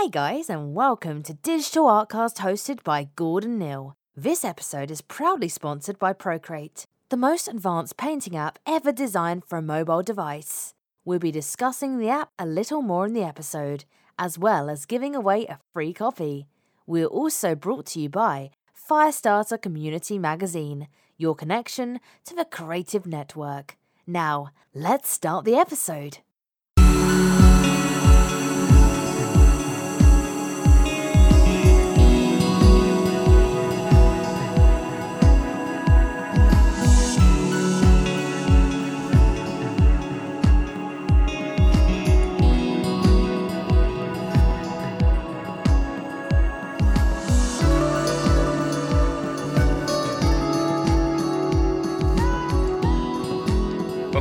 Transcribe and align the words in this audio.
Hey 0.00 0.08
guys, 0.08 0.48
and 0.48 0.76
welcome 0.76 1.24
to 1.24 1.34
Digital 1.34 1.86
Artcast 1.86 2.36
hosted 2.36 2.84
by 2.84 3.08
Gordon 3.16 3.58
Neal. 3.58 3.96
This 4.16 4.44
episode 4.44 4.92
is 4.92 5.00
proudly 5.00 5.48
sponsored 5.48 5.98
by 5.98 6.12
Procreate, 6.12 6.86
the 7.08 7.16
most 7.16 7.48
advanced 7.48 7.96
painting 7.96 8.36
app 8.36 8.60
ever 8.64 8.92
designed 8.92 9.44
for 9.44 9.58
a 9.58 9.62
mobile 9.62 10.04
device. 10.04 10.72
We'll 11.04 11.18
be 11.18 11.32
discussing 11.32 11.98
the 11.98 12.10
app 12.10 12.30
a 12.38 12.46
little 12.46 12.80
more 12.80 13.06
in 13.06 13.12
the 13.12 13.24
episode, 13.24 13.86
as 14.16 14.38
well 14.38 14.70
as 14.70 14.86
giving 14.86 15.16
away 15.16 15.46
a 15.46 15.58
free 15.72 15.92
copy. 15.92 16.46
We're 16.86 17.06
also 17.06 17.56
brought 17.56 17.86
to 17.86 18.00
you 18.00 18.08
by 18.08 18.50
Firestarter 18.72 19.60
Community 19.60 20.16
Magazine, 20.16 20.86
your 21.16 21.34
connection 21.34 21.98
to 22.24 22.36
the 22.36 22.44
creative 22.44 23.04
network. 23.04 23.76
Now, 24.06 24.50
let's 24.72 25.10
start 25.10 25.44
the 25.44 25.56
episode. 25.56 26.18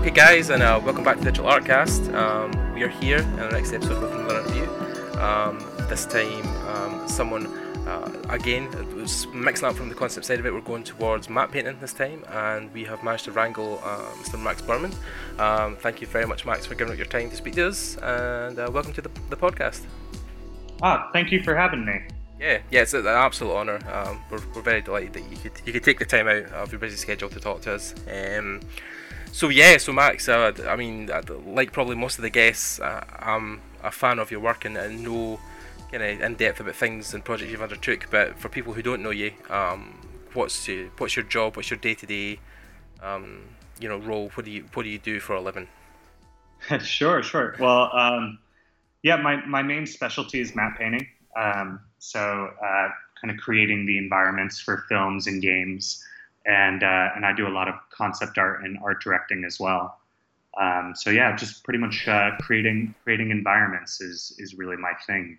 Okay, 0.08 0.16
guys, 0.16 0.50
and 0.52 0.64
uh, 0.64 0.80
welcome 0.86 1.04
back 1.04 1.18
to 1.18 1.24
Digital 1.26 1.52
Artcast. 1.52 2.14
Um, 2.14 2.74
we 2.74 2.82
are 2.82 2.88
here 2.88 3.18
in 3.18 3.36
the 3.36 3.50
next 3.50 3.74
episode 3.74 4.02
with 4.02 4.14
another 4.14 4.40
interview. 4.40 5.20
Um, 5.20 5.60
this 5.90 6.06
time, 6.06 6.48
um, 6.66 7.06
someone, 7.10 7.48
uh, 7.86 8.10
again, 8.30 8.74
it 8.74 8.96
was 8.96 9.28
mixing 9.34 9.68
up 9.68 9.76
from 9.76 9.90
the 9.90 9.96
concept 9.96 10.26
side 10.26 10.40
of 10.40 10.46
it. 10.46 10.54
We're 10.54 10.62
going 10.62 10.86
towards 10.86 11.30
matte 11.30 11.52
painting 11.52 11.78
this 11.82 11.92
time, 11.92 12.24
and 12.30 12.74
we 12.74 12.86
have 12.86 13.04
managed 13.04 13.26
to 13.26 13.34
wrangle 13.34 13.82
uh, 13.84 14.00
Mr. 14.22 14.42
Max 14.42 14.62
Burman. 14.62 14.94
Um, 15.40 15.76
thank 15.76 16.00
you 16.00 16.08
very 16.08 16.26
much, 16.26 16.46
Max, 16.46 16.66
for 16.66 16.76
giving 16.76 16.94
up 16.94 16.98
your 16.98 17.08
time 17.08 17.30
to 17.30 17.36
speak 17.36 17.56
to 17.56 17.68
us, 17.68 17.98
and 17.98 18.58
uh, 18.58 18.70
welcome 18.72 18.94
to 18.94 19.02
the, 19.02 19.12
the 19.30 19.36
podcast. 19.36 19.82
Ah, 20.82 21.10
thank 21.12 21.34
you 21.34 21.44
for 21.44 21.54
having 21.54 21.84
me. 21.84 22.00
Yeah, 22.40 22.60
yeah, 22.72 22.84
it's 22.84 22.94
an 22.94 23.08
absolute 23.08 23.52
honour. 23.52 23.80
Um, 23.92 24.22
we're, 24.32 24.40
we're 24.56 24.62
very 24.62 24.82
delighted 24.82 25.12
that 25.14 25.30
you 25.30 25.36
could 25.36 25.52
you 25.66 25.74
could 25.74 25.84
take 25.84 26.00
the 26.00 26.06
time 26.06 26.30
out 26.30 26.46
of 26.54 26.72
your 26.72 26.80
busy 26.80 26.96
schedule 26.96 27.28
to 27.28 27.42
talk 27.42 27.60
to 27.64 27.74
us. 27.74 27.94
Um, 28.10 28.62
so 29.32 29.50
yeah, 29.50 29.78
so 29.78 29.94
Max, 29.94 30.28
uh, 30.30 30.52
I 30.68 30.76
mean, 30.76 31.10
like 31.46 31.72
probably 31.72 31.96
most 31.96 32.18
of 32.18 32.22
the 32.22 32.30
guests, 32.30 32.80
uh, 32.80 33.04
I'm 33.20 33.62
a 33.84 33.92
fan 33.92 34.20
of 34.20 34.32
your 34.32 34.40
work 34.40 34.66
and, 34.66 34.78
and 34.78 35.04
know 35.04 35.40
kind 35.92 36.04
of 36.04 36.22
in 36.22 36.36
depth 36.36 36.60
about 36.60 36.76
things 36.76 37.14
and 37.14 37.24
projects 37.24 37.52
you've 37.52 37.62
undertook. 37.62 38.08
But 38.10 38.38
for 38.38 38.50
people 38.50 38.74
who 38.74 38.82
don't 38.82 39.02
know 39.04 39.12
you, 39.12 39.32
um, 39.50 40.00
what's 40.34 40.68
your, 40.68 40.88
what's 40.98 41.16
your 41.16 41.26
job? 41.26 41.56
What's 41.56 41.70
your 41.70 41.80
day 41.80 41.96
to 41.96 42.06
day, 42.06 42.40
you 43.80 43.90
know, 43.90 43.98
role? 43.98 44.30
What 44.34 44.46
do 44.46 44.52
you 44.52 44.66
what 44.74 44.84
do 44.84 44.90
you 44.90 45.00
do 45.00 45.20
for 45.20 45.36
a 45.36 45.42
living? 45.42 45.68
sure, 46.84 47.24
sure. 47.24 47.56
Well, 47.60 47.96
um, 47.96 48.40
yeah, 49.04 49.18
my 49.18 49.46
my 49.46 49.62
main 49.62 49.86
specialty 49.86 50.40
is 50.40 50.56
matte 50.56 50.78
painting. 50.78 51.08
Um, 51.36 51.80
so 52.00 52.20
uh, 52.20 52.90
kind 53.22 53.32
of 53.32 53.38
creating 53.38 53.86
the 53.86 53.98
environments 53.98 54.60
for 54.60 54.86
films 54.90 55.28
and 55.28 55.42
games 55.42 56.04
and 56.48 56.82
uh, 56.82 57.10
and 57.16 57.26
I 57.26 57.34
do 57.34 57.48
a 57.48 57.50
lot 57.50 57.68
of 57.68 57.76
concept 57.92 58.38
art 58.38 58.64
and 58.64 58.80
art 58.84 59.04
directing 59.04 59.44
as 59.44 59.60
well. 59.60 60.00
Um, 60.60 60.94
so 60.96 61.12
yeah, 61.12 61.36
just 61.36 61.64
pretty 61.64 61.78
much 61.78 62.08
uh, 62.08 62.32
creating 62.40 62.96
creating 63.04 63.30
environments 63.30 64.02
is 64.02 64.34
is 64.40 64.56
really 64.56 64.78
my 64.78 64.94
thing. 65.06 65.38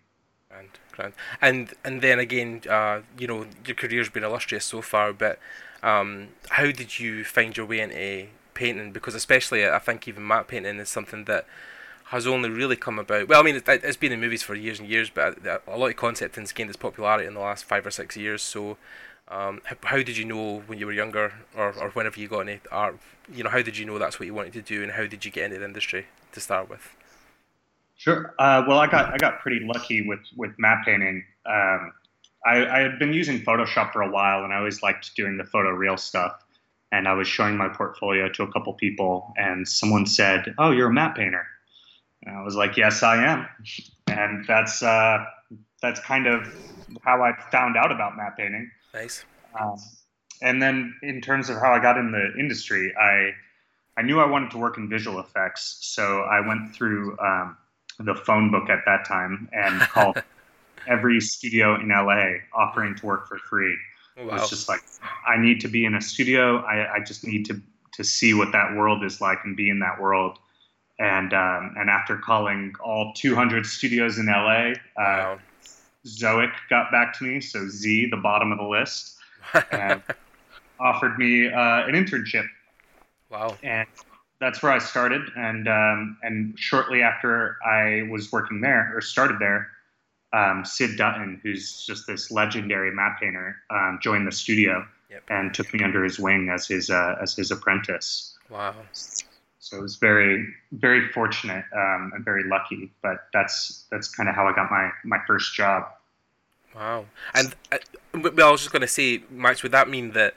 And 0.51 0.69
grand. 0.92 1.14
and 1.42 1.75
and 1.83 2.03
then 2.03 2.19
again, 2.19 2.62
uh, 2.69 3.01
you 3.19 3.27
know, 3.27 3.47
your 3.67 3.75
career's 3.75 4.11
been 4.11 4.23
illustrious 4.23 4.64
so 4.64 4.83
far, 4.83 5.12
but 5.12 5.39
um, 5.83 6.29
how 6.51 6.70
did 6.70 6.98
you 6.98 7.25
find 7.25 7.56
your 7.56 7.67
way 7.67 7.81
into 7.81 8.29
painting? 8.55 8.92
Because 8.92 9.14
especially, 9.14 9.67
I 9.67 9.79
think 9.79 10.07
even 10.07 10.27
matte 10.27 10.48
painting 10.48 10.79
is 10.79 10.89
something 10.89 11.24
that 11.24 11.47
has 12.07 12.27
only 12.27 12.48
really 12.48 12.77
come 12.77 12.98
about. 12.98 13.29
Well, 13.29 13.41
I 13.41 13.42
mean, 13.42 13.57
it, 13.57 13.67
has 13.67 13.97
been 13.98 14.13
in 14.13 14.20
movies 14.20 14.42
for 14.42 14.55
years 14.55 14.80
and 14.80 14.89
years, 14.89 15.11
but 15.11 15.39
a 15.67 15.77
lot 15.77 15.91
of 15.91 15.97
concept 15.97 16.36
has 16.36 16.52
gained 16.52 16.70
its 16.70 16.77
popularity 16.77 17.27
in 17.27 17.35
the 17.35 17.41
last 17.41 17.64
five 17.64 17.86
or 17.86 17.91
six 17.91 18.17
years. 18.17 18.41
So, 18.41 18.79
um, 19.30 19.61
how, 19.64 19.77
how, 19.83 19.96
did 19.98 20.16
you 20.16 20.24
know 20.24 20.62
when 20.66 20.78
you 20.78 20.86
were 20.86 20.92
younger, 20.92 21.33
or, 21.56 21.74
or 21.74 21.90
whenever 21.90 22.18
you 22.18 22.28
got 22.28 22.48
into 22.48 22.70
art? 22.70 22.98
You 23.33 23.44
know, 23.44 23.50
how 23.50 23.62
did 23.62 23.77
you 23.77 23.84
know 23.84 23.98
that's 23.98 24.18
what 24.18 24.27
you 24.27 24.34
wanted 24.34 24.55
to 24.55 24.62
do, 24.62 24.83
and 24.83 24.92
how 24.92 25.06
did 25.06 25.24
you 25.24 25.30
get 25.30 25.44
into 25.44 25.58
the 25.58 25.64
industry 25.64 26.06
to 26.33 26.40
start 26.40 26.70
with? 26.70 26.89
Sure. 27.96 28.34
Uh, 28.38 28.62
well, 28.67 28.78
I 28.78 28.86
got 28.86 29.12
I 29.12 29.18
got 29.18 29.40
pretty 29.40 29.61
lucky 29.61 30.06
with 30.06 30.20
with 30.36 30.52
matte 30.58 30.84
painting. 30.84 31.24
Um, 31.44 31.92
I, 32.46 32.67
I 32.67 32.78
had 32.80 32.98
been 32.98 33.12
using 33.12 33.40
Photoshop 33.40 33.92
for 33.92 34.02
a 34.02 34.11
while, 34.11 34.44
and 34.44 34.52
I 34.52 34.58
always 34.58 34.83
liked 34.83 35.14
doing 35.17 35.36
the 35.36 35.44
photo 35.44 35.70
real 35.70 35.96
stuff. 35.96 36.33
And 36.90 37.06
I 37.06 37.12
was 37.12 37.28
showing 37.28 37.56
my 37.56 37.68
portfolio 37.68 38.30
to 38.30 38.44
a 38.44 38.52
couple 38.52 38.72
people, 38.74 39.34
and 39.36 39.68
someone 39.68 40.06
said, 40.06 40.55
"Oh, 40.56 40.70
you're 40.70 40.88
a 40.88 40.92
matte 40.92 41.17
painter." 41.17 41.46
And 42.22 42.36
I 42.36 42.42
was 42.42 42.55
like, 42.55 42.77
"Yes, 42.77 43.02
I 43.02 43.24
am." 43.24 43.46
And 44.11 44.46
that's 44.46 44.83
uh, 44.83 45.22
that's 45.83 46.00
kind 46.00 46.27
of 46.27 46.50
how 47.02 47.22
I 47.22 47.33
found 47.52 47.77
out 47.77 47.92
about 47.92 48.17
matte 48.17 48.38
painting. 48.38 48.70
Nice. 48.94 49.24
Um, 49.58 49.76
and 50.42 50.62
then 50.62 50.94
in 51.02 51.20
terms 51.20 51.50
of 51.50 51.56
how 51.56 51.72
I 51.72 51.80
got 51.80 51.98
in 51.98 52.12
the 52.12 52.32
industry, 52.38 52.94
I 53.00 53.32
I 53.96 54.02
knew 54.02 54.20
I 54.20 54.26
wanted 54.26 54.52
to 54.52 54.58
work 54.58 54.78
in 54.78 54.88
visual 54.88 55.18
effects, 55.18 55.78
so 55.80 56.20
I 56.22 56.46
went 56.46 56.74
through 56.74 57.18
um, 57.18 57.56
the 57.98 58.14
phone 58.14 58.50
book 58.50 58.70
at 58.70 58.80
that 58.86 59.04
time 59.06 59.48
and 59.52 59.80
called 59.92 60.22
every 60.86 61.20
studio 61.20 61.74
in 61.74 61.88
LA 61.88 62.38
offering 62.54 62.94
to 62.96 63.06
work 63.06 63.26
for 63.26 63.38
free. 63.38 63.76
Oh, 64.16 64.26
wow. 64.26 64.36
It 64.36 64.40
was 64.40 64.50
just 64.50 64.68
like 64.68 64.82
I 65.26 65.36
need 65.36 65.60
to 65.62 65.68
be 65.68 65.84
in 65.84 65.94
a 65.94 66.00
studio. 66.00 66.58
I, 66.58 66.96
I 66.96 67.00
just 67.00 67.26
need 67.26 67.44
to 67.46 67.60
to 67.94 68.05
see 68.05 68.34
what 68.34 68.52
that 68.52 68.76
world 68.76 69.02
is 69.05 69.20
like 69.20 69.38
and 69.44 69.56
be 69.56 69.68
in 69.68 69.80
that 69.80 70.00
world. 70.00 70.38
And 71.00 71.32
um, 71.32 71.74
and 71.76 71.90
after 71.90 72.16
calling 72.16 72.74
all 72.80 73.12
200 73.14 73.66
studios 73.66 74.18
in 74.18 74.26
LA, 74.26 74.72
uh, 74.72 74.74
wow. 74.96 75.38
Zoic 76.07 76.53
got 76.70 76.91
back 76.91 77.17
to 77.19 77.25
me, 77.25 77.41
so 77.41 77.69
Z, 77.69 78.09
the 78.11 78.17
bottom 78.17 78.53
of 78.53 78.59
the 78.59 78.64
list, 78.64 79.17
and 79.70 80.03
offered 80.81 81.19
me 81.19 81.48
uh, 81.48 81.86
an 81.86 81.95
internship. 81.95 82.47
Wow! 83.31 83.57
And 83.63 83.86
that's 84.41 84.63
where 84.63 84.73
I 84.73 84.79
started. 84.79 85.23
And 85.36 85.69
um, 85.69 86.19
and 86.23 86.59
shortly 86.59 87.03
after 87.03 87.57
I 87.64 88.09
was 88.11 88.33
working 88.33 88.61
there 88.61 88.92
or 88.95 89.01
started 89.01 89.39
there, 89.39 89.69
um, 90.33 90.64
Syd 90.64 90.97
Dutton, 90.97 91.41
who's 91.42 91.85
just 91.85 92.07
this 92.07 92.30
legendary 92.30 92.92
matte 92.92 93.19
painter, 93.20 93.57
um, 93.70 93.98
joined 94.01 94.27
the 94.27 94.33
studio 94.33 94.86
yep. 95.11 95.23
and 95.29 95.53
took 95.55 95.73
me 95.73 95.83
under 95.83 96.05
his 96.05 96.19
wing 96.19 96.51
as 96.51 96.67
his 96.67 96.91
uh, 96.91 97.17
as 97.20 97.35
his 97.35 97.51
apprentice. 97.51 98.36
Wow! 98.48 98.75
So 99.68 99.77
it 99.77 99.83
was 99.83 99.96
very 99.96 100.46
very 100.73 101.08
fortunate 101.08 101.64
um, 101.77 102.12
and 102.14 102.24
very 102.24 102.45
lucky. 102.45 102.90
But 103.02 103.27
that's 103.33 103.84
that's 103.90 104.08
kind 104.08 104.29
of 104.29 104.34
how 104.34 104.46
I 104.46 104.55
got 104.55 104.70
my 104.70 104.90
my 105.05 105.18
first 105.27 105.55
job. 105.55 105.84
Wow. 106.74 107.06
And 107.34 107.55
uh, 107.73 107.79
well, 108.14 108.48
I 108.48 108.52
was 108.52 108.61
just 108.61 108.73
going 108.73 108.83
to 108.83 108.89
say, 108.89 109.23
Max, 109.30 109.62
would 109.62 109.73
that 109.73 109.89
mean 109.89 110.12
that 110.12 110.34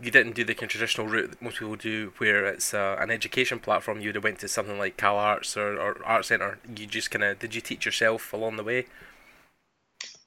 you 0.00 0.10
didn't 0.10 0.34
do 0.34 0.44
the 0.44 0.54
traditional 0.54 1.08
route 1.08 1.30
that 1.30 1.42
most 1.42 1.58
people 1.58 1.76
do, 1.76 2.12
where 2.18 2.46
it's 2.46 2.72
uh, 2.72 2.96
an 3.00 3.10
education 3.10 3.58
platform? 3.58 4.00
You 4.00 4.08
would 4.08 4.14
have 4.14 4.24
went 4.24 4.38
to 4.40 4.48
something 4.48 4.78
like 4.78 4.96
Cal 4.96 5.16
Arts 5.16 5.56
or, 5.56 5.78
or 5.80 6.04
Art 6.04 6.24
Center. 6.24 6.58
You 6.76 6.86
just 6.86 7.10
kind 7.10 7.24
of 7.24 7.38
did 7.38 7.54
you 7.54 7.60
teach 7.60 7.84
yourself 7.84 8.32
along 8.32 8.56
the 8.56 8.64
way? 8.64 8.86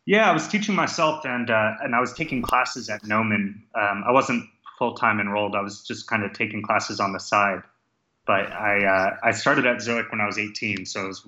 Yeah, 0.06 0.30
I 0.30 0.34
was 0.34 0.48
teaching 0.48 0.76
myself, 0.76 1.26
and 1.26 1.50
uh, 1.50 1.76
and 1.84 1.96
I 1.96 2.02
was 2.02 2.14
taking 2.14 2.42
classes 2.42 2.90
at 2.90 3.06
Gnomon. 3.06 3.64
Um, 3.80 4.04
I 4.06 4.12
wasn't 4.12 4.44
full 4.78 4.96
time 4.96 5.20
enrolled. 5.20 5.56
I 5.56 5.62
was 5.62 5.84
just 5.84 6.08
kind 6.08 6.24
of 6.24 6.34
taking 6.34 6.64
classes 6.64 7.00
on 7.00 7.14
the 7.14 7.20
side. 7.20 7.62
But 8.26 8.52
I 8.52 8.86
uh, 8.86 9.18
I 9.24 9.32
started 9.32 9.66
at 9.66 9.78
Zoic 9.78 10.12
when 10.12 10.22
I 10.22 10.26
was 10.26 10.38
18, 10.38 10.86
so 10.86 11.04
I 11.04 11.08
was 11.08 11.28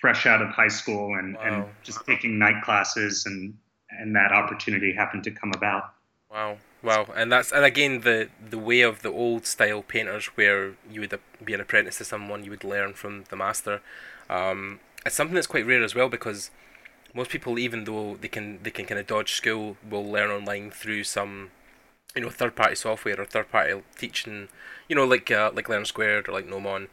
fresh 0.00 0.26
out 0.26 0.42
of 0.42 0.48
high 0.48 0.68
school 0.68 1.14
and, 1.14 1.36
wow. 1.36 1.42
and 1.44 1.64
just 1.84 2.04
taking 2.06 2.38
night 2.38 2.62
classes 2.64 3.24
and 3.26 3.54
and 3.90 4.16
that 4.16 4.32
opportunity 4.32 4.92
happened 4.92 5.22
to 5.24 5.30
come 5.30 5.52
about. 5.54 5.92
Wow, 6.30 6.56
wow, 6.82 7.06
and 7.14 7.30
that's 7.30 7.52
and 7.52 7.64
again 7.64 8.00
the 8.00 8.28
the 8.50 8.58
way 8.58 8.80
of 8.80 9.02
the 9.02 9.10
old 9.10 9.46
style 9.46 9.82
painters, 9.82 10.26
where 10.34 10.74
you 10.90 11.00
would 11.00 11.18
be 11.44 11.54
an 11.54 11.60
apprentice 11.60 11.98
to 11.98 12.04
someone, 12.04 12.44
you 12.44 12.50
would 12.50 12.64
learn 12.64 12.94
from 12.94 13.24
the 13.28 13.36
master. 13.36 13.80
Um, 14.30 14.80
it's 15.04 15.14
something 15.14 15.34
that's 15.34 15.46
quite 15.46 15.66
rare 15.66 15.82
as 15.82 15.94
well 15.94 16.08
because 16.08 16.50
most 17.14 17.30
people, 17.30 17.58
even 17.58 17.84
though 17.84 18.16
they 18.20 18.28
can 18.28 18.60
they 18.62 18.70
can 18.70 18.86
kind 18.86 18.98
of 18.98 19.06
dodge 19.06 19.32
school, 19.32 19.76
will 19.88 20.04
learn 20.04 20.30
online 20.30 20.70
through 20.70 21.04
some 21.04 21.50
you 22.14 22.22
know 22.22 22.30
third 22.30 22.56
party 22.56 22.74
software 22.74 23.20
or 23.20 23.24
third 23.26 23.50
party 23.50 23.82
teaching, 23.98 24.48
you 24.92 24.96
know 24.96 25.06
like 25.06 25.30
uh, 25.30 25.50
like 25.54 25.70
Learn 25.70 25.86
Squared 25.86 26.28
or 26.28 26.32
like 26.32 26.46
Gnomon, 26.46 26.88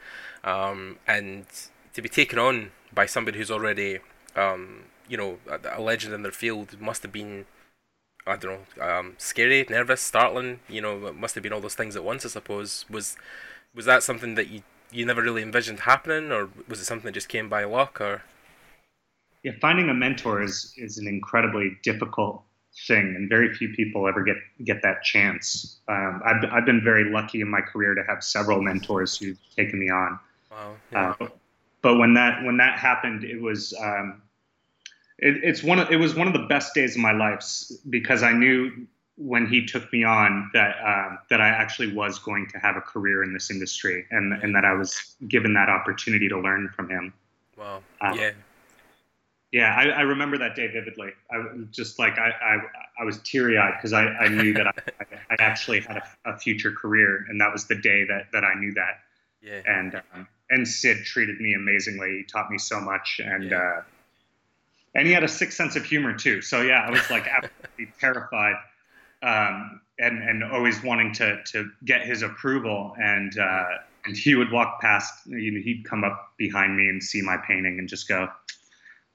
um, 0.46 1.00
and 1.06 1.46
to 1.94 2.02
be 2.02 2.08
taken 2.08 2.40
on 2.40 2.72
by 2.94 3.06
somebody 3.06 3.38
who's 3.38 3.52
already 3.52 4.00
um, 4.38 4.84
you 5.10 5.18
know 5.18 5.40
a, 5.50 5.78
a, 5.78 5.82
legend 5.82 6.14
in 6.14 6.24
their 6.24 6.32
field 6.32 6.80
must 6.80 7.04
have 7.04 7.12
been 7.12 7.46
I 8.26 8.38
don't 8.38 8.62
know 8.78 8.90
um, 8.90 9.16
scary, 9.18 9.66
nervous, 9.70 10.00
startling. 10.00 10.62
You 10.70 10.80
know, 10.80 11.12
must 11.12 11.36
have 11.36 11.44
been 11.44 11.52
all 11.52 11.60
those 11.60 11.76
things 11.76 11.98
at 11.98 12.06
once. 12.06 12.24
I 12.26 12.30
suppose 12.30 12.86
was 12.90 13.18
was 13.76 13.84
that 13.84 14.02
something 14.02 14.36
that 14.36 14.48
you 14.48 14.62
you 14.92 15.06
never 15.06 15.22
really 15.22 15.42
envisioned 15.42 15.82
happening, 15.82 16.32
or 16.32 16.48
was 16.70 16.80
it 16.80 16.86
something 16.86 17.08
that 17.08 17.20
just 17.20 17.28
came 17.28 17.50
by 17.50 17.66
luck, 17.66 18.00
or? 18.00 18.24
yeah, 19.44 19.52
finding 19.60 19.90
a 19.90 19.94
mentor 19.94 20.42
is 20.42 20.74
is 20.78 20.98
an 20.98 21.08
incredibly 21.08 21.78
difficult 21.84 22.44
thing, 22.88 23.16
and 23.16 23.30
very 23.30 23.54
few 23.54 23.70
people 23.70 24.08
ever 24.08 24.24
get 24.24 24.38
get 24.64 24.82
that 24.84 25.04
chance. 25.04 25.80
Um, 25.88 26.22
I've 26.26 26.44
I've 26.52 26.66
been 26.66 26.84
very 26.84 27.12
lucky 27.12 27.42
in 27.42 27.50
my 27.50 27.62
career 27.62 27.96
to 27.96 28.04
have 28.08 28.24
several 28.24 28.62
mentors 28.62 29.18
who've 29.18 29.38
taken 29.56 29.80
me 29.80 29.90
on. 29.90 30.20
Wow. 30.52 30.76
Yeah. 30.92 31.14
Uh, 31.20 31.28
but 31.82 31.98
when 31.98 32.14
that 32.16 32.44
when 32.44 32.58
that 32.58 32.78
happened, 32.78 33.24
it 33.24 33.42
was 33.42 33.74
um, 33.82 34.22
it, 35.18 35.44
it's 35.44 35.64
one 35.64 35.80
of 35.80 35.92
it 35.92 35.98
was 35.98 36.16
one 36.16 36.28
of 36.28 36.34
the 36.34 36.46
best 36.48 36.74
days 36.74 36.96
of 36.96 37.02
my 37.02 37.12
life 37.12 37.44
because 37.90 38.24
I 38.24 38.32
knew 38.32 38.88
when 39.18 39.48
he 39.48 39.66
took 39.66 39.92
me 39.92 40.04
on 40.04 40.50
that 40.54 40.78
uh, 40.86 41.18
that 41.30 41.42
I 41.42 41.50
actually 41.50 41.94
was 41.94 42.20
going 42.20 42.48
to 42.48 42.58
have 42.60 42.76
a 42.78 42.82
career 42.82 43.24
in 43.24 43.34
this 43.34 43.52
industry 43.52 44.06
and 44.12 44.34
and 44.34 44.56
that 44.56 44.66
I 44.66 44.74
was 44.74 45.16
given 45.28 45.54
that 45.54 45.70
opportunity 45.70 46.30
to 46.30 46.40
learn 46.40 46.70
from 46.70 46.90
him. 46.90 47.14
Wow. 47.58 47.84
Uh, 48.02 48.14
yeah. 48.16 48.32
Yeah, 49.52 49.76
I, 49.76 49.88
I, 49.90 50.02
remember 50.02 50.38
that 50.38 50.56
day 50.56 50.68
vividly. 50.68 51.10
I 51.32 51.44
just 51.72 51.98
like 51.98 52.20
I, 52.20 52.30
I, 52.30 52.58
I 53.02 53.04
was 53.04 53.18
teary 53.24 53.58
eyed 53.58 53.74
because 53.78 53.94
I, 53.94 54.06
I 54.06 54.28
knew 54.28 54.54
that 54.54 54.68
I, 54.68 54.74
I 55.32 55.36
actually 55.40 55.80
had 55.80 55.98
a, 55.98 56.34
a, 56.34 56.38
future 56.38 56.72
career, 56.72 57.26
and 57.28 57.42
that 57.42 57.52
was 57.52 57.66
the 57.66 57.74
day 57.74 58.06
that, 58.06 58.28
that 58.32 58.44
I 58.44 58.54
knew 58.60 58.74
that. 58.74 59.00
Yeah. 59.42 59.62
And 59.66 59.96
um, 60.14 60.28
and 60.52 60.68
Syd 60.68 61.04
treated 61.04 61.40
me 61.40 61.54
amazingly. 61.54 62.18
He 62.18 62.24
taught 62.24 62.52
me 62.52 62.60
so 62.60 62.80
much, 62.80 63.20
and 63.24 63.50
yeah. 63.50 63.58
uh, 63.58 63.82
and 64.94 65.08
he 65.08 65.14
had 65.14 65.24
a 65.24 65.28
sick 65.28 65.52
sense 65.52 65.76
of 65.76 65.84
humor 65.84 66.14
too. 66.14 66.42
So 66.42 66.62
yeah, 66.62 66.82
I 66.82 66.92
was 66.92 67.10
like 67.10 67.28
absolutely 67.28 67.94
terrified, 68.00 68.56
um, 69.24 69.82
and 69.98 70.22
and 70.22 70.44
always 70.44 70.84
wanting 70.84 71.14
to 71.14 71.42
to 71.54 71.72
get 71.86 72.02
his 72.02 72.22
approval. 72.22 72.94
And 73.02 73.38
uh, 73.40 73.66
and 74.06 74.16
he 74.16 74.36
would 74.36 74.52
walk 74.52 74.80
past. 74.80 75.12
You 75.26 75.52
know, 75.52 75.62
he'd 75.62 75.86
come 75.86 76.04
up 76.04 76.34
behind 76.38 76.78
me 76.78 76.88
and 76.88 77.02
see 77.02 77.24
my 77.24 77.38
painting 77.38 77.80
and 77.80 77.90
just 77.90 78.08
go 78.08 78.28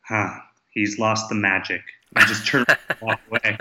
huh, 0.08 0.38
he's 0.70 0.98
lost 0.98 1.28
the 1.28 1.34
magic. 1.34 1.82
I 2.16 2.26
just 2.26 2.46
turn 2.46 2.64
walk 3.02 3.20
away. 3.28 3.58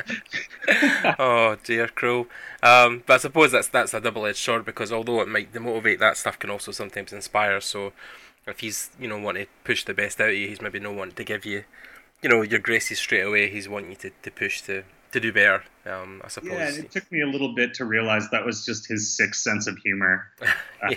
oh 1.19 1.57
dear, 1.63 1.87
Crow. 1.87 2.27
Um, 2.61 3.03
but 3.05 3.15
I 3.15 3.17
suppose 3.17 3.51
that's 3.51 3.67
that's 3.67 3.93
a 3.93 3.99
double-edged 3.99 4.37
sword 4.37 4.65
because 4.65 4.91
although 4.91 5.21
it 5.21 5.27
might 5.27 5.51
demotivate, 5.51 5.99
that 5.99 6.17
stuff 6.17 6.37
can 6.37 6.49
also 6.49 6.71
sometimes 6.71 7.11
inspire. 7.11 7.59
So 7.61 7.93
if 8.45 8.59
he's 8.59 8.91
you 8.99 9.07
know 9.07 9.17
wanting 9.17 9.45
to 9.45 9.51
push 9.63 9.83
the 9.83 9.93
best 9.93 10.21
out 10.21 10.29
of 10.29 10.35
you, 10.35 10.47
he's 10.47 10.61
maybe 10.61 10.79
not 10.79 10.93
wanting 10.93 11.15
to 11.15 11.23
give 11.23 11.45
you, 11.45 11.63
you 12.21 12.29
know, 12.29 12.41
your 12.41 12.59
graces 12.59 12.99
straight 12.99 13.21
away. 13.21 13.49
He's 13.49 13.67
wanting 13.67 13.91
you 13.91 13.97
to, 13.97 14.11
to 14.21 14.31
push 14.31 14.61
to 14.63 14.83
to 15.13 15.19
do 15.19 15.31
better. 15.31 15.63
Um, 15.85 16.21
I 16.23 16.27
suppose. 16.27 16.51
Yeah, 16.51 16.69
it 16.69 16.91
took 16.91 17.09
me 17.11 17.21
a 17.21 17.27
little 17.27 17.53
bit 17.53 17.73
to 17.75 17.85
realize 17.85 18.29
that 18.31 18.45
was 18.45 18.65
just 18.65 18.87
his 18.87 19.15
sixth 19.15 19.41
sense 19.41 19.67
of 19.67 19.77
humor. 19.77 20.27
Uh. 20.81 20.95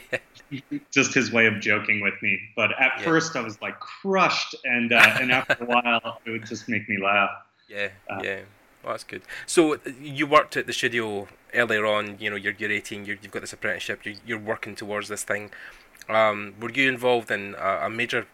Just 0.91 1.15
his 1.15 1.31
way 1.31 1.47
of 1.47 1.61
joking 1.61 2.01
with 2.01 2.15
me. 2.21 2.41
But 2.57 2.73
at 2.73 2.93
yeah. 2.99 3.05
first, 3.05 3.37
I 3.37 3.41
was 3.41 3.63
like 3.63 3.79
crushed, 3.79 4.57
and 4.65 4.93
uh, 4.93 5.19
and 5.21 5.31
after 5.31 5.57
a 5.61 5.65
while, 5.65 6.21
it 6.25 6.31
would 6.31 6.45
just 6.45 6.69
make 6.69 6.89
me 6.89 6.99
laugh. 7.01 7.31
Yeah, 7.69 7.91
uh, 8.11 8.21
yeah. 8.23 8.41
Well, 8.83 8.95
that's 8.95 9.05
good. 9.05 9.23
So 9.47 9.79
you 10.01 10.27
worked 10.27 10.57
at 10.57 10.67
the 10.67 10.73
studio 10.73 11.29
earlier 11.55 11.87
on. 11.87 12.17
You 12.19 12.31
know, 12.31 12.37
you're 12.37 12.55
you're 12.59 12.71
18. 12.73 13.05
you 13.05 13.17
have 13.21 13.31
got 13.31 13.43
this 13.43 13.53
apprenticeship. 13.53 14.05
You're, 14.05 14.15
you're 14.27 14.39
working 14.41 14.75
towards 14.75 15.09
this 15.09 15.23
thing. 15.23 15.51
Um, 16.09 16.55
were 16.61 16.71
you 16.71 16.89
involved 16.89 17.31
in 17.31 17.55
a, 17.59 17.87
a, 17.87 17.91
major 17.91 18.27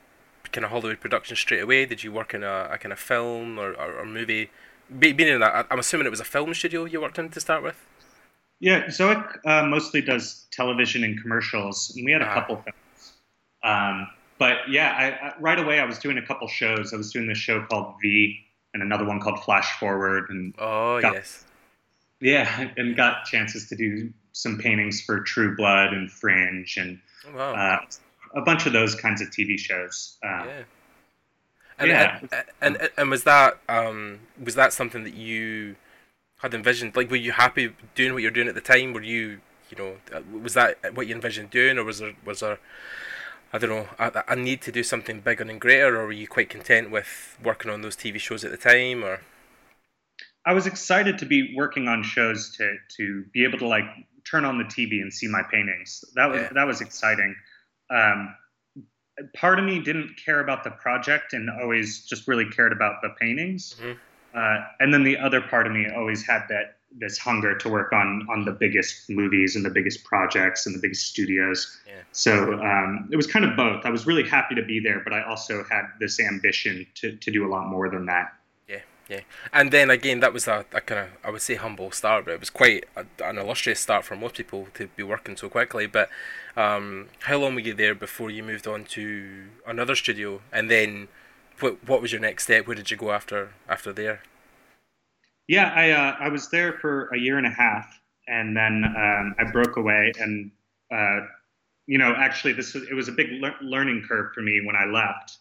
kind 0.52 0.64
of 0.64 0.70
Hollywood 0.70 1.00
production 1.00 1.36
straight 1.36 1.62
away? 1.62 1.86
Did 1.86 2.04
you 2.04 2.12
work 2.12 2.34
in 2.34 2.42
a, 2.42 2.68
a 2.70 2.78
kind 2.78 2.92
of 2.92 2.98
film 2.98 3.58
or, 3.58 3.72
or, 3.72 4.00
or 4.00 4.06
movie 4.06 4.50
being 4.98 5.20
in 5.20 5.40
that, 5.40 5.66
I'm 5.70 5.78
assuming 5.78 6.06
it 6.06 6.10
was 6.10 6.20
a 6.20 6.24
film 6.24 6.52
studio 6.54 6.84
you 6.84 7.00
worked 7.00 7.18
in 7.18 7.28
to 7.30 7.40
start 7.40 7.62
with. 7.62 7.76
Yeah, 8.60 8.84
Zoic 8.86 9.38
uh, 9.44 9.66
mostly 9.66 10.02
does 10.02 10.46
television 10.52 11.02
and 11.02 11.20
commercials, 11.20 11.92
and 11.96 12.04
we 12.04 12.12
had 12.12 12.22
a 12.22 12.28
ah. 12.28 12.34
couple 12.34 12.56
films. 12.56 13.12
Um, 13.64 14.08
but 14.38 14.58
yeah, 14.68 14.92
I, 14.96 15.28
I, 15.28 15.32
right 15.40 15.58
away 15.58 15.80
I 15.80 15.84
was 15.84 15.98
doing 15.98 16.18
a 16.18 16.26
couple 16.26 16.48
shows. 16.48 16.92
I 16.92 16.96
was 16.96 17.12
doing 17.12 17.26
this 17.26 17.38
show 17.38 17.64
called 17.64 17.94
V 18.00 18.38
and 18.74 18.82
another 18.82 19.04
one 19.04 19.20
called 19.20 19.42
Flash 19.42 19.78
Forward, 19.78 20.30
and 20.30 20.54
oh 20.58 21.00
got, 21.00 21.14
yes, 21.14 21.44
yeah, 22.20 22.70
and 22.76 22.96
got 22.96 23.24
chances 23.24 23.68
to 23.68 23.76
do 23.76 24.12
some 24.32 24.58
paintings 24.58 25.00
for 25.00 25.20
True 25.20 25.56
Blood 25.56 25.92
and 25.92 26.10
Fringe 26.10 26.76
and 26.76 26.98
oh, 27.28 27.36
wow. 27.36 27.54
uh, 27.54 27.78
a 28.34 28.42
bunch 28.42 28.66
of 28.66 28.72
those 28.72 28.94
kinds 28.94 29.20
of 29.20 29.28
TV 29.28 29.58
shows. 29.58 30.18
Uh, 30.24 30.44
yeah. 30.46 30.62
And, 31.78 31.90
yeah. 31.90 32.20
and, 32.60 32.76
and, 32.76 32.90
and 32.96 33.10
was 33.10 33.24
that 33.24 33.58
um 33.68 34.20
was 34.42 34.54
that 34.54 34.72
something 34.72 35.04
that 35.04 35.14
you 35.14 35.76
had 36.38 36.54
envisioned? 36.54 36.96
Like, 36.96 37.10
were 37.10 37.16
you 37.16 37.32
happy 37.32 37.74
doing 37.94 38.12
what 38.12 38.22
you're 38.22 38.30
doing 38.30 38.48
at 38.48 38.54
the 38.54 38.60
time? 38.60 38.92
Were 38.92 39.02
you 39.02 39.40
you 39.70 39.76
know 39.78 39.96
uh, 40.14 40.20
was 40.42 40.54
that 40.54 40.94
what 40.94 41.06
you 41.06 41.14
envisioned 41.14 41.50
doing, 41.50 41.78
or 41.78 41.84
was 41.84 41.98
there 41.98 42.14
was 42.24 42.40
there 42.40 42.58
I 43.52 43.58
don't 43.58 43.70
know 43.70 43.88
a, 43.98 44.24
a 44.28 44.36
need 44.36 44.62
to 44.62 44.72
do 44.72 44.82
something 44.82 45.20
bigger 45.20 45.44
and 45.44 45.60
greater, 45.60 46.00
or 46.00 46.06
were 46.06 46.12
you 46.12 46.28
quite 46.28 46.50
content 46.50 46.90
with 46.90 47.38
working 47.42 47.70
on 47.70 47.82
those 47.82 47.96
TV 47.96 48.18
shows 48.18 48.44
at 48.44 48.50
the 48.50 48.56
time, 48.56 49.04
or? 49.04 49.20
I 50.44 50.54
was 50.54 50.66
excited 50.66 51.18
to 51.18 51.26
be 51.26 51.54
working 51.56 51.88
on 51.88 52.02
shows 52.02 52.50
to 52.56 52.76
to 52.96 53.24
be 53.32 53.44
able 53.44 53.58
to 53.58 53.66
like 53.66 53.84
turn 54.24 54.44
on 54.44 54.58
the 54.58 54.64
TV 54.64 55.00
and 55.02 55.12
see 55.12 55.28
my 55.28 55.42
paintings. 55.50 56.04
That 56.14 56.26
was 56.26 56.40
yeah. 56.40 56.48
that 56.54 56.66
was 56.66 56.80
exciting. 56.80 57.36
Um, 57.90 58.34
part 59.34 59.58
of 59.58 59.64
me 59.64 59.78
didn't 59.78 60.16
care 60.22 60.40
about 60.40 60.64
the 60.64 60.70
project 60.70 61.32
and 61.32 61.48
always 61.50 62.04
just 62.04 62.28
really 62.28 62.48
cared 62.48 62.72
about 62.72 63.02
the 63.02 63.10
paintings. 63.20 63.76
Mm-hmm. 63.80 63.98
Uh, 64.34 64.64
and 64.80 64.94
then 64.94 65.04
the 65.04 65.18
other 65.18 65.40
part 65.40 65.66
of 65.66 65.72
me 65.72 65.86
always 65.94 66.26
had 66.26 66.42
that 66.48 66.76
this 66.98 67.16
hunger 67.18 67.56
to 67.56 67.70
work 67.70 67.92
on 67.92 68.26
on 68.30 68.44
the 68.44 68.52
biggest 68.52 69.08
movies 69.08 69.56
and 69.56 69.64
the 69.64 69.70
biggest 69.70 70.04
projects 70.04 70.66
and 70.66 70.74
the 70.74 70.80
biggest 70.80 71.06
studios. 71.06 71.80
Yeah. 71.86 71.94
So 72.12 72.54
um, 72.60 73.08
it 73.10 73.16
was 73.16 73.26
kind 73.26 73.44
of 73.44 73.56
both. 73.56 73.84
I 73.84 73.90
was 73.90 74.06
really 74.06 74.28
happy 74.28 74.54
to 74.54 74.62
be 74.62 74.80
there, 74.80 75.00
but 75.00 75.12
I 75.12 75.22
also 75.22 75.64
had 75.70 75.84
this 76.00 76.20
ambition 76.20 76.86
to 76.96 77.16
to 77.16 77.30
do 77.30 77.46
a 77.46 77.50
lot 77.50 77.68
more 77.68 77.88
than 77.88 78.06
that. 78.06 78.34
Yeah, 79.12 79.20
and 79.52 79.70
then 79.70 79.90
again, 79.90 80.20
that 80.20 80.32
was 80.32 80.48
a, 80.48 80.64
a 80.72 80.80
kind 80.80 81.02
of 81.02 81.08
I 81.22 81.28
would 81.28 81.42
say 81.42 81.56
humble 81.56 81.90
start, 81.90 82.24
but 82.24 82.32
it 82.32 82.40
was 82.40 82.48
quite 82.48 82.86
a, 82.96 83.04
an 83.22 83.36
illustrious 83.36 83.78
start 83.78 84.06
for 84.06 84.16
most 84.16 84.36
people 84.36 84.68
to 84.72 84.86
be 84.86 85.02
working 85.02 85.36
so 85.36 85.50
quickly. 85.50 85.86
But 85.86 86.08
um, 86.56 87.08
how 87.20 87.36
long 87.36 87.54
were 87.54 87.60
you 87.60 87.74
there 87.74 87.94
before 87.94 88.30
you 88.30 88.42
moved 88.42 88.66
on 88.66 88.84
to 88.96 89.48
another 89.66 89.94
studio, 89.96 90.40
and 90.50 90.70
then 90.70 91.08
what 91.60 91.86
what 91.86 92.00
was 92.00 92.10
your 92.10 92.22
next 92.22 92.44
step? 92.44 92.66
Where 92.66 92.74
did 92.74 92.90
you 92.90 92.96
go 92.96 93.12
after 93.12 93.52
after 93.68 93.92
there? 93.92 94.22
Yeah, 95.46 95.70
I 95.74 95.90
uh, 95.90 96.16
I 96.18 96.28
was 96.30 96.48
there 96.48 96.72
for 96.80 97.10
a 97.12 97.18
year 97.18 97.36
and 97.36 97.46
a 97.46 97.50
half, 97.50 98.00
and 98.28 98.56
then 98.56 98.82
um, 98.96 99.34
I 99.38 99.44
broke 99.52 99.76
away, 99.76 100.12
and 100.18 100.50
uh, 100.90 101.20
you 101.86 101.98
know, 101.98 102.14
actually, 102.16 102.54
this 102.54 102.72
was, 102.72 102.84
it 102.84 102.94
was 102.94 103.08
a 103.08 103.12
big 103.12 103.30
le- 103.42 103.58
learning 103.60 104.06
curve 104.08 104.32
for 104.32 104.40
me 104.40 104.62
when 104.64 104.74
I 104.74 104.86
left 104.86 105.36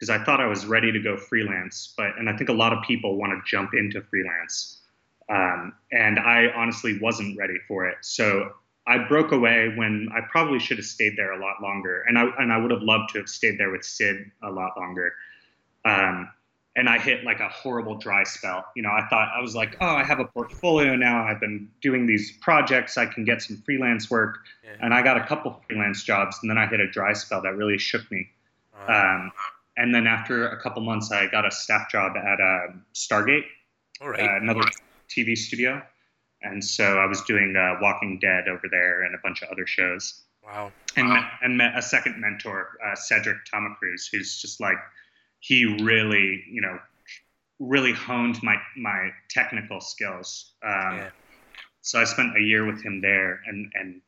because 0.00 0.08
I 0.08 0.24
thought 0.24 0.40
I 0.40 0.46
was 0.46 0.64
ready 0.64 0.90
to 0.92 0.98
go 0.98 1.16
freelance, 1.16 1.92
but 1.96 2.16
and 2.18 2.28
I 2.28 2.36
think 2.36 2.48
a 2.48 2.54
lot 2.54 2.72
of 2.72 2.82
people 2.84 3.18
want 3.18 3.32
to 3.32 3.50
jump 3.50 3.74
into 3.74 4.00
freelance, 4.00 4.80
um, 5.28 5.74
and 5.92 6.18
I 6.18 6.46
honestly 6.56 6.98
wasn't 7.00 7.38
ready 7.38 7.58
for 7.68 7.86
it. 7.86 7.98
So 8.00 8.50
I 8.86 8.96
broke 8.96 9.32
away 9.32 9.72
when 9.76 10.08
I 10.14 10.20
probably 10.30 10.58
should 10.58 10.78
have 10.78 10.86
stayed 10.86 11.16
there 11.16 11.32
a 11.32 11.40
lot 11.40 11.62
longer, 11.62 12.02
and 12.08 12.18
I 12.18 12.24
and 12.38 12.50
I 12.50 12.56
would 12.56 12.70
have 12.70 12.82
loved 12.82 13.10
to 13.10 13.18
have 13.18 13.28
stayed 13.28 13.58
there 13.58 13.70
with 13.70 13.84
Syd 13.84 14.30
a 14.42 14.50
lot 14.50 14.72
longer. 14.78 15.12
Um, 15.84 16.30
and 16.76 16.88
I 16.88 16.98
hit 16.98 17.24
like 17.24 17.40
a 17.40 17.48
horrible 17.48 17.96
dry 17.96 18.22
spell. 18.22 18.64
You 18.76 18.82
know, 18.82 18.90
I 18.90 19.06
thought 19.08 19.28
I 19.36 19.42
was 19.42 19.54
like, 19.54 19.76
oh, 19.80 19.86
I 19.86 20.04
have 20.04 20.20
a 20.20 20.24
portfolio 20.24 20.94
now. 20.94 21.24
I've 21.24 21.40
been 21.40 21.68
doing 21.82 22.06
these 22.06 22.32
projects. 22.38 22.96
I 22.96 23.06
can 23.06 23.24
get 23.24 23.42
some 23.42 23.58
freelance 23.66 24.10
work, 24.10 24.38
yeah. 24.64 24.76
and 24.80 24.94
I 24.94 25.02
got 25.02 25.18
a 25.18 25.26
couple 25.26 25.60
freelance 25.66 26.04
jobs, 26.04 26.38
and 26.40 26.50
then 26.50 26.56
I 26.56 26.66
hit 26.66 26.80
a 26.80 26.88
dry 26.88 27.12
spell 27.12 27.42
that 27.42 27.54
really 27.56 27.76
shook 27.76 28.10
me. 28.10 28.28
Um, 28.88 29.32
and 29.76 29.94
then 29.94 30.06
after 30.06 30.48
a 30.48 30.60
couple 30.60 30.82
months, 30.82 31.10
I 31.12 31.26
got 31.26 31.46
a 31.46 31.50
staff 31.50 31.90
job 31.90 32.16
at 32.16 32.40
uh, 32.40 32.72
Stargate, 32.94 33.44
uh, 34.02 34.12
another 34.16 34.62
TV 35.08 35.36
studio. 35.36 35.82
And 36.42 36.64
so 36.64 36.98
I 36.98 37.06
was 37.06 37.20
doing 37.22 37.54
uh, 37.56 37.78
Walking 37.80 38.18
Dead 38.18 38.48
over 38.48 38.66
there 38.70 39.02
and 39.02 39.14
a 39.14 39.18
bunch 39.22 39.42
of 39.42 39.48
other 39.50 39.66
shows. 39.66 40.22
Wow. 40.42 40.72
And 40.96 41.08
wow. 41.08 41.14
Met, 41.14 41.24
and 41.42 41.56
met 41.56 41.76
a 41.76 41.82
second 41.82 42.20
mentor, 42.20 42.78
uh, 42.84 42.94
Cedric 42.94 43.38
Tamacruz, 43.52 44.08
who's 44.10 44.40
just 44.40 44.60
like 44.60 44.78
he 45.40 45.64
really, 45.82 46.42
you 46.50 46.60
know, 46.60 46.78
really 47.58 47.92
honed 47.92 48.42
my 48.42 48.56
my 48.76 49.10
technical 49.28 49.80
skills. 49.80 50.52
Um, 50.62 50.96
yeah. 50.96 51.10
So 51.82 52.00
I 52.00 52.04
spent 52.04 52.36
a 52.36 52.40
year 52.40 52.66
with 52.66 52.82
him 52.82 53.00
there, 53.00 53.40
and 53.46 53.70
and 53.74 54.00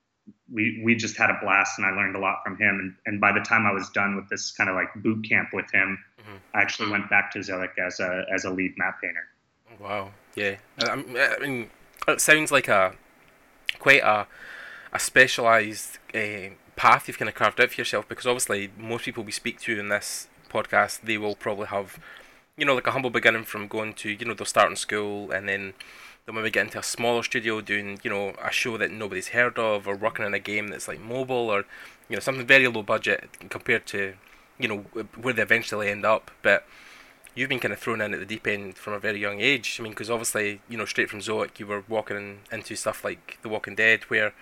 we 0.53 0.83
we 0.85 0.95
just 0.95 1.17
had 1.17 1.31
a 1.31 1.39
blast 1.43 1.79
and 1.79 1.87
I 1.87 1.91
learned 1.91 2.17
a 2.17 2.19
lot 2.19 2.39
from 2.45 2.57
him. 2.57 2.79
And, 2.81 2.95
and 3.07 3.21
by 3.21 3.33
the 3.33 3.41
time 3.41 3.67
I 3.67 3.73
was 3.73 3.89
done 3.91 4.17
with 4.17 4.29
this 4.29 4.53
kind 4.53 4.69
of 4.69 4.77
like 4.77 4.89
boot 4.97 5.27
camp 5.29 5.51
with 5.53 5.71
him, 5.73 5.99
mm-hmm. 6.21 6.37
I 6.55 6.61
actually 6.61 6.91
went 6.91 7.09
back 7.11 7.31
to 7.33 7.39
Zoic 7.41 7.79
as 7.79 8.01
a 8.01 8.25
as 8.33 8.45
a 8.45 8.51
lead 8.51 8.75
matte 8.77 8.95
painter. 9.03 9.29
Wow. 9.81 10.11
Yeah. 10.35 10.57
I 10.81 10.97
mean, 11.41 11.71
it 12.09 12.21
sounds 12.21 12.53
like 12.53 12.69
a 12.69 12.95
quite 13.79 14.03
a 14.03 14.27
a 14.93 14.99
specialized 14.99 15.99
uh, 16.15 16.51
path 16.77 17.09
you've 17.09 17.19
kind 17.19 17.29
of 17.29 17.35
carved 17.35 17.61
out 17.61 17.71
for 17.71 17.81
yourself 17.81 18.09
because 18.09 18.27
obviously 18.27 18.71
most 18.79 19.05
people 19.05 19.25
we 19.25 19.33
speak 19.33 19.59
to 19.61 19.79
in 19.79 19.89
this 19.89 20.29
podcast 20.51 21.01
they 21.01 21.17
will 21.17 21.35
probably 21.35 21.67
have 21.67 21.99
you 22.57 22.65
know 22.67 22.75
like 22.75 22.87
a 22.87 22.91
humble 22.91 23.11
beginning 23.11 23.45
from 23.45 23.67
going 23.67 23.95
to 23.95 24.11
you 24.11 24.25
know 24.25 24.35
they'll 24.35 24.45
start 24.45 24.71
in 24.71 24.77
school 24.77 25.31
and 25.31 25.49
then 25.49 25.73
then 26.27 26.35
when 26.35 26.45
we 26.45 26.51
get 26.51 26.67
into 26.67 26.79
a 26.79 26.83
smaller 26.83 27.23
studio 27.23 27.61
doing, 27.61 27.99
you 28.03 28.11
know, 28.11 28.35
a 28.43 28.53
show 28.53 28.77
that 28.79 28.91
nobody's 28.91 29.29
heard 29.29 29.59
of 29.59 29.89
or 29.89 29.97
working 29.97 30.25
in 30.25 30.35
a 30.35 30.39
game 30.39 30.69
that's 30.69 30.87
like 30.87 31.01
mobile 31.01 31.51
or, 31.51 31.65
you 32.09 32.17
know, 32.17 32.21
something 32.21 32.47
very 32.47 32.69
low 32.69 32.83
budget 32.83 33.29
compared 33.51 33.87
to, 33.87 34.15
you 34.59 34.69
know, 34.69 34.79
where 35.21 35.35
they 35.35 35.43
eventually 35.43 35.89
end 35.89 36.05
up. 36.05 36.31
But 36.43 36.65
you've 37.35 37.49
been 37.49 37.59
kind 37.59 37.73
of 37.73 37.81
thrown 37.81 38.01
in 38.01 38.15
at 38.15 38.21
the 38.21 38.27
deep 38.27 38.47
end 38.47 38.77
from 38.77 38.93
a 38.93 39.01
very 39.01 39.19
young 39.21 39.41
age. 39.41 39.79
I 39.79 39.83
mean, 39.83 39.93
because 39.93 40.11
obviously, 40.11 40.61
you 40.69 40.79
know, 40.79 40.85
straight 40.85 41.11
from 41.11 41.21
Zoic, 41.21 41.59
you 41.59 41.67
were 41.67 41.83
walking 41.89 42.41
into 42.53 42.77
stuff 42.77 43.05
like 43.05 43.39
The 43.43 43.49
Walking 43.49 43.75
Dead, 43.75 44.03
where, 44.05 44.33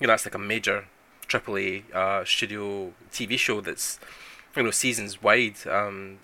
you 0.00 0.06
know, 0.06 0.12
that's 0.12 0.26
like 0.26 0.34
a 0.34 0.38
major 0.38 0.86
AAA 1.28 1.94
uh, 1.94 2.24
studio 2.24 2.92
TV 3.12 3.38
show 3.38 3.60
that's, 3.60 4.00
you 4.56 4.64
know, 4.64 4.70
seasons 4.72 5.22
wide. 5.22 5.66
Um, 5.68 6.18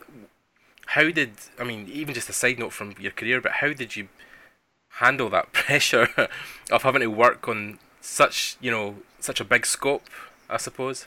how 0.87 1.11
did, 1.11 1.33
I 1.59 1.65
mean, 1.65 1.89
even 1.93 2.15
just 2.15 2.29
a 2.29 2.33
side 2.33 2.59
note 2.59 2.73
from 2.73 2.95
your 2.99 3.13
career, 3.13 3.41
but 3.41 3.53
how 3.53 3.73
did 3.73 3.95
you 3.95 4.09
handle 4.97 5.29
that 5.31 5.53
pressure 5.53 6.09
of 6.71 6.83
having 6.83 7.01
to 7.01 7.09
work 7.09 7.49
on 7.49 7.79
such, 8.01 8.57
you 8.61 8.71
know, 8.71 8.97
such 9.21 9.41
a 9.41 9.45
big 9.45 9.67
scope, 9.67 10.09
I 10.49 10.59
suppose? 10.59 11.07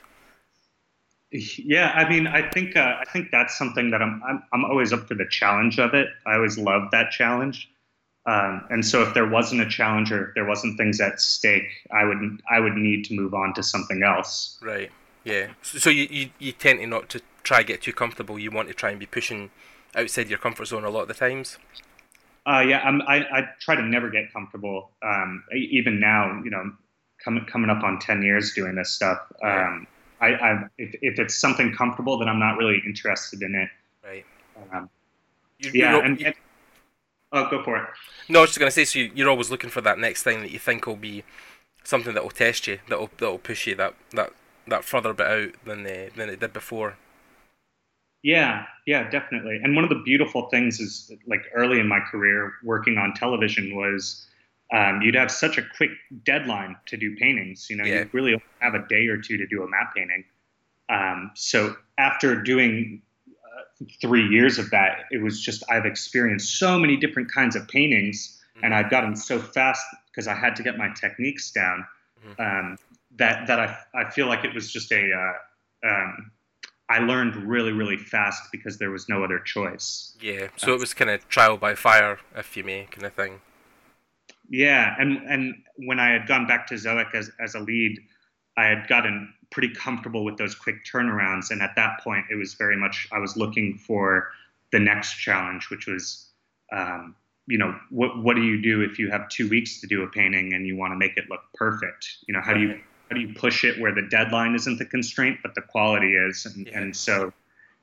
Yeah, 1.32 1.92
I 1.94 2.08
mean, 2.08 2.26
I 2.26 2.50
think 2.50 2.78
uh, 2.78 2.96
I 3.02 3.04
think 3.12 3.32
that's 3.32 3.58
something 3.58 3.92
that 3.92 4.02
I'm, 4.02 4.22
I'm 4.26 4.44
I'm 4.54 4.64
always 4.64 4.94
up 4.94 5.10
for 5.10 5.14
the 5.16 5.28
challenge 5.30 5.78
of 5.78 5.94
it. 5.94 6.08
I 6.26 6.36
always 6.36 6.58
love 6.58 6.84
that 6.92 7.12
challenge, 7.12 7.70
um, 8.26 8.66
and 8.70 8.86
so 8.86 9.04
if 9.04 9.14
there 9.14 9.28
wasn't 9.28 9.60
a 9.60 9.68
challenge 9.68 10.10
or 10.10 10.30
if 10.30 10.36
there 10.36 10.46
wasn't 10.46 10.78
things 10.78 11.02
at 11.02 11.20
stake, 11.20 11.68
I 11.92 12.06
would 12.06 12.42
I 12.50 12.62
would 12.62 12.76
need 12.76 13.04
to 13.06 13.14
move 13.14 13.34
on 13.34 13.54
to 13.56 13.64
something 13.64 14.04
else. 14.04 14.58
Right. 14.62 14.90
Yeah. 15.26 15.48
So, 15.64 15.80
so 15.80 15.90
you, 15.90 16.08
you 16.10 16.30
you 16.40 16.54
tend 16.54 16.80
to 16.80 16.88
not 16.88 17.10
to 17.10 17.22
try 17.44 17.62
get 17.62 17.82
too 17.82 17.94
comfortable. 17.94 18.40
You 18.40 18.50
want 18.50 18.70
to 18.70 18.74
try 18.74 18.92
and 18.92 19.00
be 19.00 19.06
pushing 19.06 19.52
outside 19.96 20.30
your 20.30 20.40
comfort 20.40 20.68
zone 20.68 20.86
a 20.86 20.90
lot 20.90 21.02
of 21.02 21.08
the 21.10 21.14
times. 21.14 21.58
Uh, 22.48 22.62
yeah, 22.62 22.80
I'm, 22.80 23.02
I 23.02 23.18
I 23.32 23.50
try 23.60 23.76
to 23.76 23.82
never 23.82 24.10
get 24.10 24.32
comfortable. 24.32 24.92
Um, 25.04 25.44
even 25.54 26.00
now, 26.00 26.42
you 26.44 26.50
know, 26.50 26.72
coming 27.24 27.46
coming 27.46 27.70
up 27.70 27.84
on 27.84 28.00
ten 28.00 28.22
years 28.22 28.54
doing 28.54 28.76
this 28.76 28.92
stuff. 28.92 29.20
Um, 29.44 29.86
I, 30.22 30.28
I 30.28 30.64
if, 30.78 30.96
if 31.02 31.20
it's 31.20 31.36
something 31.36 31.74
comfortable, 31.76 32.18
then 32.18 32.30
I'm 32.30 32.40
not 32.40 32.58
really 32.58 32.82
interested 32.86 33.42
in 33.42 33.54
it. 33.54 33.70
Right. 34.04 34.26
Um, 34.72 34.90
You- 35.60 35.72
yeah, 35.74 35.98
and, 35.98 36.20
you- 36.20 36.28
and 36.28 36.36
oh, 37.34 37.50
go 37.50 37.64
for 37.64 37.78
it. 37.78 37.90
no, 38.30 38.40
I 38.40 38.42
was 38.44 38.52
just 38.52 38.60
gonna 38.60 38.72
say. 38.72 38.86
So 38.86 39.00
you, 39.00 39.12
you're 39.14 39.30
always 39.30 39.52
looking 39.52 39.70
for 39.70 39.82
that 39.82 40.00
next 40.00 40.24
thing 40.24 40.40
that 40.42 40.52
you 40.52 40.60
think 40.60 40.88
will 40.88 40.96
be 40.96 41.24
something 41.84 42.14
that 42.14 42.24
will 42.24 42.32
test 42.32 42.66
you, 42.68 42.80
that 42.88 42.98
will 42.98 43.10
that 43.18 43.30
will 43.30 43.40
push 43.40 43.68
you 43.68 43.76
that 43.76 43.94
that 44.12 44.32
that 44.68 44.86
further 44.86 45.14
bit 45.14 45.28
out 45.28 45.50
than 45.66 45.84
the, 45.84 46.12
than 46.16 46.30
it 46.30 46.40
did 46.40 46.54
before. 46.54 46.96
Yeah, 48.28 48.66
yeah, 48.86 49.10
definitely. 49.10 49.58
And 49.64 49.74
one 49.74 49.86
of 49.86 49.90
the 49.90 50.02
beautiful 50.04 50.50
things 50.50 50.82
is 50.82 51.10
like 51.28 51.44
early 51.56 51.80
in 51.80 51.88
my 51.88 52.02
career 52.02 52.52
working 52.62 52.98
on 52.98 53.14
television 53.14 53.74
was 53.74 54.28
um, 54.74 55.02
you'd 55.02 55.16
have 55.16 55.32
such 55.32 55.58
a 55.58 55.62
quick 55.78 55.92
deadline 56.26 56.76
to 56.88 56.98
do 56.98 57.16
paintings. 57.16 57.70
You 57.70 57.78
know, 57.78 57.86
Yeah. 57.86 58.00
you 58.02 58.10
really 58.12 58.34
only 58.34 58.44
have 58.60 58.74
a 58.74 58.86
day 58.90 59.08
or 59.08 59.16
two 59.16 59.38
to 59.38 59.48
do 59.48 59.64
a 59.64 59.70
matte 59.70 59.94
painting. 59.96 60.26
Um, 60.90 61.32
so 61.36 61.78
after 61.98 62.36
doing 62.42 63.02
uh, 63.30 63.86
three 64.02 64.28
years 64.28 64.60
of 64.60 64.72
that, 64.72 65.06
it 65.10 65.22
was 65.22 65.42
just 65.42 65.64
I've 65.72 65.86
experienced 65.86 66.60
so 66.60 66.78
many 66.78 66.98
different 66.98 67.32
kinds 67.32 67.56
of 67.56 67.66
paintings, 67.70 68.44
and 68.62 68.76
I've 68.76 68.90
gotten 68.90 69.16
so 69.16 69.40
fast 69.40 69.86
because 70.12 70.28
I 70.28 70.34
had 70.34 70.54
to 70.58 70.64
get 70.64 70.78
my 70.78 70.90
techniques 71.00 71.50
down. 71.52 71.86
Mhm. 72.26 72.40
Um, 72.40 72.78
that 73.16 73.48
that 73.48 73.60
I 73.62 73.78
I 73.96 74.10
feel 74.10 74.28
like 74.28 74.44
it 74.44 74.54
was 74.54 74.70
just 74.70 74.92
a 74.92 75.14
uh, 75.14 75.88
um, 75.88 76.32
I 76.90 77.00
learned 77.00 77.36
really, 77.36 77.74
really 77.74 77.98
fast 77.98 78.44
because 78.52 78.78
there 78.78 78.92
was 78.92 79.10
no 79.10 79.24
other 79.24 79.40
choice. 79.40 80.16
Yeah. 80.22 80.48
So 80.56 80.74
it 80.74 80.80
was 80.80 80.94
kind 80.94 81.12
of 81.12 81.28
trial 81.28 81.58
by 81.58 81.76
fire, 81.76 82.18
if 82.36 82.56
you 82.56 82.64
may, 82.64 82.88
kind 82.90 83.06
of 83.06 83.14
thing. 83.14 83.42
Yeah, 84.50 84.96
and 84.98 85.18
and 85.28 85.56
when 85.78 86.00
I 86.00 86.12
had 86.12 86.28
gone 86.28 86.48
back 86.48 86.68
to 86.68 86.76
Zoic 86.76 87.14
as 87.14 87.30
as 87.40 87.56
a 87.56 87.60
lead, 87.60 88.00
I 88.56 88.66
had 88.66 88.88
gotten 88.88 89.34
pretty 89.52 89.74
comfortable 89.74 90.24
with 90.24 90.38
those 90.38 90.56
quick 90.56 90.86
turnarounds, 90.86 91.52
and 91.52 91.62
at 91.62 91.76
that 91.76 92.00
point, 92.02 92.26
it 92.32 92.36
was 92.36 92.54
very 92.54 92.78
much 92.78 93.08
I 93.12 93.20
was 93.20 93.36
looking 93.36 93.78
for 93.78 94.30
the 94.72 94.80
next 94.80 95.16
challenge, 95.16 95.70
which 95.70 95.88
was, 95.88 96.30
um, 96.72 97.16
you 97.48 97.58
know, 97.58 97.78
what 97.90 98.24
what 98.24 98.36
do 98.36 98.44
you 98.44 98.62
do 98.62 98.82
if 98.82 99.00
you 99.00 99.10
have 99.12 99.28
two 99.30 99.50
weeks 99.50 99.82
to 99.82 99.88
do 99.88 100.04
a 100.04 100.08
painting 100.08 100.54
and 100.54 100.66
you 100.66 100.78
want 100.78 100.92
to 100.94 100.98
make 100.98 101.18
it 101.18 101.30
look 101.30 101.42
perfect? 101.54 102.08
You 102.28 102.34
know, 102.34 102.42
how 102.42 102.54
do 102.54 102.62
you. 102.62 102.80
How 103.10 103.16
do 103.16 103.22
you 103.22 103.34
push 103.34 103.64
it 103.64 103.80
where 103.80 103.94
the 103.94 104.02
deadline 104.04 104.56
isn't 104.56 104.78
the 104.78 104.86
constraint, 104.86 105.40
but 105.42 105.56
the 105.56 105.62
quality 105.62 106.14
is? 106.16 106.46
And, 106.46 106.68
Yeah. 106.68 106.80
and 106.80 106.96
so, 106.96 107.34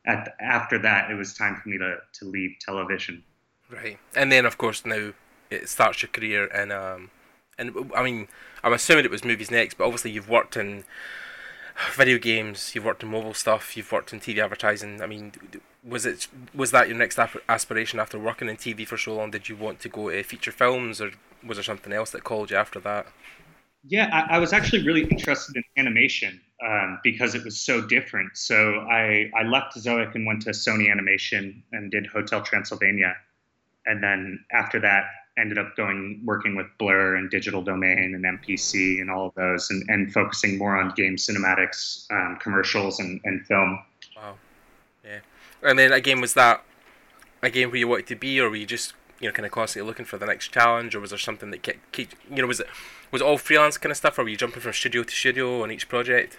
at 0.07 0.35
after 0.41 0.79
that, 0.81 1.11
it 1.11 1.15
was 1.15 1.35
time 1.35 1.57
for 1.63 1.69
me 1.69 1.79
to 1.79 1.99
to 2.21 2.25
leave 2.25 2.57
television. 2.61 3.23
Right. 3.71 3.99
And 4.15 4.31
then 4.31 4.45
of 4.45 4.59
course 4.59 4.85
now 4.85 5.13
it 5.51 5.69
starts 5.69 6.03
your 6.03 6.11
career 6.11 6.47
in 6.47 6.71
um 6.73 7.11
and 7.59 7.91
I 7.97 8.03
mean 8.03 8.29
I'm 8.63 8.73
assuming 8.73 9.05
it 9.05 9.11
was 9.11 9.25
movies 9.25 9.51
next, 9.51 9.75
but 9.75 9.85
obviously 9.85 10.11
you've 10.11 10.29
worked 10.29 10.57
in 10.57 10.85
video 11.93 12.19
games, 12.19 12.75
you've 12.75 12.85
worked 12.85 13.03
in 13.03 13.09
mobile 13.11 13.35
stuff, 13.35 13.77
you've 13.77 13.91
worked 13.91 14.13
in 14.13 14.21
TV 14.21 14.39
advertising. 14.39 15.03
I 15.03 15.07
mean, 15.07 15.33
was 15.83 16.07
it 16.07 16.29
was 16.55 16.71
that 16.71 16.89
your 16.89 16.97
next 16.97 17.19
aspiration 17.49 17.99
after 17.99 18.19
working 18.19 18.49
in 18.49 18.57
TV 18.57 18.87
for 18.87 18.97
so 18.99 19.15
long? 19.15 19.31
Did 19.31 19.49
you 19.49 19.57
want 19.57 19.81
to 19.81 19.89
go 19.89 20.11
to 20.11 20.23
feature 20.23 20.53
films, 20.53 21.01
or 21.01 21.13
was 21.45 21.57
there 21.57 21.65
something 21.65 21.93
else 21.93 22.11
that 22.11 22.25
called 22.25 22.51
you 22.51 22.57
after 22.57 22.79
that? 22.81 23.07
Yeah, 23.87 24.09
I, 24.13 24.37
I 24.37 24.39
was 24.39 24.53
actually 24.53 24.85
really 24.85 25.05
interested 25.05 25.57
in 25.57 25.65
animation 25.77 26.41
um, 26.65 27.01
because 27.03 27.35
it 27.35 27.45
was 27.45 27.61
so 27.61 27.81
different. 27.81 28.37
So 28.37 28.81
I, 28.91 29.31
I 29.37 29.43
left 29.43 29.77
Zoic 29.77 30.15
and 30.15 30.27
went 30.27 30.43
to 30.43 30.51
Sony 30.51 30.91
Animation 30.91 31.63
and 31.73 31.91
did 31.91 32.07
Hotel 32.07 32.43
Transylvania. 32.43 33.15
And 33.87 34.03
then 34.03 34.45
after 34.53 34.81
that, 34.81 35.05
ended 35.37 35.59
up 35.59 35.77
going 35.77 36.23
working 36.25 36.55
with 36.55 36.67
Blur 36.79 37.17
and 37.17 37.29
Digital 37.29 37.63
Domain 37.63 38.15
and 38.15 38.25
MPC 38.25 39.01
and 39.01 39.11
all 39.11 39.27
of 39.27 39.35
those 39.35 39.69
and, 39.71 39.85
and 39.89 40.13
focusing 40.13 40.57
more 40.57 40.77
on 40.77 40.93
game 40.95 41.17
cinematics, 41.17 42.11
um, 42.11 42.39
commercials, 42.41 43.01
and, 43.01 43.21
and 43.25 43.45
film. 43.47 43.83
Wow. 44.17 44.37
Yeah. 45.05 45.19
And 45.63 45.79
then 45.79 45.93
again, 45.93 46.21
was 46.21 46.35
that 46.35 46.65
again 47.43 47.71
where 47.71 47.79
you 47.79 47.89
wanted 47.89 48.07
to 48.09 48.17
be, 48.17 48.41
or 48.41 48.49
were 48.49 48.57
you 48.57 48.67
just 48.67 48.95
you 49.21 49.29
know 49.29 49.33
kind 49.33 49.47
of 49.47 49.53
constantly 49.53 49.89
looking 49.89 50.05
for 50.05 50.19
the 50.19 50.27
next 50.27 50.49
challenge, 50.53 50.95
or 50.95 51.01
was 51.01 51.11
there 51.11 51.19
something 51.19 51.51
that 51.51 51.63
kept, 51.63 51.93
keep 51.93 52.13
you 52.31 52.37
know 52.37 52.47
was 52.47 52.61
it 52.61 52.69
was 53.15 53.23
it 53.23 53.25
all 53.25 53.39
freelance 53.39 53.79
kind 53.79 53.93
of 53.93 53.97
stuff, 53.97 54.19
or 54.19 54.25
were 54.25 54.29
you 54.29 54.37
jumping 54.37 54.61
from 54.61 54.73
studio 54.73 55.05
to 55.05 55.15
studio 55.15 55.63
on 55.63 55.71
each 55.71 55.89
project? 55.89 56.37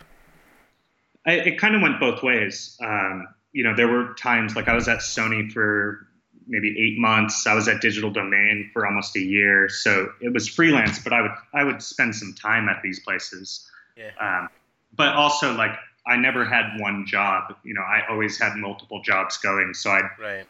I, 1.25 1.35
it 1.35 1.57
kind 1.57 1.73
of 1.73 1.81
went 1.81 2.01
both 2.01 2.21
ways. 2.21 2.77
Um, 2.83 3.29
you 3.53 3.63
know, 3.63 3.73
there 3.73 3.87
were 3.87 4.13
times 4.15 4.57
like 4.57 4.67
I 4.67 4.75
was 4.75 4.89
at 4.89 4.99
Sony 4.99 5.49
for 5.49 6.05
maybe 6.47 6.75
eight 6.77 6.99
months. 6.99 7.47
I 7.47 7.53
was 7.53 7.69
at 7.69 7.79
Digital 7.79 8.11
Domain 8.11 8.69
for 8.73 8.85
almost 8.85 9.15
a 9.15 9.21
year, 9.21 9.69
so 9.69 10.09
it 10.19 10.33
was 10.33 10.49
freelance. 10.49 10.99
But 10.99 11.13
I 11.13 11.21
would 11.21 11.31
I 11.53 11.63
would 11.63 11.81
spend 11.81 12.13
some 12.13 12.33
time 12.33 12.67
at 12.67 12.81
these 12.83 12.99
places. 12.99 13.71
Yeah. 13.95 14.09
Um, 14.19 14.49
but 14.97 15.15
also 15.15 15.53
like 15.53 15.71
I 16.05 16.17
never 16.17 16.43
had 16.43 16.77
one 16.77 17.05
job. 17.05 17.55
You 17.63 17.73
know, 17.73 17.83
I 17.83 18.01
always 18.09 18.37
had 18.37 18.53
multiple 18.57 19.01
jobs 19.01 19.37
going. 19.37 19.73
So 19.75 19.91
I'd 19.91 20.09
Right. 20.19 20.45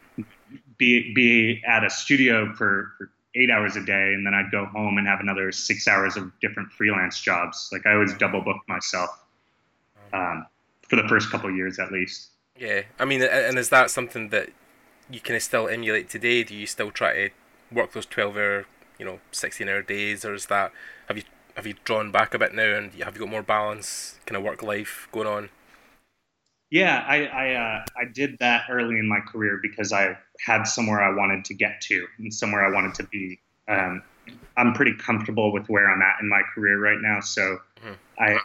be 0.76 1.14
be 1.14 1.62
at 1.64 1.84
a 1.84 1.88
studio 1.90 2.52
for, 2.52 2.94
for 2.98 3.10
eight 3.36 3.50
hours 3.50 3.76
a 3.76 3.84
day, 3.84 4.14
and 4.14 4.26
then 4.26 4.34
I'd 4.34 4.50
go 4.50 4.64
home 4.64 4.98
and 4.98 5.06
have 5.06 5.20
another 5.20 5.52
six 5.52 5.86
hours 5.86 6.16
of 6.16 6.32
different 6.40 6.72
freelance 6.72 7.20
jobs. 7.20 7.68
Like 7.72 7.86
I 7.86 7.92
always 7.92 8.14
double 8.14 8.40
booked 8.40 8.68
myself 8.68 9.10
um, 10.12 10.46
for 10.88 10.96
the 10.96 11.06
first 11.08 11.30
couple 11.30 11.50
years 11.50 11.78
at 11.78 11.92
least. 11.92 12.30
Yeah. 12.58 12.82
I 12.98 13.04
mean, 13.04 13.22
and 13.22 13.58
is 13.58 13.68
that 13.68 13.90
something 13.90 14.30
that 14.30 14.48
you 15.10 15.20
can 15.20 15.38
still 15.40 15.68
emulate 15.68 16.08
today? 16.08 16.42
Do 16.42 16.54
you 16.54 16.66
still 16.66 16.90
try 16.90 17.14
to 17.14 17.30
work 17.70 17.92
those 17.92 18.06
twelve 18.06 18.36
hour, 18.36 18.66
you 18.98 19.04
know, 19.04 19.20
sixteen 19.32 19.68
hour 19.68 19.82
days, 19.82 20.24
or 20.24 20.34
is 20.34 20.46
that 20.46 20.72
have 21.08 21.16
you 21.16 21.24
have 21.54 21.66
you 21.66 21.74
drawn 21.84 22.10
back 22.10 22.34
a 22.34 22.38
bit 22.38 22.54
now, 22.54 22.74
and 22.76 22.92
have 22.94 23.14
you 23.14 23.20
got 23.20 23.30
more 23.30 23.42
balance, 23.42 24.18
kind 24.26 24.36
of 24.36 24.42
work 24.42 24.62
life 24.62 25.08
going 25.12 25.26
on? 25.26 25.50
Yeah, 26.70 27.04
I 27.06 27.26
I, 27.26 27.54
uh, 27.54 27.84
I 27.96 28.04
did 28.12 28.36
that 28.40 28.64
early 28.68 28.98
in 28.98 29.08
my 29.08 29.20
career 29.20 29.58
because 29.62 29.92
I 29.92 30.16
had 30.44 30.64
somewhere 30.64 31.02
I 31.02 31.14
wanted 31.14 31.44
to 31.46 31.54
get 31.54 31.80
to 31.82 32.06
and 32.18 32.32
somewhere 32.32 32.64
I 32.64 32.70
wanted 32.70 32.94
to 32.96 33.04
be. 33.04 33.38
Um, 33.68 34.02
I'm 34.56 34.72
pretty 34.72 34.94
comfortable 34.94 35.52
with 35.52 35.68
where 35.68 35.88
I'm 35.88 36.02
at 36.02 36.20
in 36.20 36.28
my 36.28 36.42
career 36.54 36.78
right 36.78 36.98
now, 37.00 37.20
so 37.20 37.60
Mhm. 37.84 37.96
I 38.18 38.38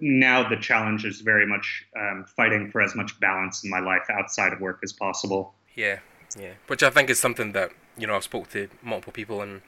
now 0.00 0.48
the 0.48 0.56
challenge 0.56 1.04
is 1.04 1.20
very 1.22 1.46
much 1.46 1.84
um, 1.96 2.24
fighting 2.36 2.70
for 2.70 2.82
as 2.82 2.94
much 2.94 3.18
balance 3.20 3.64
in 3.64 3.70
my 3.70 3.80
life 3.80 4.08
outside 4.10 4.52
of 4.52 4.60
work 4.60 4.78
as 4.84 4.92
possible. 4.92 5.54
Yeah, 5.74 6.00
yeah. 6.38 6.52
Which 6.66 6.82
I 6.82 6.90
think 6.90 7.10
is 7.10 7.18
something 7.18 7.52
that 7.52 7.72
you 7.96 8.06
know 8.06 8.16
I've 8.16 8.24
spoke 8.24 8.50
to 8.50 8.68
multiple 8.82 9.12
people, 9.12 9.40
and 9.40 9.62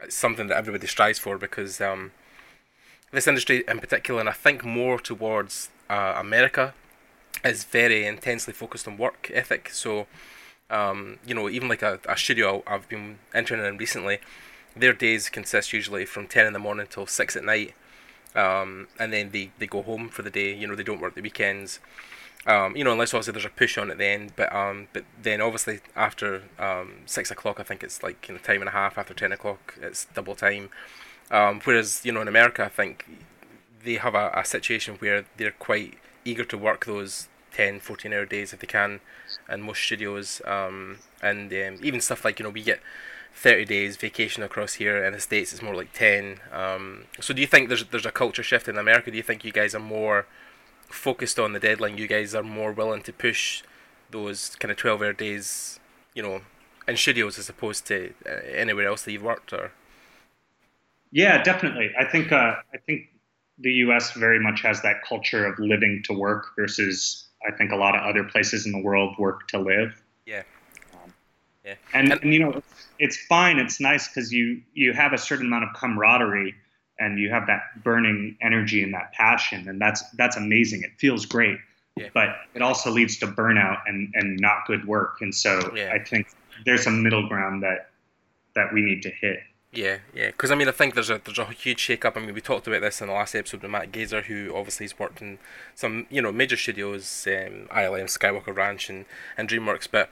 it's 0.00 0.14
something 0.14 0.46
that 0.48 0.56
everybody 0.56 0.86
strives 0.86 1.18
for 1.18 1.38
because 1.38 1.80
um, 1.80 2.12
this 3.12 3.26
industry 3.26 3.64
in 3.66 3.80
particular, 3.80 4.20
and 4.20 4.28
I 4.28 4.32
think 4.32 4.64
more 4.64 5.00
towards 5.00 5.70
uh, 5.88 6.14
America, 6.16 6.74
is 7.44 7.64
very 7.64 8.06
intensely 8.06 8.52
focused 8.52 8.88
on 8.88 8.96
work 8.96 9.30
ethic. 9.32 9.70
So, 9.70 10.06
um, 10.70 11.18
you 11.26 11.34
know, 11.34 11.48
even 11.48 11.68
like 11.68 11.82
a, 11.82 12.00
a 12.08 12.16
studio 12.16 12.62
I've 12.66 12.88
been 12.88 13.18
interning 13.34 13.66
in 13.66 13.76
recently, 13.76 14.18
their 14.74 14.92
days 14.92 15.28
consist 15.28 15.72
usually 15.72 16.04
from 16.04 16.26
ten 16.26 16.46
in 16.46 16.52
the 16.52 16.58
morning 16.58 16.86
till 16.88 17.06
six 17.06 17.36
at 17.36 17.44
night. 17.44 17.74
Um, 18.34 18.88
and 18.98 19.12
then 19.12 19.30
they, 19.30 19.50
they 19.58 19.66
go 19.66 19.82
home 19.82 20.08
for 20.08 20.22
the 20.22 20.30
day. 20.30 20.54
You 20.54 20.66
know, 20.66 20.74
they 20.74 20.82
don't 20.82 21.00
work 21.00 21.14
the 21.14 21.22
weekends. 21.22 21.80
Um, 22.46 22.76
you 22.76 22.84
know, 22.84 22.92
unless 22.92 23.12
obviously 23.12 23.32
there's 23.32 23.44
a 23.44 23.48
push 23.48 23.76
on 23.76 23.90
at 23.90 23.98
the 23.98 24.04
end. 24.06 24.32
But 24.36 24.54
um, 24.54 24.88
but 24.92 25.04
then 25.20 25.40
obviously 25.40 25.80
after 25.96 26.42
um, 26.58 26.92
six 27.06 27.30
o'clock, 27.30 27.58
I 27.58 27.62
think 27.62 27.82
it's 27.82 28.02
like 28.02 28.28
you 28.28 28.34
know 28.34 28.40
time 28.40 28.60
and 28.60 28.68
a 28.68 28.72
half. 28.72 28.98
After 28.98 29.14
ten 29.14 29.32
o'clock, 29.32 29.76
it's 29.80 30.04
double 30.14 30.34
time. 30.34 30.70
Um, 31.30 31.60
whereas 31.64 32.02
you 32.04 32.12
know 32.12 32.20
in 32.20 32.28
America, 32.28 32.64
I 32.64 32.68
think 32.68 33.06
they 33.82 33.94
have 33.94 34.14
a, 34.14 34.30
a 34.34 34.44
situation 34.44 34.96
where 34.96 35.24
they're 35.38 35.50
quite 35.52 35.94
eager 36.26 36.44
to 36.44 36.58
work 36.58 36.86
those 36.86 37.28
10, 37.52 37.80
14 37.80 38.12
hour 38.12 38.26
days 38.26 38.52
if 38.52 38.60
they 38.60 38.66
can, 38.66 39.00
in 39.48 39.62
most 39.62 39.82
studios. 39.82 40.42
Um, 40.44 40.98
and 41.22 41.52
um, 41.52 41.78
even 41.82 42.00
stuff 42.00 42.24
like 42.24 42.38
you 42.38 42.44
know 42.44 42.50
we 42.50 42.62
get 42.62 42.80
30 43.34 43.64
days 43.66 43.96
vacation 43.96 44.42
across 44.42 44.74
here 44.74 45.04
in 45.04 45.12
the 45.12 45.20
states 45.20 45.52
it's 45.52 45.62
more 45.62 45.74
like 45.74 45.92
10 45.92 46.40
um, 46.52 47.04
so 47.20 47.34
do 47.34 47.40
you 47.42 47.46
think 47.46 47.68
there's 47.68 47.84
there's 47.84 48.06
a 48.06 48.10
culture 48.10 48.42
shift 48.42 48.66
in 48.66 48.78
america? 48.78 49.10
Do 49.10 49.16
you 49.16 49.22
think 49.22 49.44
you 49.44 49.52
guys 49.52 49.74
are 49.74 49.80
more 49.80 50.26
focused 50.88 51.38
on 51.38 51.52
the 51.52 51.60
deadline? 51.60 51.98
You 51.98 52.06
guys 52.06 52.34
are 52.34 52.42
more 52.42 52.72
willing 52.72 53.02
to 53.02 53.12
push 53.12 53.62
those 54.10 54.56
kind 54.56 54.70
of 54.70 54.78
12 54.78 55.02
hour 55.02 55.12
days 55.12 55.80
you 56.14 56.22
know 56.22 56.40
in 56.88 56.96
studios 56.96 57.38
as 57.38 57.48
opposed 57.48 57.86
to 57.86 58.14
uh, 58.24 58.30
anywhere 58.54 58.86
else 58.86 59.02
that 59.02 59.12
you've 59.12 59.22
worked 59.22 59.52
or? 59.52 59.72
Yeah 61.12 61.42
definitely. 61.42 61.90
I 61.98 62.04
think 62.04 62.32
uh, 62.32 62.56
i 62.72 62.78
think 62.86 63.10
the 63.58 63.70
us 63.70 64.12
very 64.12 64.38
much 64.38 64.62
has 64.62 64.82
that 64.82 65.02
culture 65.08 65.46
of 65.46 65.58
living 65.58 66.02
to 66.04 66.12
work 66.12 66.48
versus 66.56 67.28
i 67.46 67.56
think 67.56 67.72
a 67.72 67.76
lot 67.76 67.96
of 67.96 68.02
other 68.02 68.24
places 68.24 68.66
in 68.66 68.72
the 68.72 68.82
world 68.82 69.14
work 69.18 69.46
to 69.48 69.58
live 69.58 70.02
yeah 70.26 70.42
um, 70.94 71.12
yeah. 71.64 71.74
And, 71.94 72.12
and, 72.12 72.32
you 72.32 72.38
know, 72.38 72.62
it's 73.00 73.16
fine. 73.26 73.58
It's 73.58 73.80
nice 73.80 74.08
because 74.08 74.32
you 74.32 74.62
you 74.72 74.92
have 74.92 75.12
a 75.12 75.18
certain 75.18 75.46
amount 75.46 75.64
of 75.64 75.70
camaraderie 75.74 76.54
and 76.98 77.18
you 77.18 77.30
have 77.30 77.46
that 77.46 77.62
burning 77.82 78.36
energy 78.40 78.82
and 78.82 78.94
that 78.94 79.12
passion, 79.12 79.68
and 79.68 79.80
that's 79.80 80.02
that's 80.12 80.36
amazing. 80.36 80.82
It 80.82 80.92
feels 80.98 81.26
great. 81.26 81.58
Yeah. 81.96 82.08
But 82.12 82.36
it 82.54 82.60
also 82.60 82.90
leads 82.90 83.16
to 83.18 83.26
burnout 83.26 83.78
and, 83.86 84.12
and 84.14 84.38
not 84.38 84.66
good 84.66 84.86
work. 84.86 85.16
And 85.22 85.34
so 85.34 85.72
yeah. 85.74 85.92
I 85.94 85.98
think 85.98 86.28
there's 86.66 86.86
a 86.86 86.90
middle 86.90 87.26
ground 87.26 87.62
that 87.62 87.90
that 88.54 88.72
we 88.72 88.82
need 88.82 89.02
to 89.02 89.10
hit. 89.10 89.38
Yeah, 89.76 89.98
yeah. 90.14 90.28
Because 90.28 90.50
I 90.50 90.54
mean, 90.54 90.68
I 90.68 90.72
think 90.72 90.94
there's 90.94 91.10
a 91.10 91.20
there's 91.22 91.38
a 91.38 91.44
huge 91.46 91.80
shake-up. 91.80 92.16
I 92.16 92.20
mean, 92.20 92.34
we 92.34 92.40
talked 92.40 92.66
about 92.66 92.80
this 92.80 93.02
in 93.02 93.08
the 93.08 93.12
last 93.12 93.34
episode 93.34 93.60
with 93.60 93.70
Matt 93.70 93.92
Gazer, 93.92 94.22
who 94.22 94.52
obviously 94.56 94.84
has 94.84 94.98
worked 94.98 95.20
in 95.20 95.38
some 95.74 96.06
you 96.08 96.22
know 96.22 96.32
major 96.32 96.56
studios, 96.56 97.26
um, 97.28 97.68
ILM, 97.70 98.06
Skywalker 98.06 98.56
Ranch, 98.56 98.88
and 98.88 99.04
and 99.36 99.48
DreamWorks. 99.48 99.86
But 99.90 100.08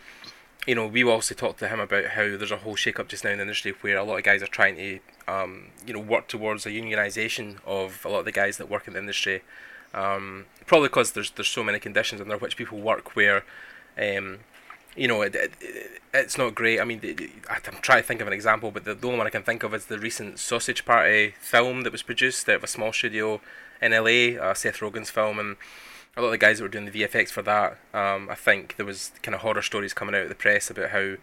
you 0.66 0.75
know, 0.75 0.87
we 0.87 1.02
also 1.02 1.35
talked 1.35 1.59
to 1.61 1.68
him 1.68 1.80
about 1.80 2.04
how 2.09 2.37
there's 2.37 2.50
a 2.50 2.59
whole 2.59 2.76
shake-up 2.76 3.09
just 3.09 3.25
now 3.25 3.30
in 3.30 3.38
the 3.38 3.42
industry 3.42 3.75
where 3.80 3.97
a 3.97 4.04
lot 4.04 4.16
of 4.18 4.25
guys 4.25 4.42
are 4.42 4.47
trying 4.47 4.76
to, 4.76 4.99
um, 5.28 5.66
you 5.87 5.92
know, 5.92 6.00
work 6.00 6.26
towards 6.26 6.64
a 6.64 6.71
unionisation 6.71 7.56
of 7.66 8.02
a 8.04 8.09
lot 8.09 8.21
of 8.21 8.25
the 8.25 8.33
guys 8.33 8.56
that 8.59 8.71
work 8.71 8.87
in 8.87 8.94
the 8.94 8.99
industry. 8.99 9.42
Um, 9.94 10.47
probably 10.66 10.88
because 10.88 11.12
there's 11.12 11.30
there's 11.30 11.49
so 11.49 11.64
many 11.64 11.78
conditions 11.78 12.21
under 12.21 12.37
which 12.37 12.56
people 12.56 12.78
work 12.80 13.16
where, 13.16 13.44
um, 13.99 14.40
you 14.96 15.08
know, 15.08 15.22
it, 15.22 15.34
it, 15.34 15.52
it's 16.12 16.38
not 16.38 16.54
great. 16.54 16.80
I 16.80 16.84
mean, 16.84 17.00
I'm 17.50 17.80
trying 17.82 18.02
to 18.02 18.06
think 18.06 18.20
of 18.20 18.26
an 18.26 18.32
example, 18.32 18.70
but 18.70 18.84
the, 18.84 18.94
the 18.94 19.06
only 19.06 19.18
one 19.18 19.26
I 19.26 19.30
can 19.30 19.42
think 19.42 19.62
of 19.62 19.74
is 19.74 19.86
the 19.86 19.98
recent 19.98 20.38
Sausage 20.38 20.84
Party 20.84 21.34
film 21.40 21.82
that 21.82 21.92
was 21.92 22.02
produced 22.02 22.48
out 22.48 22.56
of 22.56 22.64
a 22.64 22.68
small 22.68 22.92
studio 22.92 23.40
in 23.82 23.92
LA, 23.92 24.40
uh, 24.40 24.54
Seth 24.54 24.78
Rogen's 24.78 25.10
film, 25.10 25.38
and 25.38 25.56
a 26.16 26.20
lot 26.20 26.28
of 26.28 26.32
the 26.32 26.38
guys 26.38 26.58
that 26.58 26.64
were 26.64 26.68
doing 26.68 26.84
the 26.84 27.02
VFX 27.02 27.30
for 27.30 27.42
that, 27.42 27.78
um, 27.92 28.28
I 28.30 28.36
think 28.36 28.76
there 28.76 28.86
was 28.86 29.10
kind 29.22 29.34
of 29.34 29.40
horror 29.40 29.62
stories 29.62 29.92
coming 29.92 30.14
out 30.14 30.22
of 30.22 30.28
the 30.28 30.34
press 30.36 30.70
about 30.70 30.90
how, 30.90 31.16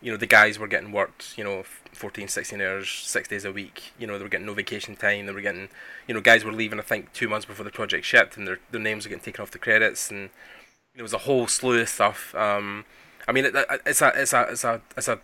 you 0.00 0.12
know, 0.12 0.16
the 0.16 0.26
guys 0.26 0.58
were 0.58 0.68
getting 0.68 0.92
worked, 0.92 1.36
you 1.36 1.42
know, 1.42 1.64
14, 1.92 2.28
16 2.28 2.60
hours, 2.60 2.88
six 2.88 3.26
days 3.26 3.44
a 3.44 3.50
week. 3.50 3.92
You 3.98 4.06
know, 4.06 4.18
they 4.18 4.22
were 4.22 4.30
getting 4.30 4.46
no 4.46 4.54
vacation 4.54 4.94
time. 4.94 5.26
They 5.26 5.32
were 5.32 5.40
getting, 5.40 5.68
you 6.06 6.14
know, 6.14 6.20
guys 6.20 6.44
were 6.44 6.52
leaving, 6.52 6.78
I 6.78 6.82
think, 6.82 7.12
two 7.12 7.28
months 7.28 7.46
before 7.46 7.64
the 7.64 7.70
project 7.70 8.04
shipped, 8.04 8.36
and 8.36 8.46
their, 8.46 8.60
their 8.70 8.80
names 8.80 9.04
were 9.04 9.08
getting 9.08 9.24
taken 9.24 9.42
off 9.42 9.50
the 9.50 9.58
credits, 9.58 10.10
and 10.10 10.30
there 10.94 11.02
was 11.02 11.14
a 11.14 11.18
whole 11.18 11.48
slew 11.48 11.80
of 11.80 11.88
stuff. 11.88 12.34
Um, 12.36 12.84
I 13.28 13.32
mean, 13.32 13.46
it, 13.46 13.54
it's 13.84 14.02
a, 14.02 14.12
it's 14.14 14.32
a, 14.32 14.42
it's 14.50 14.64
a, 14.64 14.80
it's 14.96 15.08
a 15.08 15.20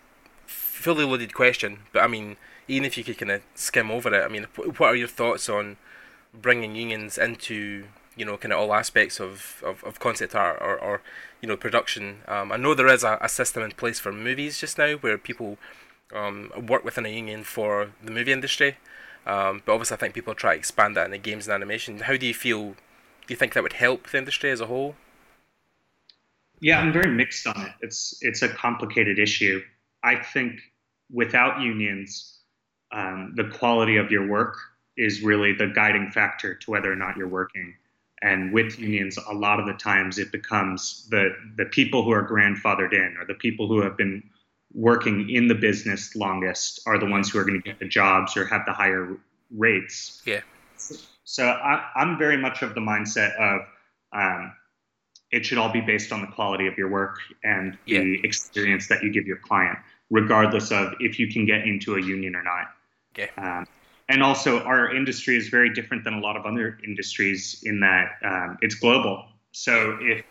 fully 0.47 1.05
loaded 1.05 1.35
question, 1.35 1.81
but 1.93 2.03
I 2.03 2.09
mean, 2.09 2.37
even 2.69 2.85
if 2.85 2.99
you 2.99 3.05
could 3.05 3.19
kind 3.19 3.31
of 3.31 3.43
skim 3.55 3.91
over 3.91 4.13
it, 4.15 4.25
I 4.25 4.29
mean, 4.29 4.45
what 4.55 4.89
are 4.89 4.97
your 4.97 5.09
thoughts 5.09 5.49
on 5.49 5.77
bringing 6.35 6.75
unions 6.75 7.19
into 7.19 7.85
you 8.17 8.25
know 8.25 8.37
kind 8.37 8.53
of 8.53 8.59
all 8.59 8.75
aspects 8.75 9.21
of, 9.21 9.63
of, 9.65 9.83
of 9.85 9.99
concept 9.99 10.35
art 10.35 10.59
or, 10.61 10.79
or 10.79 11.03
you 11.41 11.49
know 11.49 11.57
production. 11.57 12.19
Um, 12.29 12.53
I 12.53 12.57
know 12.57 12.75
there 12.75 12.89
is 12.89 13.05
a, 13.05 13.19
a 13.21 13.29
system 13.29 13.63
in 13.63 13.73
place 13.73 13.99
for 13.99 14.13
movies 14.13 14.59
just 14.59 14.79
now 14.79 14.95
where 14.95 15.19
people 15.19 15.59
um, 16.15 16.53
work 16.69 16.85
within 16.85 17.07
a 17.07 17.11
union 17.11 17.45
for 17.45 17.93
the 18.03 18.11
movie 18.11 18.33
industry, 18.33 18.77
um, 19.27 19.63
but 19.65 19.73
obviously 19.73 19.97
I 19.97 20.01
think 20.01 20.15
people 20.15 20.35
try 20.35 20.53
to 20.55 20.59
expand 20.59 20.97
that 20.97 21.07
into 21.07 21.19
games 21.19 21.47
and 21.47 21.55
animation. 21.55 22.01
How 22.01 22.17
do 22.17 22.27
you 22.27 22.35
feel? 22.35 22.75
Do 23.27 23.35
you 23.35 23.37
think 23.37 23.55
that 23.55 23.63
would 23.63 23.75
help 23.75 24.11
the 24.11 24.19
industry 24.19 24.51
as 24.51 24.61
a 24.61 24.67
whole? 24.67 24.95
Yeah, 26.63 26.79
I'm 26.79 26.93
very 26.93 27.11
mixed 27.11 27.45
on 27.49 27.61
it. 27.61 27.73
It's 27.81 28.17
it's 28.21 28.43
a 28.43 28.49
complicated 28.49 29.19
issue. 29.19 29.61
I 30.05 30.15
think 30.15 30.61
without 31.11 31.61
unions, 31.61 32.39
um, 32.93 33.35
the 33.37 33.49
quality 33.49 33.97
of 33.97 34.13
your 34.13 34.29
work 34.29 34.57
is 34.97 35.23
really 35.23 35.53
the 35.53 35.67
guiding 35.67 36.11
factor 36.11 36.55
to 36.55 36.71
whether 36.71 36.91
or 36.91 36.95
not 36.95 37.17
you're 37.17 37.29
working. 37.29 37.75
And 38.23 38.53
with 38.53 38.79
unions, 38.79 39.19
a 39.29 39.35
lot 39.35 39.59
of 39.59 39.67
the 39.67 39.73
times 39.73 40.21
it 40.21 40.31
becomes 40.31 41.09
the 41.11 41.35
the 41.57 41.65
people 41.65 42.05
who 42.05 42.13
are 42.13 42.27
grandfathered 42.27 42.93
in 42.93 43.17
or 43.19 43.27
the 43.27 43.35
people 43.35 43.67
who 43.67 43.83
have 43.83 43.97
been 43.97 44.23
working 44.73 45.31
in 45.31 45.49
the 45.49 45.57
business 45.57 46.15
longest 46.15 46.81
are 46.87 46.97
the 46.97 47.07
ones 47.07 47.29
who 47.29 47.41
are 47.41 47.45
going 47.45 47.61
to 47.61 47.69
get 47.69 47.81
the 47.81 47.89
jobs 47.89 48.37
or 48.37 48.47
have 48.47 48.65
the 48.67 48.73
higher 48.73 49.17
rates. 49.51 50.23
Yeah. 50.25 50.43
So 51.25 51.45
I, 51.45 51.91
am 51.97 52.19
very 52.19 52.37
much 52.37 52.63
of 52.63 52.75
the 52.75 52.81
mindset 52.81 53.35
of 53.37 53.63
um, 54.13 54.53
it 55.33 55.47
should 55.47 55.59
all 55.59 55.73
be 55.73 55.81
based 55.81 56.13
on 56.13 56.21
the 56.21 56.27
quality 56.27 56.67
of 56.67 56.77
your 56.77 56.89
work 56.89 57.17
and 57.43 57.77
yeah. 57.87 58.01
the 58.01 58.21
experience 58.23 58.87
that 58.89 59.03
you 59.03 59.11
give 59.11 59.27
your 59.27 59.39
client, 59.39 59.79
regardless 60.11 60.71
of 60.71 60.93
if 61.01 61.19
you 61.19 61.33
can 61.33 61.47
get 61.47 61.67
into 61.67 61.97
a 61.97 62.01
union 62.01 62.37
or 62.37 62.43
not. 62.43 62.67
Okay. 63.15 63.31
Um, 63.39 63.67
and 64.09 64.23
also 64.23 64.61
our 64.61 64.95
industry 64.95 65.37
is 65.37 65.49
very 65.49 65.73
different 65.73 66.05
than 66.05 66.15
a 66.15 66.21
lot 66.21 66.37
of 66.37 66.45
other 66.45 66.79
industries 66.85 67.63
in 67.65 67.81
that 67.81 68.19
um, 68.23 68.59
it's 68.61 68.75
global. 68.75 69.25
So 69.53 69.99
if 70.01 70.25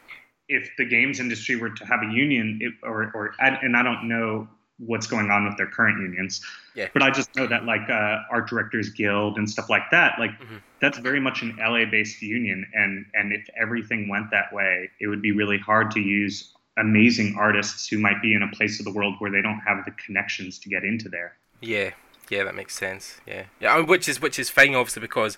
if 0.47 0.69
the 0.77 0.85
games 0.85 1.19
industry 1.19 1.55
were 1.55 1.69
to 1.69 1.85
have 1.85 2.01
a 2.03 2.13
union, 2.13 2.59
it, 2.61 2.73
or 2.83 3.11
or 3.15 3.33
and 3.39 3.75
I 3.75 3.81
don't 3.81 4.07
know 4.07 4.47
what's 4.85 5.07
going 5.07 5.29
on 5.29 5.45
with 5.45 5.57
their 5.57 5.67
current 5.67 5.99
unions, 5.99 6.41
yeah. 6.75 6.87
but 6.93 7.01
I 7.01 7.11
just 7.11 7.35
know 7.35 7.47
that 7.47 7.65
like 7.65 7.89
uh, 7.89 8.19
Art 8.31 8.49
Directors 8.49 8.89
Guild 8.89 9.37
and 9.37 9.49
stuff 9.49 9.69
like 9.69 9.89
that, 9.91 10.19
like 10.19 10.31
mm-hmm. 10.31 10.57
that's 10.79 10.97
very 10.97 11.19
much 11.19 11.41
an 11.41 11.57
LA-based 11.59 12.21
union, 12.21 12.65
and 12.73 13.05
and 13.13 13.31
if 13.33 13.47
everything 13.59 14.09
went 14.09 14.31
that 14.31 14.51
way, 14.53 14.89
it 14.99 15.07
would 15.07 15.21
be 15.21 15.31
really 15.31 15.57
hard 15.57 15.91
to 15.91 15.99
use 15.99 16.53
amazing 16.77 17.35
artists 17.37 17.87
who 17.87 17.99
might 17.99 18.21
be 18.21 18.33
in 18.33 18.43
a 18.43 18.47
place 18.49 18.79
of 18.79 18.85
the 18.85 18.91
world 18.91 19.15
where 19.19 19.31
they 19.31 19.41
don't 19.41 19.59
have 19.59 19.83
the 19.85 19.91
connections 19.91 20.57
to 20.59 20.69
get 20.69 20.83
into 20.83 21.09
there. 21.09 21.35
Yeah, 21.61 21.91
yeah, 22.29 22.43
that 22.43 22.55
makes 22.55 22.75
sense. 22.75 23.19
Yeah, 23.27 23.43
yeah, 23.59 23.73
I 23.73 23.77
mean, 23.77 23.87
which 23.87 24.07
is 24.09 24.21
which 24.21 24.39
is 24.39 24.49
fine, 24.49 24.73
obviously, 24.75 25.01
because, 25.01 25.37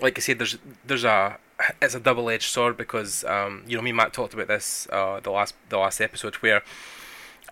like 0.00 0.18
I 0.18 0.20
said, 0.20 0.38
there's 0.38 0.58
there's 0.86 1.04
a 1.04 1.38
it's 1.82 1.94
a 1.94 2.00
double 2.00 2.30
edged 2.30 2.50
sword 2.50 2.76
because 2.76 3.24
um, 3.24 3.64
you 3.66 3.76
know 3.76 3.82
me 3.82 3.90
and 3.90 3.96
Matt 3.96 4.12
talked 4.12 4.34
about 4.34 4.48
this 4.48 4.88
uh, 4.90 5.20
the 5.20 5.30
last 5.30 5.54
the 5.68 5.78
last 5.78 6.00
episode 6.00 6.36
where 6.36 6.62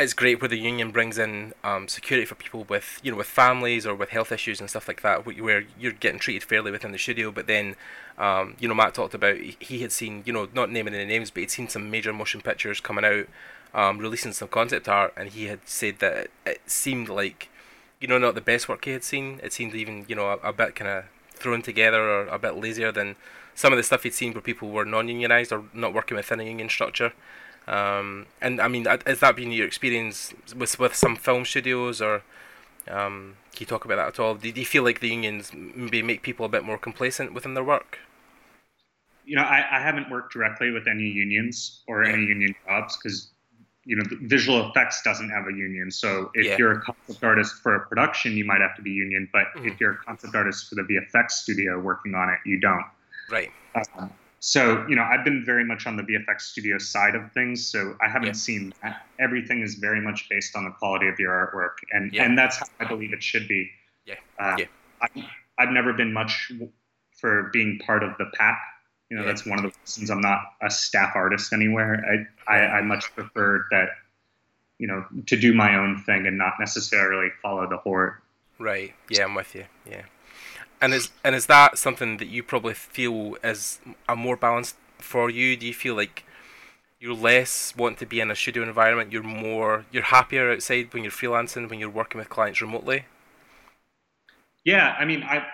it's 0.01 0.15
great 0.15 0.41
where 0.41 0.49
the 0.49 0.59
union 0.59 0.91
brings 0.91 1.19
in 1.19 1.53
um, 1.65 1.89
security 1.89 2.25
for 2.25 2.35
people 2.37 2.65
with 2.69 3.01
you 3.03 3.11
know 3.11 3.17
with 3.17 3.27
families 3.27 3.87
or 3.87 3.95
with 3.95 4.11
health 4.11 4.31
issues 4.31 4.61
and 4.61 4.71
stuff 4.71 4.87
like 4.87 5.03
that 5.03 5.27
where 5.27 5.65
you're 5.79 5.93
getting 5.93 6.21
treated 6.21 6.43
fairly 6.43 6.71
within 6.71 6.93
the 6.93 6.99
studio 6.99 7.31
but 7.31 7.47
then 7.47 7.75
um, 8.17 8.55
you 8.61 8.69
know 8.69 8.75
Matt 8.75 8.95
talked 8.95 9.15
about 9.15 9.37
he 9.37 9.81
had 9.81 9.93
seen 9.93 10.23
you 10.25 10.33
know 10.33 10.49
not 10.55 10.71
naming 10.71 10.95
any 10.95 11.05
names 11.05 11.31
but 11.31 11.41
he'd 11.41 11.51
seen 11.51 11.69
some 11.69 11.91
major 11.91 12.13
motion 12.13 12.41
pictures 12.41 12.81
coming 12.81 13.05
out 13.05 13.27
um, 13.75 13.99
releasing 13.99 14.33
some 14.33 14.49
concept 14.49 14.89
art 14.89 15.13
and 15.17 15.31
he 15.31 15.47
had 15.47 15.61
said 15.65 15.99
that 15.99 16.29
it, 16.47 16.61
seemed 16.67 17.09
like 17.09 17.49
you 18.01 18.09
know, 18.09 18.19
not 18.19 18.35
the 18.35 18.41
best 18.41 18.69
work 18.69 18.85
he 18.85 18.93
had 18.93 19.05
seen. 19.05 19.41
It 19.43 19.53
seemed 19.53 19.75
even, 19.75 20.05
you 20.09 20.15
know, 20.15 20.29
a, 20.29 20.49
a 20.49 20.53
bit 20.53 20.75
kind 20.75 20.91
of 20.91 21.05
thrown 21.35 21.63
together 21.63 22.01
or 22.01 22.27
a 22.27 22.39
bit 22.39 22.57
lazier 22.57 22.93
than 22.93 23.17
some 23.55 23.73
of 23.73 23.77
the 23.77 23.83
stuff 23.83 24.05
he'd 24.05 24.15
seen 24.15 24.33
where 24.33 24.41
people 24.41 24.71
were 24.71 24.85
non-unionized 24.85 25.53
or 25.53 25.65
not 25.73 25.93
working 25.93 26.17
within 26.17 26.41
a 26.41 26.45
union 26.45 26.69
structure. 26.69 27.13
Um, 27.69 28.27
and 28.41 28.61
I 28.61 28.69
mean, 28.69 28.87
has 29.07 29.21
that 29.21 29.37
been 29.37 29.53
your 29.53 29.67
experience 29.67 30.33
with 30.57 30.79
with 30.79 30.95
some 30.95 31.17
film 31.17 31.45
studios, 31.45 32.01
or 32.01 32.23
um, 32.89 33.37
can 33.53 33.61
you 33.61 33.67
talk 33.67 33.85
about 33.85 33.97
that 33.97 34.09
at 34.09 34.19
all? 34.19 34.35
Do 34.35 34.49
you 34.49 34.65
feel 34.65 34.83
like 34.83 35.01
the 35.01 35.09
unions 35.09 35.53
maybe 35.55 36.03
make 36.03 36.23
people 36.23 36.47
a 36.47 36.49
bit 36.49 36.65
more 36.65 36.79
complacent 36.79 37.35
within 37.35 37.53
their 37.55 37.65
work? 37.65 37.99
You 39.27 39.37
know, 39.37 39.43
I, 39.43 39.59
I 39.71 39.81
haven't 39.81 40.11
worked 40.11 40.33
directly 40.33 40.71
with 40.71 40.89
any 40.89 41.05
unions 41.05 41.83
or 41.87 42.05
yeah. 42.05 42.15
any 42.15 42.23
union 42.25 42.55
jobs 42.67 42.97
because 42.97 43.29
you 43.85 43.97
know, 43.97 44.05
visual 44.23 44.69
effects 44.69 45.03
doesn't 45.03 45.31
have 45.31 45.47
a 45.47 45.53
union. 45.53 45.91
So 45.91 46.31
if 46.35 46.45
yeah. 46.45 46.57
you're 46.59 46.73
a 46.73 46.81
concept 46.83 47.25
artist 47.25 47.55
for 47.63 47.75
a 47.75 47.81
production, 47.87 48.37
you 48.37 48.45
might 48.45 48.61
have 48.61 48.77
to 48.77 48.83
be 48.83 48.91
union. 48.91 49.29
But 49.33 49.45
mm-hmm. 49.57 49.69
if 49.69 49.81
you're 49.81 49.93
a 49.93 49.97
concept 49.97 50.35
artist 50.35 50.69
for 50.69 50.75
the 50.75 50.83
VFX 50.83 51.31
studio 51.31 51.81
working 51.81 52.15
on 52.15 52.29
it, 52.29 52.39
you 52.45 52.61
don't. 52.61 52.85
Right. 53.31 53.51
Um, 53.97 54.11
so 54.41 54.87
you 54.89 54.97
know, 54.97 55.03
I've 55.03 55.25
been 55.25 55.45
very 55.45 55.65
much 55.65 55.87
on 55.87 55.97
the 55.97 56.03
VFX 56.03 56.43
studio 56.43 56.79
side 56.79 57.15
of 57.15 57.33
things. 57.33 57.67
So 57.67 57.97
I 58.01 58.09
haven't 58.09 58.35
seen 58.35 58.73
that. 58.83 59.07
Everything 59.19 59.63
is 59.63 59.75
very 59.75 60.01
much 60.01 60.29
based 60.29 60.57
on 60.57 60.65
the 60.65 60.71
quality 60.71 61.09
of 61.09 61.19
your 61.19 61.33
artwork, 61.33 61.85
and 61.93 62.13
yeah. 62.13 62.25
and 62.25 62.37
that's 62.37 62.59
how 62.59 62.67
I 62.81 62.85
believe 62.85 63.13
it 63.13 63.23
should 63.23 63.49
be. 63.49 63.71
Yeah. 64.07 64.15
Uh, 64.39 64.57
yeah. 64.59 64.67
I, 65.03 65.29
I've 65.59 65.71
never 65.71 65.93
been 65.93 66.13
much 66.13 66.53
for 67.13 67.51
being 67.53 67.79
part 67.85 68.03
of 68.03 68.17
the 68.19 68.27
pack 68.35 68.59
you 69.11 69.17
know, 69.17 69.23
yeah. 69.23 69.29
that's 69.29 69.47
one 69.47 69.59
of 69.59 69.65
the 69.65 69.79
reasons 69.81 70.11
I'm 70.11 70.21
not 70.21 70.41
a 70.63 70.71
staff 70.71 71.13
artist 71.15 71.53
anywhere. 71.53 72.27
I, 72.47 72.53
I, 72.53 72.67
I 72.79 72.83
much 72.83 73.05
prefer 73.15 73.67
that, 73.71 73.89
you 74.79 74.87
know, 74.87 75.05
to 75.27 75.37
do 75.37 75.55
my 75.55 75.77
own 75.77 76.03
thing 76.03 76.27
and 76.27 76.37
not 76.37 76.55
necessarily 76.61 77.31
follow 77.43 77.69
the 77.69 77.79
horde. 77.79 78.15
Right. 78.59 78.95
Yeah, 79.09 79.25
I'm 79.25 79.35
with 79.35 79.55
you. 79.55 79.65
Yeah. 79.89 80.03
And 80.81 80.95
is 80.95 81.11
and 81.25 81.35
is 81.35 81.47
that 81.47 81.79
something 81.79 82.19
that 82.19 82.29
you 82.29 82.43
probably 82.43 82.75
feel 82.75 83.37
is 83.43 83.81
a 84.09 84.15
more 84.15 84.37
balanced 84.37 84.77
for 84.99 85.29
you? 85.29 85.57
Do 85.57 85.67
you 85.67 85.75
feel 85.75 85.95
like 85.95 86.25
you're 87.01 87.15
less 87.15 87.75
want 87.77 87.99
to 87.99 88.07
be 88.07 88.21
in 88.21 88.31
a 88.31 88.35
studio 88.35 88.63
environment. 88.63 89.13
You're 89.13 89.23
more 89.23 89.85
you're 89.93 90.03
happier 90.03 90.51
outside 90.51 90.93
when 90.93 91.05
you're 91.05 91.13
freelancing 91.13 91.69
when 91.71 91.79
you're 91.79 91.91
working 91.91 92.19
with 92.19 92.29
clients 92.29 92.61
remotely. 92.61 93.05
Yeah, 94.65 94.97
I 94.99 95.05
mean, 95.05 95.23
I 95.23 95.47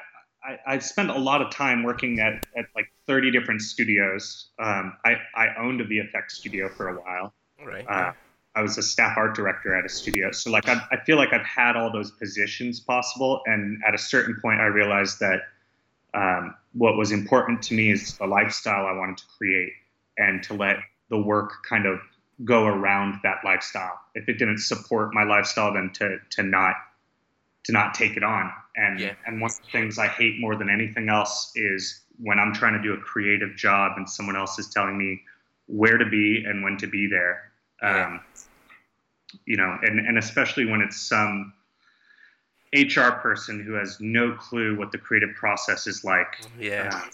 I, 0.45 0.75
I 0.75 0.79
spent 0.79 1.11
a 1.11 1.19
lot 1.19 1.41
of 1.41 1.51
time 1.51 1.83
working 1.83 2.21
at, 2.21 2.47
at 2.57 2.67
like 2.75 2.93
30 3.07 3.31
different 3.31 3.63
studios. 3.63 4.49
Um, 4.59 4.95
I, 5.05 5.17
I 5.35 5.47
owned 5.59 5.81
a 5.81 5.87
VFX 5.87 6.33
studio 6.33 6.69
for 6.69 6.89
a 6.89 7.01
while. 7.01 7.33
Right. 7.65 7.87
Uh, 7.89 8.13
I 8.57 8.63
was 8.63 8.79
a 8.79 8.83
staff 8.83 9.17
art 9.17 9.35
director 9.35 9.75
at 9.75 9.85
a 9.85 9.89
studio. 9.89 10.31
So 10.31 10.51
like 10.51 10.69
I, 10.69 10.81
I 10.93 11.05
feel 11.05 11.17
like 11.17 11.33
I've 11.33 11.47
had 11.47 11.77
all 11.77 11.91
those 11.91 12.13
positions 12.13 12.81
possible. 12.81 13.43
And 13.47 13.83
at 13.87 13.95
a 13.95 13.99
certain 13.99 14.37
point, 14.41 14.61
I 14.61 14.67
realized 14.67 15.19
that 15.21 15.41
um, 16.15 16.55
what 16.73 16.97
was 16.97 17.11
important 17.11 17.63
to 17.63 17.75
me 17.75 17.91
is 17.91 18.17
the 18.17 18.27
lifestyle 18.27 18.87
I 18.87 18.93
wanted 18.93 19.19
to 19.19 19.25
create 19.37 19.73
and 20.17 20.43
to 20.45 20.55
let 20.55 20.77
the 21.11 21.19
work 21.19 21.65
kind 21.69 21.87
of 21.87 21.99
go 22.45 22.67
around 22.67 23.21
that 23.23 23.39
lifestyle. 23.45 23.99
If 24.15 24.29
it 24.29 24.39
didn't 24.39 24.59
support 24.59 25.13
my 25.13 25.25
lifestyle, 25.25 25.75
then 25.75 25.91
to, 25.95 26.19
to 26.31 26.43
not 26.43 26.77
to 27.65 27.73
not 27.73 27.95
take 27.95 28.17
it 28.17 28.23
on. 28.23 28.53
And 28.77 29.01
Yeah. 29.01 29.15
and 29.27 29.41
one 29.41 29.51
of 29.51 29.57
the 29.57 29.71
things 29.73 29.99
I 29.99 30.07
hate 30.07 30.39
more 30.39 30.55
than 30.55 30.69
anything 30.69 31.09
else 31.09 31.53
is 31.55 32.03
when 32.19 32.39
I'm 32.39 32.53
trying 32.53 32.75
to 32.75 32.83
do 32.83 32.93
a 32.93 32.99
creative 32.99 33.57
job 33.57 33.93
and 33.97 34.09
someone 34.09 34.37
else 34.37 34.59
is 34.59 34.69
telling 34.69 34.97
me 34.97 35.23
where 35.67 35.97
to 35.97 36.05
be 36.05 36.45
and 36.47 36.63
when 36.63 36.77
to 36.79 36.87
be 36.87 37.09
there. 37.09 37.53
Um, 37.85 38.21
you 39.47 39.57
know, 39.57 39.79
and, 39.83 39.99
and 39.99 40.19
especially 40.19 40.65
when 40.67 40.81
it's 40.81 41.01
some 41.01 41.53
HR 42.75 43.13
person 43.13 43.63
who 43.63 43.75
has 43.75 43.99
no 44.01 44.33
clue 44.33 44.77
what 44.77 44.93
the 44.93 44.99
creative 44.99 45.35
process 45.35 45.87
is 45.87 46.05
like. 46.05 46.41
Yeah. 46.59 46.91
Um, 46.93 47.11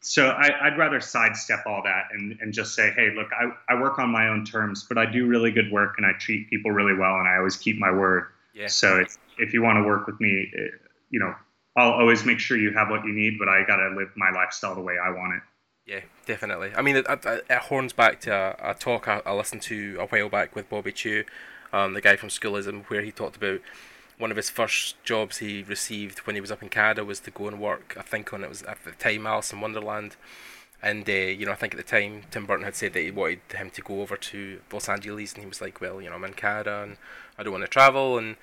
so 0.00 0.28
I, 0.28 0.66
I'd 0.66 0.78
rather 0.78 1.00
sidestep 1.00 1.64
all 1.66 1.82
that 1.84 2.08
and, 2.12 2.38
and 2.40 2.52
just 2.52 2.74
say, 2.74 2.90
hey, 2.90 3.10
look, 3.16 3.28
I, 3.32 3.72
I 3.72 3.80
work 3.80 3.98
on 3.98 4.10
my 4.10 4.28
own 4.28 4.44
terms, 4.44 4.84
but 4.86 4.98
I 4.98 5.06
do 5.06 5.26
really 5.26 5.50
good 5.50 5.72
work 5.72 5.94
and 5.96 6.06
I 6.06 6.12
treat 6.18 6.50
people 6.50 6.70
really 6.70 6.94
well 6.94 7.16
and 7.16 7.28
I 7.28 7.38
always 7.38 7.56
keep 7.56 7.78
my 7.78 7.90
word. 7.90 8.26
Yeah. 8.54 8.66
So 8.66 9.00
if, 9.00 9.16
if 9.38 9.54
you 9.54 9.62
want 9.62 9.78
to 9.78 9.82
work 9.82 10.06
with 10.06 10.20
me, 10.20 10.50
eh, 10.56 10.68
you 11.10 11.20
know, 11.20 11.34
I'll 11.76 11.92
always 11.92 12.24
make 12.24 12.38
sure 12.38 12.56
you 12.56 12.72
have 12.72 12.90
what 12.90 13.04
you 13.04 13.12
need, 13.12 13.38
but 13.38 13.48
I 13.48 13.64
got 13.66 13.76
to 13.76 13.94
live 13.96 14.10
my 14.14 14.30
lifestyle 14.30 14.74
the 14.74 14.82
way 14.82 14.94
I 15.02 15.10
want 15.10 15.34
it. 15.34 15.42
Yeah, 15.86 16.00
definitely. 16.24 16.72
I 16.74 16.82
mean, 16.82 16.96
it, 16.96 17.06
it, 17.08 17.44
it 17.50 17.58
horns 17.58 17.92
back 17.92 18.20
to 18.22 18.30
a, 18.32 18.70
a 18.70 18.74
talk 18.74 19.06
I, 19.06 19.20
I 19.26 19.32
listened 19.34 19.62
to 19.62 19.98
a 20.00 20.06
while 20.06 20.28
back 20.30 20.54
with 20.54 20.68
Bobby 20.70 20.92
Chiu, 20.92 21.24
um, 21.72 21.92
the 21.92 22.00
guy 22.00 22.16
from 22.16 22.30
Schoolism, 22.30 22.84
where 22.88 23.02
he 23.02 23.12
talked 23.12 23.36
about 23.36 23.60
one 24.16 24.30
of 24.30 24.36
his 24.36 24.48
first 24.48 25.02
jobs 25.04 25.38
he 25.38 25.62
received 25.62 26.20
when 26.20 26.36
he 26.36 26.40
was 26.40 26.50
up 26.50 26.62
in 26.62 26.68
Canada 26.70 27.04
was 27.04 27.20
to 27.20 27.30
go 27.30 27.48
and 27.48 27.60
work. 27.60 27.94
I 27.98 28.02
think 28.02 28.32
on 28.32 28.42
it 28.44 28.48
was 28.48 28.62
at 28.62 28.82
the 28.84 28.92
time 28.92 29.26
Alice 29.26 29.52
in 29.52 29.60
Wonderland, 29.60 30.16
and 30.82 31.06
uh, 31.08 31.12
you 31.12 31.44
know 31.44 31.52
I 31.52 31.56
think 31.56 31.74
at 31.74 31.78
the 31.78 31.82
time 31.82 32.22
Tim 32.30 32.46
Burton 32.46 32.64
had 32.64 32.76
said 32.76 32.94
that 32.94 33.02
he 33.02 33.10
wanted 33.10 33.40
him 33.54 33.68
to 33.70 33.82
go 33.82 34.00
over 34.00 34.16
to 34.16 34.60
Los 34.72 34.88
Angeles, 34.88 35.34
and 35.34 35.42
he 35.42 35.48
was 35.48 35.60
like, 35.60 35.80
well, 35.82 36.00
you 36.00 36.08
know, 36.08 36.16
I'm 36.16 36.24
in 36.24 36.32
Canada 36.34 36.82
and 36.82 36.96
I 37.38 37.42
don't 37.42 37.52
want 37.52 37.64
to 37.64 37.68
travel, 37.68 38.16
and 38.16 38.36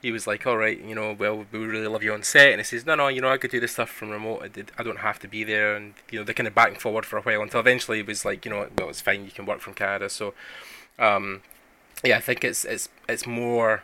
he 0.00 0.12
was 0.12 0.26
like, 0.26 0.46
all 0.46 0.56
right, 0.56 0.80
you 0.80 0.94
know, 0.94 1.12
well, 1.12 1.44
we 1.50 1.58
really 1.58 1.88
love 1.88 2.02
you 2.02 2.12
on 2.12 2.22
set, 2.22 2.50
and 2.50 2.60
he 2.60 2.64
says, 2.64 2.86
no, 2.86 2.94
no, 2.94 3.08
you 3.08 3.20
know, 3.20 3.30
I 3.30 3.36
could 3.36 3.50
do 3.50 3.60
this 3.60 3.72
stuff 3.72 3.90
from 3.90 4.10
remote. 4.10 4.42
I 4.42 4.48
did, 4.48 4.70
I 4.78 4.82
don't 4.82 5.00
have 5.00 5.18
to 5.20 5.28
be 5.28 5.44
there, 5.44 5.74
and 5.74 5.94
you 6.10 6.18
know, 6.18 6.24
they 6.24 6.34
kind 6.34 6.46
of 6.46 6.54
back 6.54 6.68
and 6.68 6.80
forward 6.80 7.04
for 7.04 7.18
a 7.18 7.22
while 7.22 7.42
until 7.42 7.60
eventually 7.60 8.00
it 8.00 8.06
was 8.06 8.24
like, 8.24 8.44
you 8.44 8.50
know, 8.50 8.68
well, 8.76 8.88
it's 8.88 9.00
fine, 9.00 9.24
you 9.24 9.30
can 9.30 9.46
work 9.46 9.60
from 9.60 9.74
Canada. 9.74 10.08
So, 10.08 10.34
um, 10.98 11.42
yeah, 12.04 12.16
I 12.16 12.20
think 12.20 12.44
it's 12.44 12.64
it's 12.64 12.88
it's 13.08 13.26
more, 13.26 13.82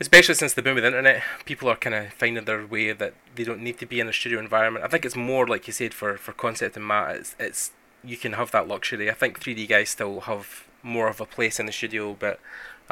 especially 0.00 0.34
since 0.34 0.54
the 0.54 0.62
boom 0.62 0.78
of 0.78 0.82
the 0.82 0.88
internet, 0.88 1.22
people 1.44 1.68
are 1.68 1.76
kind 1.76 1.94
of 1.94 2.12
finding 2.14 2.44
their 2.44 2.66
way 2.66 2.92
that 2.92 3.14
they 3.34 3.44
don't 3.44 3.62
need 3.62 3.78
to 3.78 3.86
be 3.86 4.00
in 4.00 4.08
a 4.08 4.12
studio 4.12 4.38
environment. 4.38 4.84
I 4.84 4.88
think 4.88 5.04
it's 5.04 5.16
more 5.16 5.46
like 5.46 5.66
you 5.66 5.72
said 5.72 5.92
for 5.92 6.16
for 6.16 6.32
concept 6.32 6.76
and 6.76 6.86
matte, 6.86 7.16
it's 7.16 7.36
it's 7.38 7.70
you 8.04 8.16
can 8.16 8.32
have 8.32 8.50
that 8.52 8.66
luxury. 8.66 9.10
I 9.10 9.14
think 9.14 9.40
3D 9.40 9.68
guys 9.68 9.90
still 9.90 10.20
have 10.20 10.64
more 10.82 11.08
of 11.08 11.20
a 11.20 11.26
place 11.26 11.60
in 11.60 11.66
the 11.66 11.72
studio, 11.72 12.16
but 12.18 12.40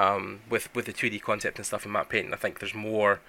um, 0.01 0.41
with 0.49 0.75
with 0.75 0.87
the 0.87 0.93
2D 0.93 1.21
concept 1.21 1.59
and 1.59 1.67
stuff 1.67 1.85
in 1.85 1.93
matte 1.93 2.09
painting, 2.09 2.33
I 2.33 2.37
think 2.37 2.59
there's 2.59 2.75
more 2.75 3.21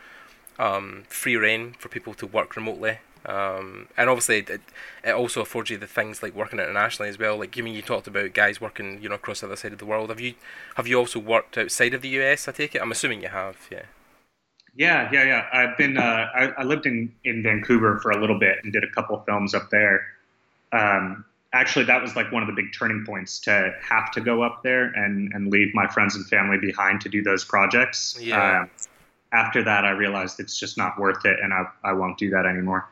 um, 0.58 1.04
free 1.10 1.36
reign 1.36 1.76
for 1.80 1.90
people 1.90 2.14
to 2.16 2.28
work 2.28 2.56
remotely. 2.56 3.00
Um, 3.26 3.88
and 3.98 4.10
obviously, 4.10 4.40
it, 4.40 4.62
it 5.04 5.12
also 5.12 5.42
affords 5.42 5.70
you 5.70 5.78
the 5.78 5.86
things 5.86 6.24
like 6.24 6.34
working 6.34 6.60
internationally 6.60 7.10
as 7.10 7.20
well. 7.20 7.38
Like, 7.38 7.56
I 7.58 7.62
mean, 7.62 7.76
you 7.76 7.82
talked 7.84 8.08
about 8.08 8.34
guys 8.34 8.60
working, 8.60 9.02
you 9.02 9.10
know, 9.10 9.16
across 9.16 9.42
the 9.42 9.48
other 9.48 9.56
side 9.56 9.74
of 9.74 9.80
the 9.80 9.86
world. 9.86 10.10
Have 10.10 10.20
you 10.20 10.34
have 10.76 10.88
you 10.88 10.98
also 10.98 11.20
worked 11.20 11.58
outside 11.58 11.94
of 11.94 12.02
the 12.02 12.10
US? 12.10 12.48
I 12.48 12.52
take 12.52 12.74
it. 12.74 12.82
I'm 12.82 12.92
assuming 12.92 13.22
you 13.22 13.30
have. 13.30 13.58
Yeah. 13.72 13.84
Yeah, 14.76 15.10
yeah, 15.12 15.26
yeah. 15.26 15.48
I've 15.52 15.78
been. 15.78 15.98
Uh, 15.98 16.28
I, 16.34 16.54
I 16.58 16.64
lived 16.64 16.86
in 16.86 17.14
in 17.26 17.44
Vancouver 17.44 18.00
for 18.00 18.12
a 18.12 18.20
little 18.20 18.40
bit 18.40 18.60
and 18.64 18.72
did 18.72 18.84
a 18.84 18.90
couple 18.90 19.20
films 19.28 19.54
up 19.54 19.70
there. 19.70 20.08
Um, 20.72 21.26
actually, 21.54 21.86
that 21.86 22.02
was 22.02 22.16
like 22.16 22.32
one 22.32 22.44
of 22.44 22.48
the 22.48 22.54
big 22.54 22.74
turning 22.74 23.04
points 23.06 23.40
to 23.42 23.74
have 23.82 24.12
to 24.12 24.22
go 24.22 24.42
up 24.42 24.64
there 24.64 24.86
and 24.86 25.32
and 25.34 25.52
leave 25.52 25.74
my 25.74 25.88
friends 25.88 26.16
and 26.16 26.26
family 26.28 26.58
behind 26.60 27.02
to 27.02 27.10
do 27.10 27.22
those 27.22 27.44
projects. 27.44 28.18
Yeah. 28.20 28.62
Um, 28.62 28.70
after 29.34 29.64
that, 29.64 29.86
I 29.86 29.92
realized 29.92 30.40
it's 30.40 30.60
just 30.60 30.78
not 30.78 31.00
worth 31.00 31.26
it, 31.26 31.40
and 31.42 31.54
I 31.54 31.66
I 31.84 31.94
won't 31.94 32.18
do 32.18 32.30
that 32.32 32.46
anymore. 32.46 32.88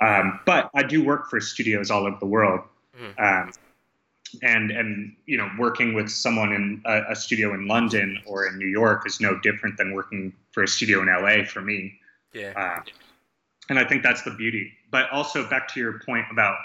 Um, 0.00 0.40
but 0.46 0.70
I 0.74 0.82
do 0.82 1.04
work 1.04 1.28
for 1.28 1.40
studios 1.40 1.90
all 1.90 2.06
over 2.06 2.16
the 2.18 2.26
world. 2.26 2.60
Mhm. 2.98 3.20
Um, 3.20 3.52
and 4.42 4.70
and 4.70 5.16
you 5.26 5.36
know 5.36 5.50
working 5.58 5.94
with 5.94 6.08
someone 6.08 6.52
in 6.52 6.82
a, 6.84 7.12
a 7.12 7.16
studio 7.16 7.52
in 7.54 7.66
London 7.66 8.20
or 8.26 8.46
in 8.46 8.58
New 8.58 8.68
York 8.68 9.06
is 9.06 9.20
no 9.20 9.38
different 9.40 9.76
than 9.76 9.92
working 9.92 10.32
for 10.52 10.62
a 10.62 10.68
studio 10.68 11.02
in 11.02 11.08
LA 11.08 11.44
for 11.44 11.60
me. 11.60 11.98
Yeah. 12.32 12.52
Uh, 12.56 12.82
and 13.68 13.78
I 13.78 13.84
think 13.84 14.02
that's 14.02 14.22
the 14.22 14.30
beauty. 14.32 14.72
But 14.90 15.10
also 15.10 15.48
back 15.48 15.68
to 15.68 15.80
your 15.80 16.00
point 16.00 16.26
about 16.30 16.56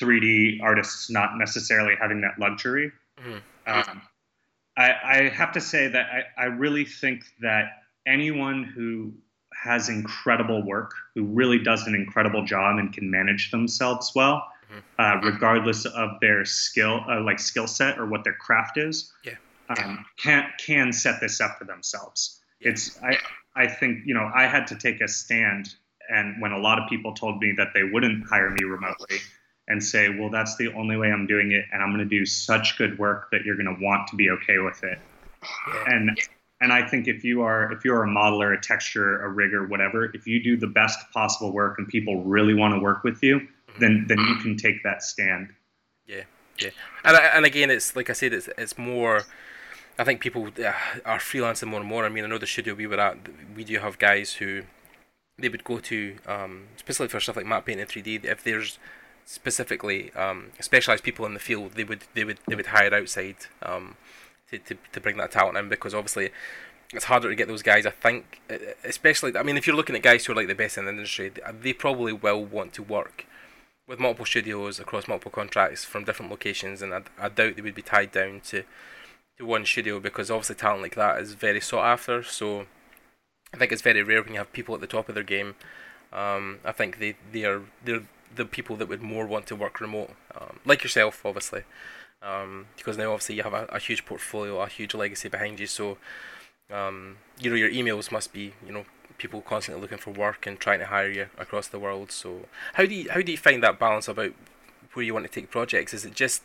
3D 0.00 0.60
artists 0.62 1.10
not 1.10 1.36
necessarily 1.38 1.94
having 2.00 2.20
that 2.22 2.38
luxury. 2.38 2.92
Mhm. 3.18 3.42
Um, 3.66 4.02
I, 4.76 4.94
I 5.04 5.28
have 5.28 5.52
to 5.52 5.60
say 5.60 5.88
that 5.88 6.06
I, 6.36 6.42
I 6.42 6.44
really 6.46 6.84
think 6.84 7.24
that 7.40 7.82
anyone 8.06 8.64
who 8.64 9.14
has 9.54 9.88
incredible 9.88 10.62
work, 10.66 10.92
who 11.14 11.24
really 11.24 11.58
does 11.58 11.86
an 11.86 11.94
incredible 11.94 12.44
job 12.44 12.78
and 12.78 12.92
can 12.92 13.10
manage 13.10 13.50
themselves 13.50 14.12
well, 14.14 14.50
Mhm. 14.70 14.82
uh, 14.98 15.20
regardless 15.24 15.84
of 15.86 16.18
their 16.20 16.44
skill, 16.44 17.04
uh, 17.08 17.20
like 17.20 17.38
skill 17.38 17.66
set 17.66 17.98
or 17.98 18.06
what 18.06 18.24
their 18.24 18.34
craft 18.34 18.76
is, 18.78 19.12
Yeah. 19.22 19.34
um, 19.68 20.04
can 20.16 20.52
can 20.58 20.92
set 20.92 21.20
this 21.20 21.40
up 21.40 21.58
for 21.58 21.64
themselves. 21.64 22.42
Yeah. 22.60 22.70
It's 22.70 23.00
I 23.02 23.18
I 23.54 23.68
think 23.68 24.04
you 24.06 24.14
know 24.14 24.30
I 24.34 24.46
had 24.46 24.66
to 24.68 24.76
take 24.76 25.00
a 25.00 25.08
stand, 25.08 25.74
and 26.08 26.40
when 26.42 26.50
a 26.52 26.58
lot 26.58 26.80
of 26.82 26.88
people 26.88 27.14
told 27.14 27.40
me 27.40 27.52
that 27.52 27.68
they 27.74 27.84
wouldn't 27.84 28.26
hire 28.28 28.50
me 28.50 28.64
remotely, 28.64 29.18
and 29.68 29.82
say, 29.82 30.08
well, 30.10 30.30
that's 30.30 30.56
the 30.56 30.72
only 30.74 30.96
way 30.96 31.10
I'm 31.10 31.26
doing 31.26 31.52
it, 31.52 31.64
and 31.72 31.82
I'm 31.82 31.90
going 31.90 32.06
to 32.06 32.18
do 32.18 32.26
such 32.26 32.76
good 32.76 32.98
work 32.98 33.30
that 33.32 33.44
you're 33.44 33.56
going 33.56 33.74
to 33.74 33.82
want 33.82 34.08
to 34.08 34.16
be 34.16 34.30
okay 34.30 34.58
with 34.58 34.82
it. 34.84 34.98
And 35.86 36.18
and 36.60 36.72
I 36.72 36.86
think 36.86 37.08
if 37.08 37.24
you 37.24 37.42
are 37.42 37.72
if 37.72 37.84
you're 37.84 38.04
a 38.04 38.08
modeler, 38.08 38.56
a 38.56 38.60
texture, 38.60 39.22
a 39.22 39.28
rigger, 39.28 39.66
whatever, 39.66 40.06
if 40.14 40.26
you 40.26 40.42
do 40.42 40.56
the 40.56 40.66
best 40.66 40.98
possible 41.12 41.52
work 41.52 41.78
and 41.78 41.88
people 41.88 42.24
really 42.24 42.54
want 42.54 42.74
to 42.74 42.80
work 42.80 43.04
with 43.04 43.22
you, 43.22 43.46
then 43.80 44.06
then 44.08 44.18
you 44.18 44.36
can 44.36 44.56
take 44.56 44.82
that 44.82 45.02
stand. 45.02 45.48
Yeah. 46.06 46.22
Yeah. 46.58 46.70
And 47.04 47.16
and 47.16 47.44
again, 47.44 47.70
it's 47.70 47.96
like 47.96 48.10
I 48.10 48.12
said, 48.12 48.32
it's 48.32 48.48
it's 48.56 48.78
more. 48.78 49.24
I 49.98 50.02
think 50.04 50.20
people 50.20 50.48
uh, 50.58 50.72
are 51.04 51.18
freelancing 51.18 51.68
more 51.68 51.80
and 51.80 51.88
more. 51.88 52.04
I 52.04 52.08
mean, 52.08 52.24
I 52.24 52.26
know 52.26 52.38
the 52.38 52.48
studio 52.48 52.74
we 52.74 52.86
were 52.88 52.98
at, 52.98 53.16
we 53.54 53.62
do 53.62 53.78
have 53.78 53.96
guys 53.98 54.34
who 54.34 54.62
they 55.38 55.48
would 55.48 55.62
go 55.62 55.78
to, 55.78 56.16
um, 56.26 56.64
specifically 56.76 57.08
for 57.08 57.20
stuff 57.20 57.36
like 57.36 57.46
matte 57.46 57.64
painting 57.64 57.86
3D. 57.86 58.24
If 58.24 58.42
there's 58.42 58.80
specifically 59.24 60.12
um, 60.14 60.50
specialized 60.60 61.04
people 61.04 61.26
in 61.26 61.34
the 61.34 61.40
field, 61.40 61.72
they 61.72 61.84
would 61.84 62.02
they 62.14 62.24
would 62.24 62.38
they 62.46 62.54
would 62.54 62.66
hire 62.66 62.94
outside 62.94 63.36
um, 63.62 63.96
to, 64.50 64.58
to 64.58 64.76
to 64.92 65.00
bring 65.00 65.16
that 65.16 65.32
talent 65.32 65.56
in 65.56 65.68
because 65.68 65.94
obviously 65.94 66.30
it's 66.92 67.06
harder 67.06 67.28
to 67.28 67.34
get 67.34 67.48
those 67.48 67.62
guys. 67.62 67.86
I 67.86 67.90
think, 67.90 68.40
especially 68.84 69.36
I 69.36 69.42
mean, 69.42 69.56
if 69.56 69.66
you're 69.66 69.76
looking 69.76 69.96
at 69.96 70.02
guys 70.02 70.24
who 70.24 70.32
are 70.32 70.36
like 70.36 70.48
the 70.48 70.54
best 70.54 70.78
in 70.78 70.84
the 70.84 70.92
industry, 70.92 71.32
they 71.60 71.72
probably 71.72 72.12
will 72.12 72.44
want 72.44 72.72
to 72.74 72.82
work 72.82 73.26
with 73.86 73.98
multiple 73.98 74.26
studios 74.26 74.80
across 74.80 75.08
multiple 75.08 75.30
contracts 75.30 75.84
from 75.84 76.04
different 76.04 76.30
locations, 76.30 76.80
and 76.82 76.94
I, 76.94 77.02
I 77.18 77.28
doubt 77.28 77.56
they 77.56 77.62
would 77.62 77.74
be 77.74 77.82
tied 77.82 78.12
down 78.12 78.40
to 78.46 78.64
to 79.38 79.44
one 79.44 79.64
studio 79.64 79.98
because 79.98 80.30
obviously 80.30 80.54
talent 80.54 80.82
like 80.82 80.94
that 80.94 81.20
is 81.20 81.34
very 81.34 81.60
sought 81.60 81.86
after. 81.86 82.22
So 82.22 82.66
I 83.52 83.56
think 83.56 83.72
it's 83.72 83.82
very 83.82 84.02
rare 84.02 84.22
when 84.22 84.32
you 84.32 84.38
have 84.38 84.52
people 84.52 84.74
at 84.74 84.80
the 84.80 84.86
top 84.86 85.08
of 85.08 85.14
their 85.14 85.24
game. 85.24 85.56
Um, 86.12 86.60
I 86.64 86.72
think 86.72 86.98
they, 86.98 87.16
they 87.32 87.44
are 87.44 87.62
they're 87.84 88.04
the 88.34 88.44
people 88.44 88.76
that 88.76 88.88
would 88.88 89.02
more 89.02 89.26
want 89.26 89.46
to 89.46 89.56
work 89.56 89.80
remote, 89.80 90.10
um, 90.40 90.60
like 90.64 90.82
yourself, 90.82 91.24
obviously, 91.24 91.62
um, 92.22 92.66
because 92.76 92.96
now 92.96 93.12
obviously 93.12 93.36
you 93.36 93.42
have 93.42 93.54
a, 93.54 93.66
a 93.66 93.78
huge 93.78 94.04
portfolio, 94.04 94.60
a 94.60 94.68
huge 94.68 94.94
legacy 94.94 95.28
behind 95.28 95.60
you. 95.60 95.66
So 95.66 95.98
um, 96.72 97.18
you 97.38 97.50
know 97.50 97.56
your 97.56 97.70
emails 97.70 98.10
must 98.10 98.32
be 98.32 98.54
you 98.66 98.72
know 98.72 98.84
people 99.18 99.40
constantly 99.40 99.80
looking 99.80 99.98
for 99.98 100.10
work 100.10 100.46
and 100.46 100.58
trying 100.58 100.80
to 100.80 100.86
hire 100.86 101.10
you 101.10 101.26
across 101.38 101.68
the 101.68 101.78
world. 101.78 102.10
So 102.10 102.46
how 102.74 102.86
do 102.86 102.94
you 102.94 103.10
how 103.10 103.20
do 103.20 103.30
you 103.30 103.38
find 103.38 103.62
that 103.62 103.78
balance 103.78 104.08
about 104.08 104.32
where 104.94 105.04
you 105.04 105.14
want 105.14 105.26
to 105.26 105.32
take 105.32 105.50
projects? 105.50 105.94
Is 105.94 106.04
it 106.04 106.14
just 106.14 106.42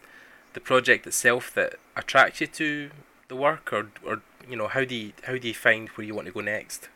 the 0.53 0.59
project 0.59 1.07
itself 1.07 1.53
that 1.53 1.75
attracts 1.95 2.41
you 2.41 2.47
to 2.47 2.91
the 3.27 3.35
work, 3.35 3.71
or 3.71 3.89
or 4.05 4.21
you 4.47 4.55
know 4.55 4.67
how 4.67 4.83
do 4.83 4.95
you 4.95 5.13
how 5.23 5.37
do 5.37 5.47
you 5.47 5.53
find 5.53 5.89
where 5.89 6.05
you 6.05 6.15
want 6.15 6.27
to 6.27 6.33
go 6.33 6.41
next? 6.41 6.89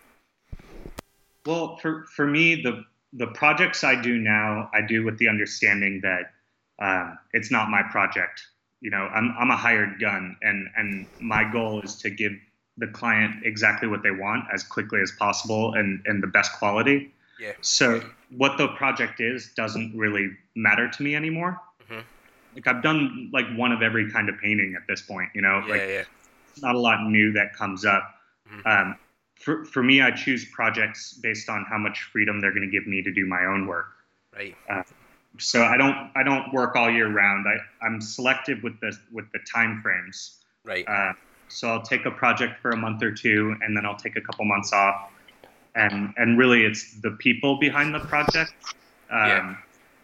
Well, 1.46 1.78
for 1.78 2.06
for 2.16 2.28
me, 2.28 2.62
the 2.62 2.86
the 3.16 3.28
projects 3.28 3.84
I 3.84 4.00
do 4.00 4.18
now, 4.18 4.70
I 4.74 4.82
do 4.82 5.04
with 5.04 5.18
the 5.18 5.28
understanding 5.28 6.02
that 6.02 6.34
um, 6.80 7.18
it's 7.34 7.52
not 7.52 7.70
my 7.70 7.84
project. 7.84 8.48
you 8.82 8.90
know, 8.90 9.08
I'm 9.14 9.34
I'm 9.40 9.50
a 9.50 9.56
hired 9.56 10.00
gun, 10.00 10.36
and 10.42 10.68
and 10.76 11.08
my 11.22 11.50
goal 11.50 11.82
is 11.82 11.96
to 11.98 12.10
give 12.10 12.34
the 12.78 12.88
client 12.88 13.46
exactly 13.46 13.88
what 13.88 14.02
they 14.04 14.12
want 14.12 14.46
as 14.54 14.64
quickly 14.64 15.00
as 15.02 15.12
possible 15.12 15.74
and 15.76 16.02
and 16.06 16.22
the 16.22 16.28
best 16.28 16.54
quality. 16.54 17.14
Yeah. 17.40 17.54
So 17.62 18.02
what 18.30 18.58
the 18.58 18.70
project 18.70 19.22
is 19.22 19.54
doesn't 19.56 19.96
really 19.96 20.32
matter 20.56 20.90
to 20.90 21.04
me 21.04 21.16
anymore. 21.16 21.60
Mhm. 21.90 22.04
Like 22.56 22.68
I've 22.68 22.84
done 22.84 23.30
like 23.32 23.46
one 23.56 23.72
of 23.72 23.82
every 23.82 24.12
kind 24.12 24.28
of 24.28 24.38
painting 24.40 24.76
at 24.76 24.86
this 24.88 25.02
point, 25.02 25.30
you 25.34 25.42
know. 25.42 25.64
Yeah, 25.66 25.72
like 25.72 25.82
yeah. 25.82 26.04
not 26.58 26.76
a 26.76 26.80
lot 26.80 27.04
new 27.08 27.32
that 27.34 27.56
comes 27.56 27.86
up. 27.86 28.04
Mhm. 28.52 28.66
Um, 28.66 28.96
for 29.44 29.66
for 29.66 29.84
me, 29.84 30.02
I 30.02 30.12
choose 30.12 30.46
projects 30.46 31.14
based 31.14 31.50
on 31.50 31.66
how 31.70 31.78
much 31.78 32.04
freedom 32.12 32.40
they're 32.40 32.52
going 32.54 32.70
to 32.70 32.72
give 32.72 32.88
me 32.88 33.02
to 33.02 33.12
do 33.12 33.26
my 33.26 33.46
own 33.46 33.68
work. 33.68 33.88
Right. 34.34 34.56
So 35.40 35.64
I 35.64 35.78
don't 35.78 36.12
I 36.16 36.24
don't 36.24 36.54
work 36.54 36.76
all 36.76 36.90
year 36.90 37.10
round. 37.12 37.46
I 37.48 37.58
I'm 37.86 38.00
selective 38.00 38.64
with 38.64 38.80
the 38.80 38.98
with 39.12 39.26
the 39.34 39.40
time 39.52 39.82
frames. 39.82 40.40
Right. 40.64 40.88
Uh, 40.88 41.14
so 41.50 41.68
I'll 41.70 41.82
take 41.82 42.06
a 42.06 42.12
project 42.12 42.60
for 42.62 42.72
a 42.72 42.78
month 42.78 43.04
or 43.04 43.12
two, 43.12 43.56
and 43.62 43.76
then 43.76 43.86
I'll 43.86 43.98
take 43.98 44.16
a 44.16 44.22
couple 44.22 44.46
months 44.46 44.72
off. 44.74 45.12
And 45.76 46.14
and 46.18 46.38
really, 46.38 46.64
it's 46.64 47.00
the 47.02 47.12
people 47.12 47.60
behind 47.60 47.94
the 47.94 48.00
project 48.00 48.54
um, 49.12 49.28
Yeah. 49.28 49.56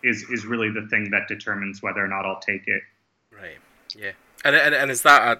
is 0.03 0.23
is 0.29 0.45
really 0.45 0.69
the 0.69 0.87
thing 0.87 1.09
that 1.11 1.27
determines 1.27 1.81
whether 1.81 2.03
or 2.03 2.07
not 2.07 2.25
I'll 2.25 2.39
take 2.39 2.67
it. 2.67 2.81
Right. 3.31 3.57
Yeah. 3.95 4.11
And 4.43 4.55
and, 4.55 4.75
and 4.75 4.91
is 4.91 5.03
that 5.03 5.21
a, 5.21 5.39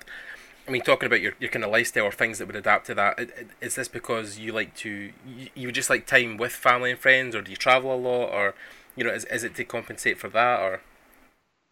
I 0.70 0.72
mean, 0.72 0.84
talking 0.84 1.08
about 1.08 1.22
your, 1.22 1.34
your 1.40 1.50
kind 1.50 1.66
of 1.66 1.72
lifestyle 1.72 2.06
or 2.06 2.12
things 2.12 2.38
that 2.38 2.46
would 2.46 2.56
adapt 2.56 2.86
to 2.88 2.94
that, 2.96 3.20
is 3.60 3.74
this 3.74 3.88
because 3.88 4.38
you 4.38 4.54
like 4.54 4.76
to 4.78 5.12
you, 5.56 5.72
just 5.72 5.90
like 5.90 6.06
time 6.06 6.38
with 6.38 6.52
family 6.52 6.92
and 6.92 7.00
friends, 7.00 7.36
or 7.36 7.42
do 7.42 7.50
you 7.50 7.58
travel 7.58 7.92
a 7.94 7.98
lot, 7.98 8.30
or 8.32 8.54
you 8.96 9.04
know, 9.04 9.10
is 9.12 9.26
is 9.26 9.44
it 9.44 9.56
to 9.56 9.66
compensate 9.66 10.20
for 10.20 10.30
that, 10.30 10.60
or 10.60 10.82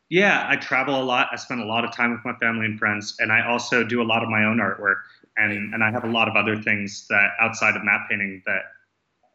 Yeah, 0.09 0.45
I 0.49 0.55
travel 0.55 1.01
a 1.01 1.03
lot. 1.03 1.27
I 1.31 1.35
spend 1.35 1.59
a 1.61 1.65
lot 1.65 1.83
of 1.83 1.93
time 1.93 2.11
with 2.11 2.23
my 2.23 2.33
family 2.39 2.65
and 2.65 2.79
friends, 2.79 3.17
and 3.19 3.31
I 3.31 3.45
also 3.45 3.83
do 3.83 4.01
a 4.01 4.05
lot 4.05 4.23
of 4.23 4.29
my 4.29 4.45
own 4.45 4.57
artwork, 4.57 5.01
and 5.35 5.73
and 5.73 5.83
I 5.83 5.91
have 5.91 6.05
a 6.05 6.07
lot 6.09 6.29
of 6.29 6.35
other 6.35 6.61
things 6.61 7.07
that 7.09 7.31
outside 7.41 7.75
of 7.75 7.83
matte 7.83 8.07
painting 8.09 8.41
that 8.45 8.61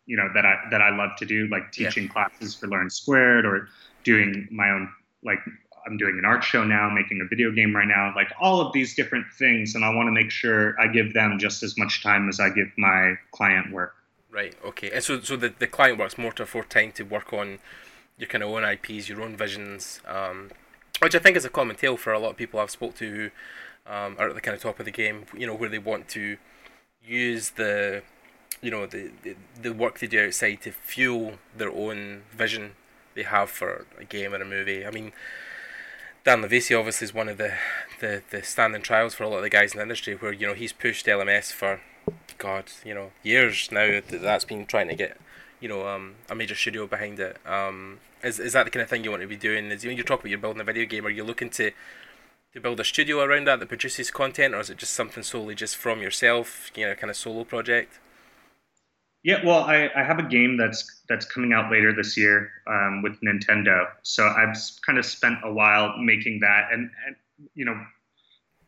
you 0.06 0.16
know 0.16 0.28
that 0.34 0.46
I 0.46 0.56
that 0.70 0.82
I 0.82 0.90
love 0.96 1.10
to 1.18 1.26
do, 1.26 1.48
like 1.48 1.72
Yeah. 1.76 1.92
teaching 1.92 2.08
classes 2.08 2.56
for 2.56 2.68
Learn 2.68 2.90
Squared 2.90 3.46
or 3.46 3.68
doing 4.04 4.48
my 4.50 4.70
own 4.70 4.90
like 5.24 5.40
I'm 5.86 5.96
doing 5.96 6.18
an 6.18 6.24
art 6.24 6.44
show 6.44 6.64
now, 6.64 6.90
making 6.90 7.20
a 7.20 7.28
video 7.28 7.50
game 7.50 7.74
right 7.74 7.86
now, 7.86 8.12
like 8.14 8.32
all 8.40 8.60
of 8.60 8.72
these 8.72 8.94
different 8.94 9.26
things, 9.38 9.74
and 9.74 9.84
I 9.84 9.94
want 9.94 10.06
to 10.06 10.12
make 10.12 10.30
sure 10.30 10.80
I 10.80 10.86
give 10.86 11.12
them 11.14 11.38
just 11.38 11.62
as 11.62 11.76
much 11.76 12.02
time 12.02 12.28
as 12.28 12.40
I 12.40 12.50
give 12.50 12.68
my 12.76 13.14
client 13.32 13.72
work. 13.72 13.94
right? 14.30 14.54
Okay. 14.64 14.90
And 14.90 15.02
so 15.02 15.20
so 15.20 15.36
the 15.36 15.52
the 15.58 15.66
client 15.66 15.98
works 15.98 16.18
more 16.18 16.32
to 16.32 16.42
afford 16.44 16.70
time 16.70 16.92
to 16.92 17.02
work 17.04 17.32
on 17.32 17.58
your 18.18 18.28
kind 18.28 18.42
of 18.42 18.50
own 18.50 18.64
IPs, 18.64 19.08
your 19.08 19.22
own 19.22 19.36
visions, 19.36 20.00
um, 20.06 20.50
which 21.00 21.14
I 21.14 21.18
think 21.18 21.36
is 21.36 21.44
a 21.44 21.50
common 21.50 21.76
tale 21.76 21.96
for 21.96 22.12
a 22.12 22.18
lot 22.18 22.30
of 22.30 22.36
people 22.36 22.60
I've 22.60 22.70
spoke 22.70 22.94
to 22.96 23.10
who 23.10 23.30
um, 23.92 24.16
are 24.18 24.28
at 24.28 24.34
the 24.34 24.40
kind 24.40 24.54
of 24.56 24.62
top 24.62 24.78
of 24.78 24.84
the 24.84 24.92
game. 24.92 25.24
You 25.36 25.46
know, 25.46 25.54
where 25.54 25.68
they 25.68 25.78
want 25.78 26.08
to 26.10 26.36
use 27.04 27.50
the 27.50 28.02
you 28.60 28.70
know 28.70 28.86
the, 28.86 29.10
the 29.22 29.36
the 29.60 29.72
work 29.72 29.98
they 29.98 30.06
do 30.06 30.26
outside 30.26 30.62
to 30.62 30.72
fuel 30.72 31.34
their 31.56 31.70
own 31.70 32.22
vision 32.30 32.72
they 33.14 33.24
have 33.24 33.50
for 33.50 33.86
a 33.98 34.04
game 34.04 34.32
or 34.32 34.40
a 34.40 34.44
movie. 34.44 34.86
I 34.86 34.90
mean, 34.90 35.12
Dan 36.24 36.42
LuVisi 36.42 36.78
obviously 36.78 37.06
is 37.06 37.14
one 37.14 37.28
of 37.28 37.36
the, 37.36 37.54
the, 38.00 38.22
the 38.30 38.42
standing 38.44 38.82
trials 38.82 39.14
for 39.14 39.24
a 39.24 39.28
lot 39.28 39.38
of 39.38 39.42
the 39.42 39.50
guys 39.50 39.72
in 39.72 39.78
the 39.78 39.82
industry 39.82 40.14
where 40.14 40.32
you 40.32 40.46
know 40.46 40.54
he's 40.54 40.72
pushed 40.72 41.06
LMS 41.06 41.52
for 41.52 41.80
God 42.38 42.64
you 42.84 42.94
know 42.94 43.10
years 43.22 43.70
now 43.72 44.00
that 44.08 44.22
that's 44.22 44.44
been 44.44 44.66
trying 44.66 44.88
to 44.88 44.94
get 44.94 45.18
you 45.60 45.68
know 45.68 45.88
um, 45.88 46.14
a 46.30 46.34
major 46.34 46.54
studio 46.54 46.86
behind 46.86 47.18
it. 47.18 47.38
Um, 47.44 47.98
is 48.22 48.38
is 48.38 48.52
that 48.52 48.64
the 48.64 48.70
kind 48.70 48.82
of 48.84 48.88
thing 48.88 49.02
you 49.02 49.10
want 49.10 49.22
to 49.22 49.28
be 49.28 49.36
doing? 49.36 49.66
Is 49.72 49.84
when 49.84 49.96
you 49.96 50.04
talk 50.04 50.20
about 50.20 50.30
you're 50.30 50.38
building 50.38 50.60
a 50.60 50.64
video 50.64 50.84
game, 50.84 51.04
are 51.06 51.10
you 51.10 51.24
looking 51.24 51.50
to 51.50 51.72
to 52.52 52.60
build 52.60 52.78
a 52.78 52.84
studio 52.84 53.20
around 53.20 53.48
that 53.48 53.58
that 53.58 53.68
produces 53.68 54.12
content, 54.12 54.54
or 54.54 54.60
is 54.60 54.70
it 54.70 54.78
just 54.78 54.92
something 54.92 55.24
solely 55.24 55.56
just 55.56 55.76
from 55.76 56.00
yourself, 56.02 56.70
you 56.76 56.86
know, 56.86 56.94
kind 56.94 57.10
of 57.10 57.16
solo 57.16 57.42
project? 57.42 57.98
Yeah, 59.24 59.44
well, 59.44 59.60
I, 59.64 59.88
I 59.94 60.02
have 60.02 60.18
a 60.18 60.24
game 60.24 60.56
that's 60.56 61.02
that's 61.08 61.24
coming 61.24 61.52
out 61.52 61.70
later 61.70 61.94
this 61.94 62.16
year 62.16 62.50
um, 62.66 63.02
with 63.02 63.20
Nintendo. 63.20 63.86
So 64.02 64.26
I've 64.26 64.56
kind 64.84 64.98
of 64.98 65.06
spent 65.06 65.38
a 65.44 65.52
while 65.52 65.96
making 65.98 66.40
that, 66.40 66.68
and, 66.72 66.90
and 67.06 67.16
you 67.54 67.64
know 67.64 67.80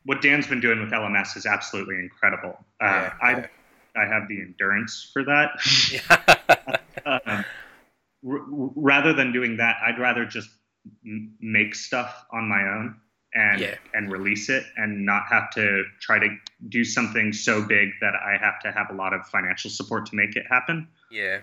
what 0.05 0.23
Dan's 0.23 0.47
been 0.47 0.61
doing 0.61 0.81
with 0.81 0.91
LMS 0.91 1.37
is 1.37 1.47
absolutely 1.47 1.97
incredible. 1.97 2.57
Uh, 2.81 2.85
Yeah, 2.87 3.13
I. 3.23 3.49
I 3.97 4.07
have 4.07 4.27
the 4.27 4.41
endurance 4.41 5.09
for 5.13 5.23
that. 5.23 5.51
R- 7.07 7.45
r- 8.27 8.43
rather 8.75 9.13
than 9.13 9.33
doing 9.33 9.57
that, 9.59 9.77
I'd 9.87 10.01
rather 10.01 10.25
just 10.25 10.51
m- 11.07 11.35
make 11.41 11.77
stuff 11.77 12.25
on 12.33 12.49
my 12.49 12.63
own 12.63 12.97
and 13.35 13.61
Yeah. 13.61 13.75
and 13.95 14.11
release 14.13 14.49
it, 14.49 14.65
and 14.77 15.05
not 15.05 15.25
have 15.31 15.51
to 15.51 15.85
try 16.01 16.19
to 16.19 16.29
do 16.69 16.85
something 16.85 17.33
so 17.33 17.63
big 17.63 17.91
that 18.01 18.15
I 18.15 18.37
have 18.39 18.61
to 18.61 18.73
have 18.73 18.91
a 18.91 18.95
lot 18.95 19.13
of 19.13 19.27
financial 19.29 19.71
support 19.71 20.07
to 20.07 20.17
make 20.17 20.37
it 20.37 20.47
happen. 20.49 20.89
yeah. 21.11 21.39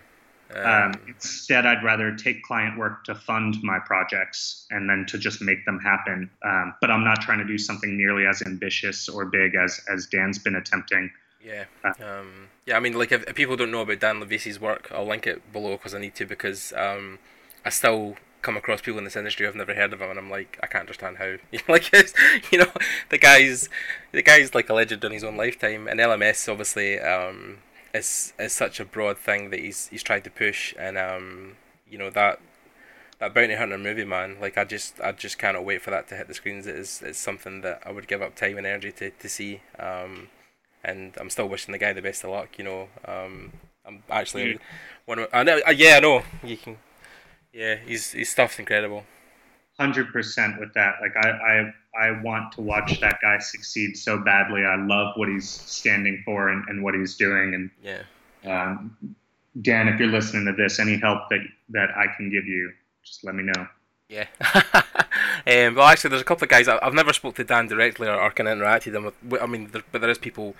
Um, 0.53 0.91
instead, 1.07 1.65
I'd 1.65 1.81
rather 1.81 2.13
take 2.13 2.43
client 2.43 2.77
work 2.77 3.05
to 3.05 3.15
fund 3.15 3.55
my 3.63 3.79
projects 3.79 4.67
and 4.69 4.89
then 4.89 5.05
to 5.07 5.17
just 5.17 5.41
make 5.41 5.63
them 5.65 5.79
happen. 5.79 6.29
Um, 6.43 6.73
but 6.81 6.91
I'm 6.91 7.05
not 7.05 7.21
trying 7.21 7.37
to 7.37 7.45
do 7.45 7.57
something 7.57 7.95
nearly 7.95 8.25
as 8.25 8.41
ambitious 8.41 9.07
or 9.07 9.23
big 9.23 9.55
as 9.55 9.79
as 9.87 10.07
Dan's 10.07 10.39
been 10.39 10.55
attempting. 10.55 11.09
Yeah. 11.41 11.63
Uh, 11.85 11.93
Um, 12.03 12.49
yeah, 12.65 12.75
I 12.75 12.81
mean, 12.81 12.93
like, 12.93 13.13
if, 13.13 13.23
if 13.29 13.35
people 13.35 13.55
don't 13.55 13.71
know 13.71 13.79
about 13.81 13.99
Dan 14.01 14.19
LuVisi's 14.19 14.59
work, 14.59 14.91
I'll 14.93 15.07
link 15.07 15.25
it 15.25 15.53
below 15.53 15.77
because 15.77 15.95
I 15.95 15.99
need 15.99 16.15
to, 16.15 16.25
because 16.25 16.73
um, 16.75 17.19
I 17.65 17.69
still 17.69 18.17
come 18.41 18.57
across 18.57 18.81
people 18.81 18.97
in 18.97 19.03
this 19.03 19.15
industry 19.15 19.45
who've 19.45 19.55
never 19.55 19.73
heard 19.73 19.93
of 19.93 20.01
him, 20.01 20.09
and 20.09 20.19
I'm 20.19 20.29
like, 20.29 20.57
I 20.63 20.67
can't 20.67 20.81
understand 20.81 21.17
how. 21.17 21.35
like, 21.67 21.91
you 22.51 22.57
know, 22.59 22.71
the 23.09 23.17
guy's 23.17 23.69
the 24.11 24.21
guy's 24.23 24.53
like 24.55 24.69
a 24.69 24.73
legend 24.73 25.03
in 25.03 25.11
his 25.11 25.23
own 25.23 25.37
lifetime, 25.37 25.87
and 25.87 25.99
LMS 25.99 26.49
obviously 26.51 26.99
um, 26.99 27.59
is 27.93 28.33
is 28.39 28.53
such 28.53 28.79
a 28.79 28.85
broad 28.85 29.17
thing 29.17 29.49
that 29.51 29.59
he's 29.59 29.87
he's 29.87 30.03
tried 30.03 30.23
to 30.23 30.29
push, 30.31 30.73
and 30.79 30.97
um, 30.97 31.53
you 31.89 31.97
know 31.97 32.09
that 32.09 32.39
that 33.19 33.33
bounty 33.35 33.53
hunter 33.55 33.77
movie, 33.77 34.05
man. 34.05 34.37
Like, 34.41 34.57
I 34.57 34.63
just 34.63 34.99
I 34.99 35.11
just 35.11 35.37
cannot 35.37 35.63
wait 35.63 35.81
for 35.81 35.91
that 35.91 36.07
to 36.09 36.15
hit 36.15 36.27
the 36.27 36.33
screens. 36.33 36.65
It 36.67 36.75
is 36.75 37.01
it's 37.05 37.19
something 37.19 37.61
that 37.61 37.81
I 37.85 37.91
would 37.91 38.07
give 38.07 38.21
up 38.21 38.35
time 38.35 38.57
and 38.57 38.65
energy 38.65 38.91
to 38.93 39.11
to 39.11 39.29
see. 39.29 39.61
Um, 39.79 40.29
and 40.83 41.15
I'm 41.19 41.29
still 41.29 41.47
wishing 41.47 41.71
the 41.73 41.77
guy 41.77 41.93
the 41.93 42.01
best 42.01 42.23
of 42.23 42.31
luck. 42.31 42.57
You 42.57 42.63
know, 42.63 42.87
um, 43.05 43.51
I'm 43.85 44.01
actually 44.09 44.53
Yeah. 44.53 44.57
one 45.05 45.19
of 45.19 45.29
I 45.31 45.43
know, 45.43 45.59
uh, 45.67 45.71
yeah, 45.71 45.97
I 45.97 45.99
know 45.99 46.23
you 46.43 46.57
can. 46.57 46.77
Yeah, 47.53 47.75
his 47.75 48.11
his 48.11 48.29
stuff's 48.29 48.59
incredible. 48.59 49.05
Hundred 49.79 50.11
percent 50.13 50.59
with 50.59 50.73
that. 50.73 50.95
Like 51.01 51.15
I, 51.17 51.29
I 51.29 52.07
I 52.07 52.21
want 52.21 52.51
to 52.53 52.61
watch 52.61 52.99
that 52.99 53.19
guy 53.21 53.39
succeed 53.39 53.97
so 53.97 54.17
badly. 54.17 54.63
I 54.65 54.75
love 54.75 55.13
what 55.15 55.27
he's 55.27 55.49
standing 55.49 56.21
for 56.23 56.49
and, 56.49 56.67
and 56.69 56.83
what 56.83 56.93
he's 56.93 57.15
doing. 57.15 57.53
And 57.55 57.71
Yeah, 57.81 58.03
um, 58.45 59.15
Dan, 59.61 59.87
if 59.87 59.99
you're 59.99 60.09
listening 60.09 60.45
to 60.45 60.53
this, 60.53 60.79
any 60.79 60.97
help 60.97 61.29
that 61.29 61.41
that 61.69 61.89
I 61.97 62.07
can 62.15 62.29
give 62.29 62.45
you, 62.45 62.71
just 63.03 63.23
let 63.23 63.33
me 63.35 63.43
know. 63.43 63.67
yeah. 64.09 64.27
um, 65.47 65.75
well, 65.75 65.87
actually, 65.87 66.09
there's 66.11 66.21
a 66.21 66.25
couple 66.25 66.45
of 66.45 66.49
guys 66.49 66.67
I, 66.67 66.77
I've 66.81 66.93
never 66.93 67.13
spoke 67.13 67.35
to 67.35 67.43
Dan 67.43 67.67
directly 67.67 68.07
or, 68.07 68.15
or 68.21 68.31
kind 68.31 68.49
of 68.49 68.57
interacted 68.59 69.01
with. 69.03 69.41
I 69.41 69.45
mean, 69.47 69.67
there, 69.71 69.83
but 69.91 70.01
there 70.01 70.09
is 70.09 70.17
people. 70.17 70.55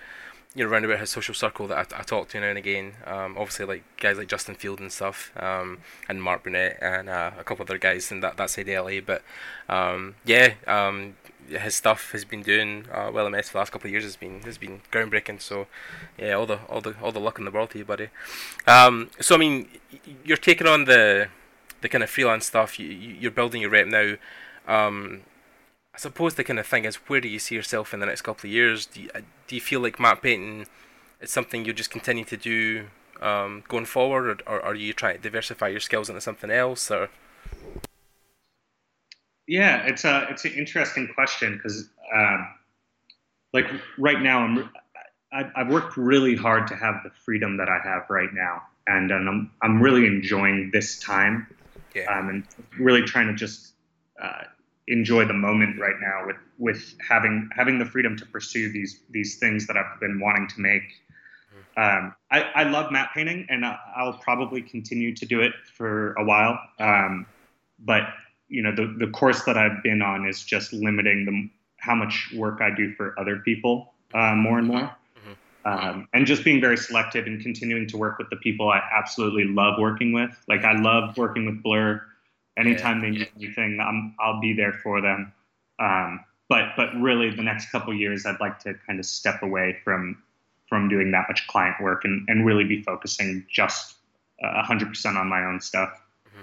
You 0.54 0.66
know, 0.66 0.70
around 0.72 0.84
about 0.84 1.00
his 1.00 1.10
social 1.10 1.34
circle 1.34 1.68
that 1.68 1.94
I, 1.94 2.00
I 2.00 2.04
talk 2.04 2.28
to 2.30 2.40
now 2.42 2.48
and 2.48 2.58
again. 2.58 2.94
Um, 3.06 3.38
obviously, 3.38 3.66
like 3.66 3.84
guys 3.98 4.18
like 4.18 4.28
Justin 4.28 4.56
Field 4.56 4.82
and 4.82 4.92
stuff, 4.92 5.32
um, 5.38 5.78
and 6.10 6.22
Mark 6.22 6.44
Burnett 6.44 6.78
and 6.82 7.08
uh, 7.08 7.32
a 7.40 7.44
couple 7.46 7.64
other 7.64 7.78
guys 7.78 8.12
in 8.12 8.20
that 8.20 8.36
that 8.36 8.50
side 8.50 8.68
of 8.68 8.86
LA. 8.86 9.00
But 9.00 9.22
um, 9.70 10.16
yeah, 10.26 10.56
um, 10.68 11.16
his 11.48 11.76
stuff 11.76 12.12
has 12.12 12.26
been 12.26 12.42
doing 12.44 12.86
uh, 12.92 13.12
well. 13.14 13.30
MS 13.30 13.48
for 13.48 13.54
the 13.54 13.58
last 13.60 13.72
couple 13.72 13.88
of 13.88 13.92
years 13.92 14.04
has 14.04 14.18
been 14.18 14.42
has 14.42 14.58
been 14.58 14.82
groundbreaking. 14.92 15.40
So 15.42 15.68
yeah, 16.18 16.34
all 16.34 16.46
the 16.46 16.58
all 16.68 16.82
the 16.82 16.96
all 17.02 17.14
the 17.14 17.20
luck 17.22 17.40
in 17.40 17.46
the 17.46 17.52
world 17.52 17.70
to 17.70 17.78
you, 17.78 17.86
buddy. 17.86 18.10
Um, 18.68 19.10
so 19.22 19.36
I 19.36 19.38
mean, 19.38 19.70
you're 20.26 20.36
taking 20.36 20.68
on 20.68 20.84
the 20.84 21.30
the 21.80 21.88
kind 21.88 22.04
of 22.04 22.10
freelance 22.10 22.46
stuff. 22.46 22.78
You, 22.78 22.88
you- 22.88 23.16
you're 23.22 23.32
building 23.32 23.62
your 23.62 23.70
rep 23.70 23.88
now. 23.88 24.16
Um, 24.68 25.22
suppose 26.02 26.34
the 26.34 26.44
kind 26.44 26.58
of 26.60 26.66
thing 26.66 26.86
is, 26.86 26.96
where 27.08 27.22
do 27.22 27.28
you 27.28 27.38
see 27.38 27.54
yourself 27.54 27.94
in 27.94 28.00
the 28.00 28.08
next 28.08 28.24
couple 28.24 28.48
of 28.48 28.52
years? 28.52 28.88
Do 28.88 29.04
you, 29.04 29.10
uh, 29.14 29.22
do 29.48 29.56
you 29.56 29.62
feel 29.62 29.80
like 29.82 30.00
matte 30.00 30.22
painting 30.24 30.66
is 31.22 31.32
something 31.32 31.64
you'll 31.64 31.76
just 31.76 31.92
continue 31.92 32.26
to 32.26 32.38
do 32.38 32.88
um, 33.22 33.64
going 33.68 33.86
forward, 33.86 34.42
or, 34.48 34.56
or 34.56 34.66
are 34.66 34.76
you 34.76 34.94
trying 34.94 35.18
to 35.18 35.22
diversify 35.22 35.68
your 35.68 35.80
skills 35.80 36.10
into 36.10 36.22
something 36.22 36.50
else? 36.50 36.90
Or 36.90 37.10
Yeah, 39.48 39.84
it's 39.86 40.04
a 40.06 40.28
it's 40.30 40.46
an 40.46 40.54
interesting 40.54 41.10
question 41.14 41.56
because, 41.58 41.90
um, 42.16 42.48
like 43.54 43.68
right 44.00 44.22
now, 44.22 44.40
I'm 44.40 44.70
I, 45.32 45.52
I've 45.56 45.70
worked 45.70 45.98
really 45.98 46.36
hard 46.36 46.68
to 46.68 46.76
have 46.76 46.96
the 47.04 47.12
freedom 47.26 47.58
that 47.58 47.70
I 47.70 47.80
have 47.84 48.04
right 48.10 48.34
now, 48.34 48.64
and, 48.88 49.12
and 49.12 49.30
I'm 49.30 49.52
I'm 49.62 49.82
really 49.82 50.08
enjoying 50.08 50.72
this 50.74 51.00
time, 51.00 51.48
Yeah. 51.94 52.06
um, 52.12 52.30
and 52.30 52.44
really 52.80 53.04
trying 53.04 53.28
to 53.28 53.34
just 53.34 53.74
uh, 54.22 54.44
enjoy 54.88 55.26
the 55.26 55.34
moment 55.34 55.80
right 55.80 55.96
now 56.02 56.26
with 56.26 56.38
with 56.58 56.96
having 57.08 57.50
having 57.56 57.80
the 57.80 57.86
freedom 57.86 58.16
to 58.18 58.26
pursue 58.26 58.72
these 58.72 59.02
these 59.10 59.38
things 59.38 59.68
that 59.68 59.78
I've 59.78 60.00
been 60.00 60.20
wanting 60.20 60.48
to 60.50 60.62
make. 60.62 60.84
Um, 61.78 62.14
I, 62.30 62.42
I 62.42 62.64
love 62.64 62.92
matte 62.92 63.12
painting, 63.14 63.48
and 63.50 63.66
I'll 63.66 64.20
probably 64.22 64.62
continue 64.62 65.16
to 65.16 65.26
do 65.26 65.42
it 65.42 65.54
for 65.78 66.14
a 66.14 66.24
while. 66.26 66.60
Um, 66.80 67.26
but 67.80 68.04
you 68.50 68.62
know, 68.62 68.76
the, 68.76 68.94
the 69.00 69.08
course 69.12 69.44
that 69.44 69.58
I've 69.58 69.82
been 69.82 70.02
on 70.02 70.28
is 70.28 70.44
just 70.44 70.74
limiting 70.74 71.26
the, 71.26 71.50
how 71.78 71.96
much 71.96 72.30
work 72.36 72.60
I 72.62 72.70
do 72.76 72.94
for 72.96 73.18
other 73.18 73.38
people 73.38 73.94
uh, 74.14 74.36
more 74.36 74.60
and 74.60 74.68
more. 74.68 74.94
Um, 75.64 76.08
and 76.14 76.26
just 76.26 76.44
being 76.44 76.60
very 76.60 76.76
selective 76.76 77.28
and 77.28 77.42
continuing 77.42 77.88
to 77.88 77.98
work 77.98 78.18
with 78.18 78.30
the 78.30 78.36
people 78.36 78.70
I 78.70 78.82
absolutely 78.98 79.46
love 79.46 79.76
working 79.80 80.12
with. 80.12 80.32
Like 80.48 80.64
I 80.64 80.74
love 80.74 81.16
working 81.18 81.46
with 81.46 81.64
Blur. 81.64 82.02
Anytime 82.58 82.98
yeah. 82.98 83.02
they 83.02 83.18
need 83.18 83.30
anything, 83.38 83.80
I'm, 83.82 84.16
I'll 84.20 84.40
be 84.40 84.54
there 84.54 84.74
for 84.74 85.02
them. 85.02 85.32
Um, 85.80 86.24
but 86.50 86.70
but 86.76 86.94
really, 87.00 87.30
the 87.30 87.44
next 87.44 87.72
couple 87.72 87.94
years, 87.94 88.26
I'd 88.26 88.40
like 88.40 88.60
to 88.60 88.74
kind 88.86 89.00
of 89.00 89.06
step 89.06 89.42
away 89.42 89.78
from 89.84 90.22
from 90.68 90.90
doing 90.90 91.12
that 91.12 91.26
much 91.28 91.48
client 91.48 91.76
work 91.82 92.06
and, 92.06 92.28
and 92.30 92.46
really 92.46 92.64
be 92.64 92.82
focusing 92.82 93.46
just 93.50 93.96
uh, 94.42 94.64
100% 94.64 95.18
on 95.18 95.28
my 95.28 95.44
own 95.44 95.60
stuff. 95.60 96.02
Mm-hmm. 96.28 96.42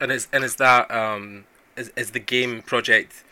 And 0.00 0.12
is 0.12 0.28
and 0.32 0.44
is 0.44 0.56
that 0.56 0.90
um 0.90 1.44
is, 1.76 1.92
is 1.96 2.10
the 2.10 2.20
game 2.20 2.62
project 2.62 3.24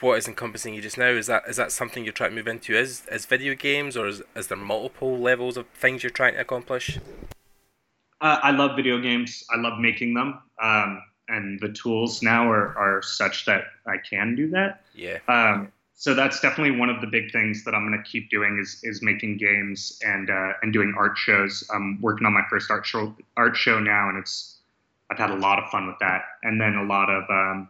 what 0.00 0.18
is 0.18 0.28
encompassing 0.28 0.74
you 0.74 0.82
just 0.82 0.98
now? 0.98 1.08
Is 1.08 1.26
that 1.26 1.44
is 1.48 1.56
that 1.56 1.72
something 1.72 2.04
you're 2.04 2.12
trying 2.12 2.30
to 2.30 2.36
move 2.36 2.48
into 2.48 2.76
as 2.76 3.04
as 3.10 3.26
video 3.26 3.54
games, 3.54 3.96
or 3.96 4.06
is, 4.06 4.22
is 4.34 4.48
there 4.48 4.56
multiple 4.56 5.18
levels 5.18 5.56
of 5.56 5.66
things 5.68 6.02
you're 6.02 6.10
trying 6.10 6.34
to 6.34 6.40
accomplish? 6.40 6.98
Uh, 8.20 8.38
I 8.42 8.50
love 8.50 8.76
video 8.76 9.00
games. 9.00 9.44
I 9.50 9.58
love 9.58 9.78
making 9.78 10.14
them, 10.14 10.40
um, 10.62 11.02
and 11.28 11.60
the 11.60 11.72
tools 11.72 12.22
now 12.22 12.50
are, 12.50 12.76
are 12.78 13.02
such 13.02 13.44
that 13.46 13.64
I 13.86 13.96
can 13.98 14.34
do 14.36 14.50
that. 14.50 14.82
Yeah. 14.94 15.18
Um, 15.28 15.72
so 15.98 16.14
that's 16.14 16.40
definitely 16.40 16.78
one 16.78 16.90
of 16.90 17.00
the 17.00 17.06
big 17.06 17.32
things 17.32 17.64
that 17.64 17.74
I'm 17.74 17.88
going 17.88 17.98
to 18.02 18.08
keep 18.08 18.28
doing 18.28 18.58
is 18.60 18.80
is 18.82 19.02
making 19.02 19.38
games 19.38 19.98
and 20.04 20.28
uh, 20.28 20.52
and 20.62 20.72
doing 20.72 20.94
art 20.96 21.16
shows. 21.16 21.64
I'm 21.72 22.00
working 22.02 22.26
on 22.26 22.34
my 22.34 22.42
first 22.50 22.70
art 22.70 22.84
show 22.84 23.16
art 23.36 23.56
show 23.56 23.80
now, 23.80 24.10
and 24.10 24.18
it's 24.18 24.58
I've 25.10 25.18
had 25.18 25.30
a 25.30 25.36
lot 25.36 25.58
of 25.58 25.70
fun 25.70 25.86
with 25.86 25.96
that, 26.00 26.22
and 26.42 26.60
then 26.60 26.74
a 26.74 26.84
lot 26.84 27.08
of 27.08 27.24
um, 27.30 27.68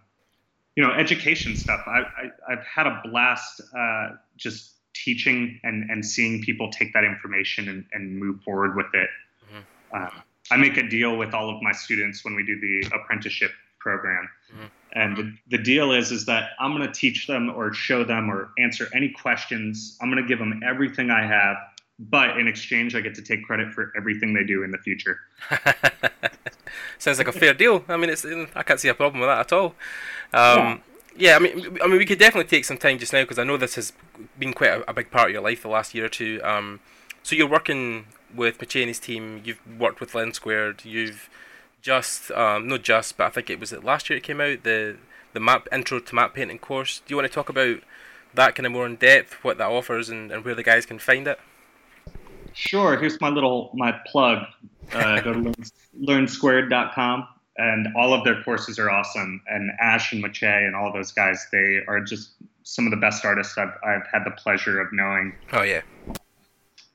you 0.74 0.82
know 0.82 0.90
education 0.92 1.56
stuff. 1.56 1.82
I, 1.86 2.02
I 2.48 2.50
have 2.50 2.64
had 2.64 2.86
a 2.88 3.00
blast 3.04 3.60
uh, 3.76 4.16
just 4.36 4.72
teaching 4.92 5.60
and 5.62 5.88
and 5.88 6.04
seeing 6.04 6.42
people 6.42 6.70
take 6.72 6.92
that 6.94 7.04
information 7.04 7.68
and, 7.68 7.84
and 7.92 8.18
move 8.18 8.42
forward 8.42 8.74
with 8.74 8.92
it. 8.92 9.08
Mm-hmm. 9.52 10.02
Uh, 10.02 10.20
I 10.50 10.56
make 10.56 10.76
a 10.76 10.88
deal 10.88 11.16
with 11.16 11.35
all 11.35 11.50
of 11.50 11.62
my 11.62 11.72
students 11.72 12.24
when 12.24 12.35
we 12.35 12.44
do 12.44 12.59
the 12.61 12.90
apprenticeship 12.94 13.50
program. 13.78 14.28
Mm-hmm. 14.52 14.66
And 14.92 15.16
the, 15.16 15.56
the 15.56 15.62
deal 15.62 15.92
is 15.92 16.11
is 16.11 16.24
that 16.26 16.50
I'm 16.59 16.74
going 16.74 16.87
to 16.87 16.92
teach 16.92 17.26
them 17.26 17.50
or 17.50 17.72
show 17.72 18.02
them 18.02 18.30
or 18.30 18.50
answer 18.59 18.88
any 18.94 19.11
questions. 19.11 19.98
I'm 20.00 20.11
going 20.11 20.22
to 20.22 20.28
give 20.28 20.38
them 20.38 20.61
everything 20.66 21.11
I 21.11 21.26
have, 21.26 21.56
but 21.98 22.38
in 22.38 22.48
exchange 22.48 22.94
I 22.94 23.00
get 23.00 23.14
to 23.16 23.22
take 23.22 23.44
credit 23.44 23.72
for 23.72 23.92
everything 23.96 24.32
they 24.32 24.44
do 24.44 24.62
in 24.62 24.70
the 24.70 24.78
future. 24.78 25.20
Sounds 26.98 27.18
like 27.18 27.28
a 27.28 27.32
fair 27.32 27.52
deal. 27.52 27.85
I 27.88 27.96
mean, 27.96 28.11
it's 28.11 28.24
I 28.54 28.62
can't 28.62 28.80
see 28.80 28.88
a 28.88 28.94
problem 28.94 29.20
with 29.20 29.28
that 29.28 29.40
at 29.40 29.52
all. 29.52 29.74
Um, 30.32 30.82
yeah. 31.14 31.30
yeah. 31.30 31.37
I 31.37 31.38
mean, 31.40 31.78
I 31.82 31.87
mean, 31.87 31.98
we 31.98 32.06
could 32.06 32.18
definitely 32.18 32.48
take 32.48 32.64
some 32.64 32.78
time 32.78 32.98
just 32.98 33.12
now 33.12 33.22
because 33.22 33.38
I 33.38 33.44
know 33.44 33.56
this 33.56 33.74
has 33.74 33.92
been 34.38 34.54
quite 34.54 34.70
a, 34.70 34.90
a, 34.90 34.94
big 34.94 35.11
part 35.11 35.28
of 35.28 35.32
your 35.35 35.42
life 35.42 35.62
the 35.62 35.68
last 35.68 35.94
year 35.94 36.06
or 36.06 36.09
two. 36.09 36.40
Um, 36.42 36.80
so 37.22 37.37
you're 37.37 37.48
working 37.48 38.06
with 38.34 38.58
McChaney's 38.58 38.98
team. 38.98 39.42
You've 39.44 39.60
worked 39.78 40.00
with 40.00 40.14
Learn 40.14 40.32
Squared. 40.32 40.84
You've 40.84 41.28
just 41.82 42.30
um, 42.32 42.66
not 42.66 42.82
just, 42.82 43.16
but 43.16 43.24
I 43.24 43.30
think 43.30 43.50
it 43.50 43.60
was 43.60 43.72
it 43.72 43.84
last 43.84 44.10
year 44.10 44.16
it 44.16 44.22
came 44.22 44.40
out 44.40 44.62
the 44.62 44.96
the 45.32 45.40
map 45.40 45.68
intro 45.70 46.00
to 46.00 46.14
matte 46.14 46.34
painting 46.34 46.58
course. 46.58 47.00
Do 47.06 47.12
you 47.12 47.16
want 47.16 47.28
to 47.28 47.34
talk 47.34 47.48
about 47.48 47.78
that 48.34 48.54
kind 48.54 48.66
of 48.66 48.72
more 48.72 48.86
in 48.86 48.96
depth, 48.96 49.44
what 49.44 49.58
that 49.58 49.68
offers, 49.68 50.08
and, 50.08 50.32
and 50.32 50.44
where 50.44 50.54
the 50.54 50.62
guys 50.62 50.86
can 50.86 50.98
find 50.98 51.28
it? 51.28 51.38
Sure. 52.54 52.98
Here's 52.98 53.20
my 53.20 53.28
little 53.28 53.70
my 53.74 53.92
plug. 54.06 54.44
Uh, 54.92 55.20
go 55.22 55.32
to 55.32 55.38
learn, 55.38 55.54
learnsquared.com, 56.00 57.28
and 57.58 57.88
all 57.96 58.14
of 58.14 58.24
their 58.24 58.42
courses 58.42 58.78
are 58.78 58.90
awesome. 58.90 59.42
And 59.46 59.70
Ash 59.80 60.12
and 60.12 60.22
Mache 60.22 60.42
and 60.42 60.74
all 60.74 60.92
those 60.92 61.12
guys, 61.12 61.46
they 61.52 61.80
are 61.86 62.00
just 62.00 62.30
some 62.62 62.86
of 62.86 62.90
the 62.90 62.96
best 62.96 63.24
artists 63.24 63.56
I've 63.58 63.74
I've 63.84 64.06
had 64.10 64.24
the 64.24 64.32
pleasure 64.32 64.80
of 64.80 64.88
knowing. 64.92 65.34
Oh 65.52 65.62
yeah. 65.62 65.82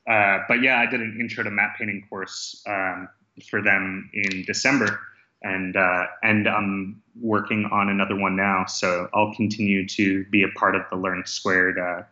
Uh, 0.08 0.38
but 0.48 0.62
yeah, 0.62 0.80
I 0.80 0.86
did 0.86 1.00
an 1.00 1.16
intro 1.20 1.44
to 1.44 1.50
matte 1.50 1.76
painting 1.78 2.06
course 2.08 2.62
um, 2.66 3.08
for 3.48 3.62
them 3.62 4.10
in 4.12 4.44
December, 4.44 4.98
and 5.42 5.76
uh, 5.76 6.06
and 6.22 6.48
I'm 6.48 7.02
working 7.20 7.68
on 7.70 7.88
another 7.88 8.16
one 8.16 8.36
now. 8.36 8.64
So 8.66 9.08
I'll 9.14 9.34
continue 9.34 9.86
to 9.88 10.24
be 10.26 10.42
a 10.42 10.48
part 10.58 10.74
of 10.74 10.82
the 10.90 10.96
Learn 10.96 11.24
Squared 11.24 11.78
uh, 11.78 12.02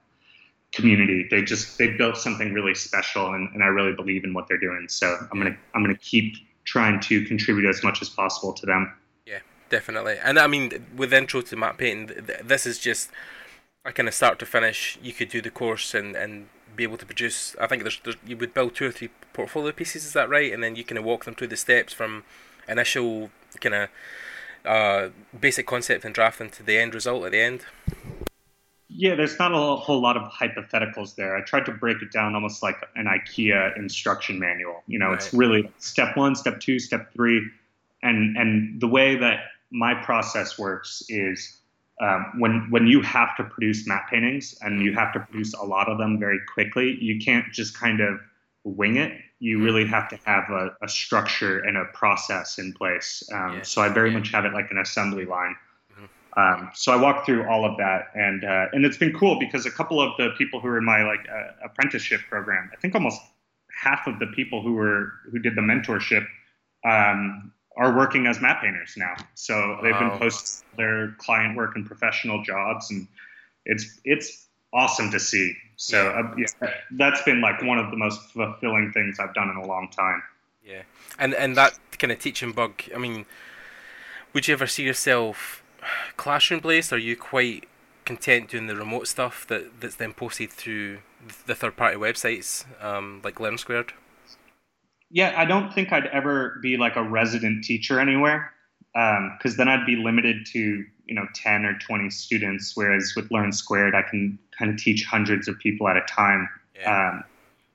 community. 0.72 1.26
They 1.30 1.42
just 1.42 1.78
they 1.78 1.88
built 1.88 2.16
something 2.16 2.52
really 2.52 2.74
special, 2.74 3.34
and, 3.34 3.48
and 3.54 3.62
I 3.62 3.66
really 3.66 3.92
believe 3.92 4.24
in 4.24 4.34
what 4.34 4.46
they're 4.46 4.58
doing. 4.58 4.86
So 4.88 5.16
I'm 5.32 5.38
gonna 5.38 5.56
I'm 5.74 5.82
gonna 5.82 5.96
keep 5.96 6.36
trying 6.64 7.00
to 7.00 7.24
contribute 7.24 7.68
as 7.68 7.82
much 7.82 8.02
as 8.02 8.08
possible 8.08 8.52
to 8.52 8.66
them. 8.66 8.92
Yeah, 9.26 9.40
definitely. 9.68 10.16
And 10.22 10.38
I 10.38 10.46
mean, 10.46 10.86
with 10.96 11.12
intro 11.12 11.40
to 11.40 11.56
matte 11.56 11.78
painting, 11.78 12.24
this 12.44 12.66
is 12.66 12.78
just 12.78 13.10
a 13.84 13.92
kind 13.92 14.08
of 14.08 14.14
start 14.14 14.38
to 14.38 14.46
finish. 14.46 14.96
You 15.02 15.12
could 15.12 15.28
do 15.28 15.40
the 15.40 15.50
course 15.50 15.92
and 15.94 16.14
and 16.14 16.48
be 16.76 16.84
able 16.84 16.96
to 16.98 17.06
produce. 17.06 17.56
I 17.60 17.66
think 17.66 17.82
there's, 17.82 18.00
there's 18.04 18.16
you 18.26 18.36
would 18.36 18.54
build 18.54 18.74
two 18.74 18.86
or 18.86 18.92
three 18.92 19.10
portfolio 19.32 19.72
pieces. 19.72 20.04
Is 20.04 20.12
that 20.12 20.28
right? 20.28 20.52
And 20.52 20.62
then 20.62 20.76
you 20.76 20.84
kind 20.84 20.98
of 20.98 21.04
walk 21.04 21.24
them 21.24 21.34
through 21.34 21.48
the 21.48 21.56
steps 21.56 21.92
from 21.92 22.24
initial 22.68 23.30
kind 23.60 23.74
of 23.74 23.88
uh, 24.64 25.08
basic 25.38 25.66
concept 25.66 26.04
and 26.04 26.14
drafting 26.14 26.50
to 26.50 26.62
the 26.62 26.78
end 26.78 26.94
result 26.94 27.24
at 27.24 27.32
the 27.32 27.40
end. 27.40 27.64
Yeah, 28.88 29.14
there's 29.14 29.38
not 29.38 29.52
a 29.52 29.76
whole 29.76 30.00
lot 30.00 30.16
of 30.16 30.30
hypotheticals 30.32 31.14
there. 31.14 31.36
I 31.36 31.42
tried 31.42 31.64
to 31.66 31.72
break 31.72 32.02
it 32.02 32.10
down 32.10 32.34
almost 32.34 32.62
like 32.62 32.76
an 32.96 33.06
IKEA 33.06 33.76
instruction 33.76 34.38
manual. 34.38 34.82
You 34.88 34.98
know, 34.98 35.06
right. 35.06 35.14
it's 35.14 35.32
really 35.32 35.70
step 35.78 36.16
one, 36.16 36.34
step 36.34 36.60
two, 36.60 36.78
step 36.80 37.12
three, 37.14 37.48
and 38.02 38.36
and 38.36 38.80
the 38.80 38.88
way 38.88 39.16
that 39.16 39.44
my 39.70 39.94
process 39.94 40.58
works 40.58 41.04
is 41.08 41.56
um, 42.00 42.32
when 42.38 42.66
when 42.70 42.86
you 42.86 43.02
have 43.02 43.36
to 43.36 43.44
produce 43.44 43.86
matte 43.86 44.06
paintings 44.10 44.56
and 44.62 44.82
you 44.82 44.94
have 44.94 45.12
to 45.12 45.20
produce 45.20 45.52
a 45.54 45.62
lot 45.62 45.88
of 45.88 45.98
them 45.98 46.18
very 46.18 46.40
quickly, 46.52 46.96
you 47.00 47.20
can't 47.20 47.52
just 47.52 47.78
kind 47.78 48.00
of 48.00 48.18
wing 48.64 48.96
it. 48.96 49.12
You 49.38 49.56
mm-hmm. 49.56 49.64
really 49.64 49.86
have 49.86 50.08
to 50.08 50.18
have 50.24 50.44
a, 50.50 50.70
a 50.82 50.88
structure 50.88 51.60
and 51.60 51.76
a 51.76 51.84
process 51.92 52.58
in 52.58 52.72
place. 52.72 53.22
Um, 53.32 53.56
yeah. 53.56 53.62
So 53.62 53.82
I 53.82 53.88
very 53.88 54.10
yeah. 54.10 54.18
much 54.18 54.30
have 54.32 54.44
it 54.46 54.54
like 54.54 54.70
an 54.70 54.78
assembly 54.78 55.26
line. 55.26 55.54
Mm-hmm. 55.92 56.40
Um, 56.40 56.70
so 56.74 56.92
I 56.92 56.96
walked 56.96 57.26
through 57.26 57.46
all 57.48 57.64
of 57.66 57.76
that, 57.76 58.08
and 58.14 58.44
uh, 58.44 58.66
and 58.72 58.86
it's 58.86 58.96
been 58.96 59.12
cool 59.12 59.38
because 59.38 59.66
a 59.66 59.70
couple 59.70 60.00
of 60.00 60.16
the 60.16 60.30
people 60.38 60.60
who 60.60 60.68
were 60.68 60.78
in 60.78 60.84
my 60.84 61.02
like 61.04 61.26
uh, 61.30 61.66
apprenticeship 61.66 62.22
program, 62.30 62.70
I 62.72 62.76
think 62.76 62.94
almost 62.94 63.20
half 63.78 64.06
of 64.06 64.18
the 64.18 64.26
people 64.28 64.62
who 64.62 64.72
were 64.72 65.12
who 65.30 65.38
did 65.38 65.54
the 65.54 65.62
mentorship 65.62 66.26
um, 66.84 67.52
are 67.76 67.96
working 67.96 68.26
as 68.26 68.40
matte 68.40 68.60
painters 68.60 68.94
now. 68.96 69.14
So 69.34 69.78
they've 69.82 69.92
wow. 69.92 70.10
been 70.10 70.18
posting 70.18 70.66
their 70.76 71.12
client 71.18 71.56
work 71.56 71.76
and 71.76 71.86
professional 71.86 72.42
jobs, 72.42 72.90
and 72.90 73.06
it's 73.66 74.00
it's 74.04 74.46
awesome 74.72 75.10
to 75.10 75.20
see. 75.20 75.54
So 75.76 76.02
yeah. 76.02 76.20
Uh, 76.20 76.34
yeah, 76.36 76.70
that's 76.92 77.22
been 77.22 77.40
like 77.40 77.62
one 77.62 77.78
of 77.78 77.90
the 77.90 77.96
most 77.96 78.20
fulfilling 78.32 78.92
things 78.92 79.18
I've 79.18 79.34
done 79.34 79.48
in 79.48 79.56
a 79.56 79.66
long 79.66 79.88
time. 79.88 80.22
Yeah, 80.64 80.82
and 81.18 81.34
and 81.34 81.56
that 81.56 81.78
kind 81.98 82.12
of 82.12 82.18
teaching 82.18 82.52
bug. 82.52 82.82
I 82.94 82.98
mean, 82.98 83.26
would 84.32 84.48
you 84.48 84.52
ever 84.52 84.66
see 84.66 84.84
yourself 84.84 85.62
classroom 86.16 86.60
based? 86.60 86.92
Are 86.92 86.98
you 86.98 87.16
quite 87.16 87.66
content 88.04 88.50
doing 88.50 88.66
the 88.66 88.76
remote 88.76 89.06
stuff 89.06 89.46
that 89.46 89.80
that's 89.80 89.96
then 89.96 90.12
posted 90.12 90.50
through 90.50 90.98
the 91.46 91.54
third 91.54 91.76
party 91.76 91.96
websites 91.96 92.64
um, 92.82 93.20
like 93.22 93.40
Learn 93.40 93.56
Squared? 93.56 93.92
Yeah, 95.10 95.34
I 95.36 95.44
don't 95.44 95.72
think 95.72 95.92
I'd 95.92 96.06
ever 96.06 96.58
be 96.62 96.76
like 96.76 96.96
a 96.96 97.02
resident 97.02 97.64
teacher 97.64 98.00
anywhere 98.00 98.52
because 98.92 99.52
um, 99.52 99.56
then 99.56 99.68
I'd 99.68 99.86
be 99.86 99.96
limited 99.96 100.46
to 100.52 100.84
you 101.10 101.16
know 101.16 101.26
10 101.34 101.66
or 101.66 101.76
20 101.78 102.08
students 102.08 102.76
whereas 102.76 103.12
with 103.16 103.30
learn 103.30 103.52
squared 103.52 103.94
i 103.94 104.02
can 104.02 104.38
kind 104.56 104.70
of 104.70 104.78
teach 104.78 105.04
hundreds 105.04 105.48
of 105.48 105.58
people 105.58 105.88
at 105.88 105.96
a 105.96 106.02
time. 106.02 106.48
Yeah. 106.78 107.08
um, 107.08 107.24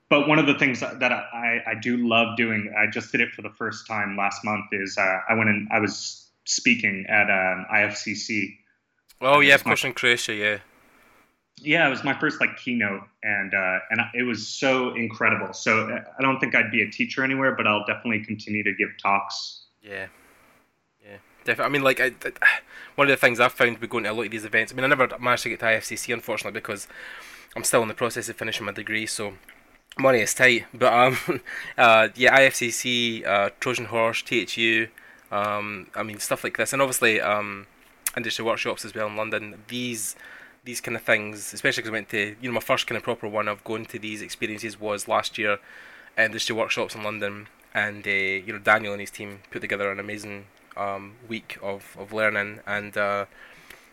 but 0.09 0.27
one 0.27 0.39
of 0.39 0.47
the 0.47 0.57
things 0.57 0.79
that 0.79 1.11
I, 1.11 1.61
I 1.67 1.75
do 1.79 1.97
love 1.97 2.37
doing 2.37 2.73
i 2.79 2.89
just 2.89 3.11
did 3.11 3.21
it 3.21 3.33
for 3.33 3.41
the 3.41 3.49
first 3.49 3.85
time 3.85 4.15
last 4.17 4.43
month 4.43 4.65
is 4.71 4.97
uh, 4.97 5.19
i 5.29 5.33
went 5.33 5.49
and 5.49 5.67
i 5.71 5.79
was 5.79 6.29
speaking 6.45 7.05
at 7.09 7.29
um, 7.29 7.65
ifcc 7.71 8.57
oh 9.21 9.41
yeah 9.41 9.55
of 9.55 9.63
course 9.63 9.83
in 9.83 9.93
croatia 9.93 10.33
yeah 10.33 10.57
yeah, 11.61 11.87
it 11.87 11.89
was 11.89 12.03
my 12.03 12.17
first 12.19 12.41
like 12.41 12.57
keynote, 12.57 13.01
and 13.23 13.53
uh, 13.53 13.79
and 13.89 14.01
it 14.13 14.23
was 14.23 14.47
so 14.47 14.93
incredible. 14.93 15.53
So 15.53 15.89
uh, 15.89 16.03
I 16.17 16.21
don't 16.21 16.39
think 16.39 16.53
I'd 16.53 16.71
be 16.71 16.81
a 16.81 16.89
teacher 16.89 17.23
anywhere, 17.23 17.55
but 17.55 17.65
I'll 17.65 17.85
definitely 17.85 18.25
continue 18.25 18.63
to 18.63 18.73
give 18.73 18.89
talks. 19.01 19.63
Yeah, 19.81 20.07
yeah, 21.03 21.17
definitely. 21.45 21.65
I 21.65 21.69
mean, 21.69 21.83
like 21.83 21.99
I, 22.01 22.11
I, 22.25 22.31
one 22.95 23.07
of 23.07 23.11
the 23.11 23.17
things 23.17 23.39
I've 23.39 23.53
found 23.53 23.77
with 23.77 23.89
going 23.89 24.03
to 24.03 24.11
a 24.11 24.13
lot 24.13 24.25
of 24.25 24.31
these 24.31 24.45
events. 24.45 24.71
I 24.71 24.75
mean, 24.75 24.83
I 24.83 24.87
never 24.87 25.07
managed 25.19 25.43
to 25.43 25.49
get 25.49 25.59
to 25.59 25.65
IFCC 25.65 26.13
unfortunately 26.13 26.59
because 26.59 26.87
I'm 27.55 27.63
still 27.63 27.81
in 27.81 27.87
the 27.87 27.93
process 27.93 28.27
of 28.27 28.35
finishing 28.35 28.65
my 28.65 28.73
degree, 28.73 29.05
so 29.05 29.33
money 29.97 30.19
is 30.19 30.33
tight. 30.33 30.65
But 30.73 30.93
um, 30.93 31.17
uh, 31.77 32.09
yeah, 32.15 32.37
IFCC, 32.37 33.25
uh, 33.25 33.49
Trojan 33.61 33.85
Horse, 33.85 34.21
THU, 34.23 34.89
um, 35.31 35.87
I 35.95 36.03
mean 36.03 36.19
stuff 36.19 36.43
like 36.43 36.57
this, 36.57 36.73
and 36.73 36.81
obviously 36.81 37.21
um, 37.21 37.67
industry 38.17 38.43
workshops 38.43 38.83
as 38.83 38.93
well 38.93 39.07
in 39.07 39.15
London. 39.15 39.63
These 39.69 40.17
these 40.65 40.81
kind 40.81 40.97
of 40.97 41.03
things, 41.03 41.53
especially 41.53 41.81
because 41.81 41.91
I 41.91 41.93
went 41.93 42.09
to, 42.09 42.35
you 42.41 42.49
know, 42.49 42.53
my 42.53 42.59
first 42.59 42.87
kind 42.87 42.97
of 42.97 43.03
proper 43.03 43.27
one 43.27 43.47
of 43.47 43.63
going 43.63 43.85
to 43.85 43.99
these 43.99 44.21
experiences 44.21 44.79
was 44.79 45.07
last 45.07 45.37
year 45.37 45.59
at 46.17 46.25
industry 46.25 46.55
workshops 46.55 46.95
in 46.95 47.03
London, 47.03 47.47
and 47.73 48.05
uh, 48.07 48.11
you 48.11 48.51
know 48.51 48.59
Daniel 48.59 48.93
and 48.93 49.01
his 49.01 49.11
team 49.11 49.39
put 49.51 49.61
together 49.61 49.91
an 49.91 49.99
amazing 49.99 50.45
um, 50.75 51.13
week 51.27 51.57
of, 51.61 51.95
of 51.99 52.11
learning, 52.11 52.59
and 52.65 52.97
uh, 52.97 53.25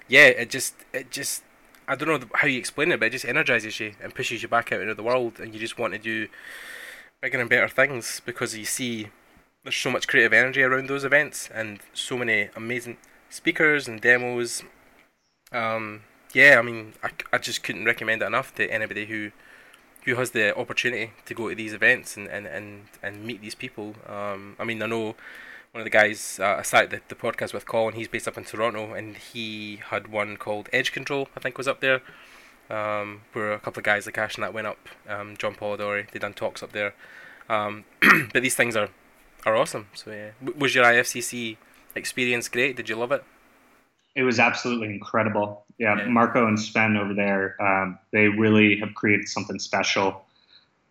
yeah, 0.09 0.27
it 0.27 0.51
just 0.51 0.75
it 0.93 1.11
just 1.11 1.43
I 1.87 1.95
don't 1.95 2.09
know 2.09 2.29
how 2.35 2.49
you 2.49 2.59
explain 2.59 2.91
it, 2.93 3.01
but 3.01 3.07
it 3.07 3.11
just 3.11 3.25
energizes 3.25 3.79
you 3.79 3.95
and 4.03 4.15
pushes 4.15 4.43
you 4.43 4.49
back 4.49 4.73
out 4.73 4.81
into 4.81 4.95
the 4.95 5.03
world, 5.03 5.39
and 5.39 5.53
you 5.53 5.61
just 5.61 5.79
want 5.79 5.93
to 5.93 5.99
do 5.99 6.29
bigger 7.21 7.41
and 7.41 7.51
better 7.51 7.69
things 7.69 8.21
because 8.25 8.57
you 8.57 8.65
see 8.65 9.09
there's 9.63 9.77
so 9.77 9.91
much 9.91 10.09
creative 10.09 10.33
energy 10.33 10.63
around 10.63 10.89
those 10.89 11.05
events 11.05 11.49
and 11.55 11.81
so 11.93 12.17
many 12.17 12.49
amazing 12.57 12.97
speakers 13.31 13.87
and 13.87 14.01
demos. 14.01 14.65
Um, 15.53 16.03
yeah, 16.33 16.59
I 16.59 16.63
mean, 16.63 16.95
I, 17.03 17.11
I 17.33 17.39
just 17.39 17.63
couldn't 17.63 17.85
recommend 17.85 18.23
it 18.23 18.27
enough 18.27 18.55
to 18.57 18.71
anybody 18.71 19.07
who 19.07 19.31
who 20.05 20.17
has 20.17 20.33
the 20.33 20.57
opportunity 20.57 21.13
to 21.27 21.35
go 21.35 21.49
to 21.49 21.55
these 21.55 21.73
events 21.73 22.17
and, 22.17 22.27
and, 22.27 22.45
and, 22.45 22.85
and 23.05 23.25
meet 23.25 23.41
these 23.41 23.55
people. 23.55 23.95
Um, 24.09 24.57
I 24.59 24.65
mean, 24.65 24.83
I 24.83 24.87
know 24.87 25.15
one 25.71 25.81
of 25.81 25.85
the 25.85 25.91
guys 25.91 26.41
uh, 26.41 26.57
I 26.59 26.63
started 26.63 26.91
the, 26.91 27.01
the 27.09 27.15
podcast 27.15 27.55
with, 27.55 27.67
Colin, 27.67 27.95
he's 27.95 28.09
based 28.09 28.27
up 28.27 28.37
in 28.37 28.45
Toronto, 28.45 28.95
and 28.95 29.17
he 29.17 29.81
had 29.91 30.09
one 30.09 30.37
called 30.37 30.69
Edge 30.73 30.91
Control, 30.91 31.29
I 31.37 31.41
think 31.41 31.57
was 31.57 31.69
up 31.69 31.81
there, 31.81 32.03
um, 32.69 33.23
where 33.33 33.53
a 33.53 33.61
couple 33.61 33.79
of 33.81 33.85
guys 33.85 34.07
like 34.07 34.19
Ash 34.19 34.35
and 34.35 34.43
that 34.43 34.53
went 34.53 34.67
up. 34.67 34.89
Um, 35.09 35.37
John 35.37 35.55
Polidori, 35.55 36.11
they 36.11 36.19
done 36.19 36.35
talks 36.35 36.63
up 36.63 36.73
there. 36.73 36.95
Um, 37.49 37.85
but 38.33 38.43
these 38.43 38.57
things 38.57 38.75
are, 38.75 38.89
are 39.47 39.57
awesome. 39.57 39.87
So 39.95 40.11
yeah, 40.11 40.31
w- 40.45 40.59
was 40.59 40.75
your 40.75 40.85
IFCC 40.85 41.57
experience 41.95 42.49
great? 42.49 42.77
Did 42.77 42.89
you 42.89 42.97
love 42.97 43.13
it? 43.13 43.23
It 44.15 44.23
was 44.23 44.39
absolutely 44.39 44.89
incredible. 44.89 45.65
Yeah, 45.79 45.97
yeah. 45.99 46.09
Marco 46.09 46.47
and 46.47 46.61
Sven 46.61 46.97
over 46.97 47.15
there, 47.15 47.57
um, 47.61 47.99
they 48.13 48.29
really 48.29 48.79
have 48.79 48.95
created 48.95 49.29
something 49.29 49.59
special. 49.59 50.25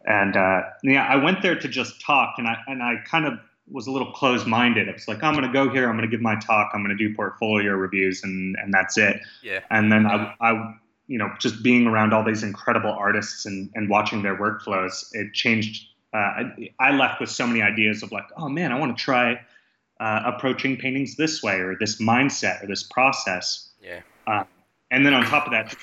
And 0.06 0.36
uh, 0.36 0.62
yeah, 0.84 1.06
I 1.06 1.16
went 1.16 1.42
there 1.42 1.60
to 1.60 1.68
just 1.68 2.02
talk, 2.02 2.36
and 2.38 2.48
I 2.48 2.58
and 2.68 2.82
I 2.82 2.96
kind 3.06 3.26
of 3.26 3.40
was 3.70 3.88
a 3.88 3.92
little 3.92 4.12
closed-minded. 4.12 4.90
I 4.90 4.92
was 4.92 5.08
like, 5.08 5.24
I'm 5.24 5.34
going 5.34 5.46
to 5.46 5.54
go 5.54 5.70
here, 5.70 5.88
I'm 5.88 5.96
going 5.96 6.10
to 6.10 6.12
give 6.14 6.22
my 6.22 6.36
talk, 6.36 6.72
I'm 6.74 6.84
going 6.84 6.98
to 6.98 7.08
do 7.08 7.16
portfolio 7.16 7.74
reviews, 7.74 8.24
and 8.24 8.56
and 8.62 8.74
that's 8.74 8.98
it. 8.98 9.22
Yeah. 9.44 9.60
And 9.70 9.92
then 9.92 10.08
I, 10.08 10.34
I 10.42 10.76
you 11.08 11.18
know, 11.18 11.30
just 11.40 11.62
being 11.62 11.88
around 11.88 12.14
all 12.14 12.24
these 12.24 12.42
incredible 12.42 12.92
artists 12.92 13.46
and 13.46 13.70
and 13.76 13.90
watching 13.90 14.24
their 14.24 14.38
workflows, 14.38 15.06
it 15.14 15.34
changed. 15.34 15.88
Uh, 16.14 16.18
I, 16.18 16.70
I 16.80 16.92
left 16.92 17.22
with 17.22 17.30
so 17.30 17.48
many 17.48 17.62
ideas 17.62 18.04
of 18.04 18.12
like, 18.12 18.26
oh 18.36 18.50
man, 18.50 18.72
I 18.72 18.80
want 18.80 18.98
to 18.98 19.02
try 19.02 19.40
uh, 20.02 20.24
approaching 20.26 20.78
paintings 20.78 21.16
this 21.16 21.44
way 21.44 21.60
or 21.60 21.78
this 21.80 22.02
mindset 22.02 22.64
or 22.64 22.68
this 22.68 22.84
process. 22.84 23.70
Yeah. 23.80 24.02
Uh, 24.26 24.44
and 24.90 25.06
then 25.06 25.14
on 25.14 25.24
top 25.26 25.46
of 25.46 25.52
that, 25.52 25.76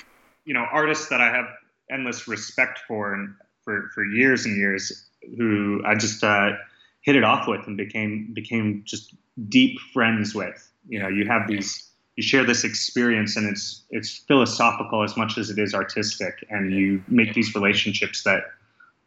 you 0.45 0.53
know, 0.53 0.67
artists 0.73 1.09
that 1.09 1.21
I 1.21 1.31
have 1.31 1.47
endless 1.91 2.27
respect 2.27 2.81
for 2.89 3.15
and 3.15 3.35
for, 3.65 3.91
for 3.95 4.05
years 4.05 4.45
and 4.45 4.57
years 4.57 5.09
who 5.37 5.83
I 5.87 5.95
just 5.95 6.25
uh, 6.25 6.51
hit 7.03 7.15
it 7.15 7.23
off 7.23 7.47
with 7.47 7.67
and 7.69 7.77
became 7.77 8.33
became 8.35 8.83
just 8.85 9.15
deep 9.49 9.79
friends 9.93 10.35
with. 10.35 10.69
You 10.89 10.99
know, 10.99 11.09
you 11.09 11.27
have 11.27 11.47
these 11.47 11.89
you 12.17 12.23
share 12.23 12.45
this 12.45 12.65
experience 12.65 13.37
and 13.37 13.49
it's 13.49 13.85
it's 13.91 14.25
philosophical 14.27 15.05
as 15.05 15.17
much 15.17 15.39
as 15.39 15.49
it 15.49 15.59
is 15.61 15.75
artistic 15.75 16.45
and 16.51 16.75
you 16.75 17.05
make 17.07 17.35
these 17.35 17.55
relationships 17.55 18.25
that 18.25 18.43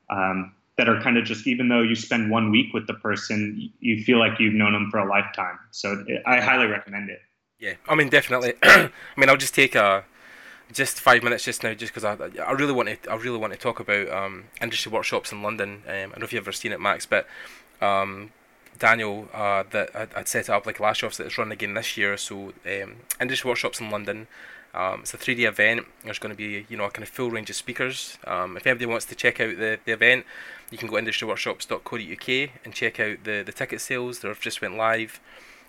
um, 0.10 0.54
that 0.78 0.88
are 0.88 1.02
kind 1.02 1.18
of 1.18 1.26
just 1.26 1.48
even 1.48 1.68
though 1.68 1.82
you 1.82 1.96
spend 1.96 2.32
one 2.32 2.52
week 2.52 2.74
with 2.74 2.88
the 2.88 2.94
person, 2.96 3.72
you 3.80 4.04
feel 4.04 4.20
like 4.20 4.40
you've 4.40 4.54
known 4.54 4.74
them 4.74 4.90
for 4.90 5.00
a 5.00 5.08
lifetime. 5.08 5.60
So 5.72 6.04
I 6.26 6.40
highly 6.40 6.68
recommend 6.68 7.10
it. 7.10 7.20
Yeah, 7.60 7.74
I 7.88 7.96
mean 7.96 8.10
definitely. 8.10 8.54
I 8.64 8.90
mean 9.18 9.30
I'll 9.30 9.38
just 9.38 9.56
take 9.56 9.76
a 9.76 10.06
just 10.74 11.00
five 11.00 11.24
minutes 11.24 11.44
just 11.44 11.64
now, 11.64 11.74
just 11.74 11.94
because 11.94 12.06
I, 12.06 12.18
I 12.42 12.52
really 12.54 12.74
want 12.74 12.90
to 12.90 13.12
I 13.12 13.16
really 13.16 13.38
want 13.38 13.54
to 13.54 13.60
talk 13.60 13.80
about 13.80 14.10
um, 14.10 14.46
industry 14.62 14.92
workshops 14.92 15.32
in 15.32 15.44
London. 15.44 15.84
Um, 15.88 15.94
I 15.94 16.02
don't 16.02 16.20
know 16.20 16.24
if 16.26 16.34
you've 16.34 16.44
ever 16.44 16.52
seen 16.52 16.72
it, 16.72 16.80
Max, 16.80 17.06
but 17.06 17.28
um, 17.82 18.32
Daniel 18.80 19.28
uh, 19.34 19.64
that 19.72 20.10
I'd 20.16 20.28
set 20.28 20.46
it 20.46 20.50
up 20.50 20.66
like 20.66 20.80
last 20.80 21.02
year, 21.02 21.12
so 21.12 21.26
it's 21.26 21.38
running 21.38 21.54
again 21.54 21.74
this 21.74 21.98
year. 21.98 22.18
So 22.18 22.54
um, 22.66 22.98
industry 23.20 23.50
workshops 23.50 23.80
in 23.80 23.90
London. 23.90 24.28
Um, 24.74 25.02
it's 25.02 25.14
a 25.14 25.18
3D 25.18 25.48
event. 25.48 25.86
There's 26.04 26.20
going 26.20 26.34
to 26.34 26.38
be, 26.38 26.66
you 26.70 26.78
know, 26.78 26.86
a 26.86 26.92
kind 26.92 27.04
of 27.04 27.10
full 27.10 27.30
range 27.30 27.50
of 27.50 27.56
speakers. 27.56 28.18
Um, 28.26 28.56
if 28.56 28.66
anybody 28.66 28.86
wants 28.86 29.06
to 29.06 29.16
check 29.16 29.40
out 29.40 29.58
the, 29.58 29.80
the 29.84 29.92
event, 29.92 30.26
you 30.70 30.78
can 30.78 30.88
go 30.88 31.00
to 31.00 31.06
industryworkshops.co.uk 31.06 32.50
and 32.64 32.74
check 32.74 33.00
out 33.00 33.24
the, 33.24 33.44
the 33.46 33.52
ticket 33.52 33.82
sales. 33.82 34.20
They've 34.20 34.40
just 34.40 34.62
went 34.62 34.78
live. 34.78 35.20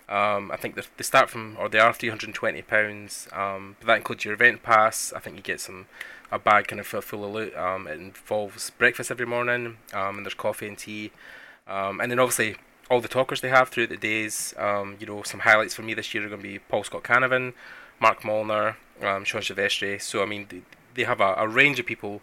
Um, 0.07 0.51
I 0.51 0.57
think 0.57 0.75
they 0.75 1.03
start 1.03 1.29
from, 1.29 1.57
or 1.59 1.67
they 1.69 1.79
are 1.79 1.91
£320. 1.91 3.37
Um, 3.37 3.75
but 3.79 3.87
that 3.87 3.97
includes 3.97 4.25
your 4.25 4.33
event 4.33 4.63
pass. 4.63 5.11
I 5.13 5.19
think 5.19 5.35
you 5.35 5.41
get 5.41 5.59
some 5.59 5.87
a 6.31 6.39
bag 6.39 6.67
kind 6.67 6.79
of 6.79 6.87
full 6.87 7.25
of 7.25 7.31
loot. 7.31 7.55
Um, 7.55 7.87
it 7.87 7.99
involves 7.99 8.69
breakfast 8.71 9.11
every 9.11 9.25
morning, 9.25 9.77
um, 9.93 10.17
and 10.17 10.25
there's 10.25 10.33
coffee 10.33 10.67
and 10.67 10.77
tea. 10.77 11.11
And 11.67 11.99
then 11.99 12.19
obviously 12.19 12.55
all 12.89 13.01
the 13.01 13.07
talkers 13.07 13.41
they 13.41 13.49
have 13.49 13.69
throughout 13.69 13.89
the 13.89 13.97
days. 13.97 14.53
You 14.57 15.05
know, 15.05 15.21
some 15.23 15.41
highlights 15.41 15.75
for 15.75 15.83
me 15.83 15.93
this 15.93 16.13
year 16.13 16.25
are 16.25 16.29
going 16.29 16.41
to 16.41 16.47
be 16.47 16.59
Paul 16.59 16.83
Scott 16.83 17.03
Canavan, 17.03 17.53
Mark 17.99 18.23
Molnar, 18.23 18.77
um, 19.01 19.23
Sean 19.23 19.41
Silvestri. 19.41 20.01
So 20.01 20.21
I 20.21 20.25
mean, 20.25 20.63
they, 20.95 21.03
have 21.03 21.21
a, 21.21 21.35
a 21.37 21.47
range 21.47 21.79
of 21.79 21.85
people 21.85 22.21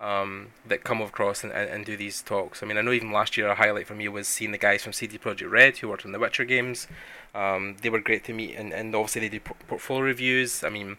um, 0.00 0.48
that 0.66 0.84
come 0.84 1.00
across 1.00 1.42
and, 1.42 1.52
and, 1.52 1.68
and, 1.68 1.84
do 1.84 1.96
these 1.96 2.22
talks. 2.22 2.62
I 2.62 2.66
mean, 2.66 2.78
I 2.78 2.82
know 2.82 2.92
even 2.92 3.10
last 3.10 3.36
year 3.36 3.48
a 3.48 3.54
highlight 3.56 3.88
for 3.88 3.94
me 3.94 4.08
was 4.08 4.28
seeing 4.28 4.52
the 4.52 4.58
guys 4.58 4.84
from 4.84 4.92
CD 4.92 5.18
Projekt 5.18 5.50
Red 5.50 5.78
who 5.78 5.88
worked 5.88 6.06
on 6.06 6.12
the 6.12 6.20
Witcher 6.20 6.44
games. 6.44 6.86
Um, 7.34 7.76
they 7.82 7.90
were 7.90 8.00
great 8.00 8.24
to 8.24 8.32
meet, 8.32 8.54
and, 8.54 8.72
and 8.72 8.94
obviously 8.94 9.22
they 9.22 9.28
did 9.28 9.44
portfolio 9.44 10.04
reviews. 10.04 10.62
I 10.62 10.68
mean, 10.68 10.98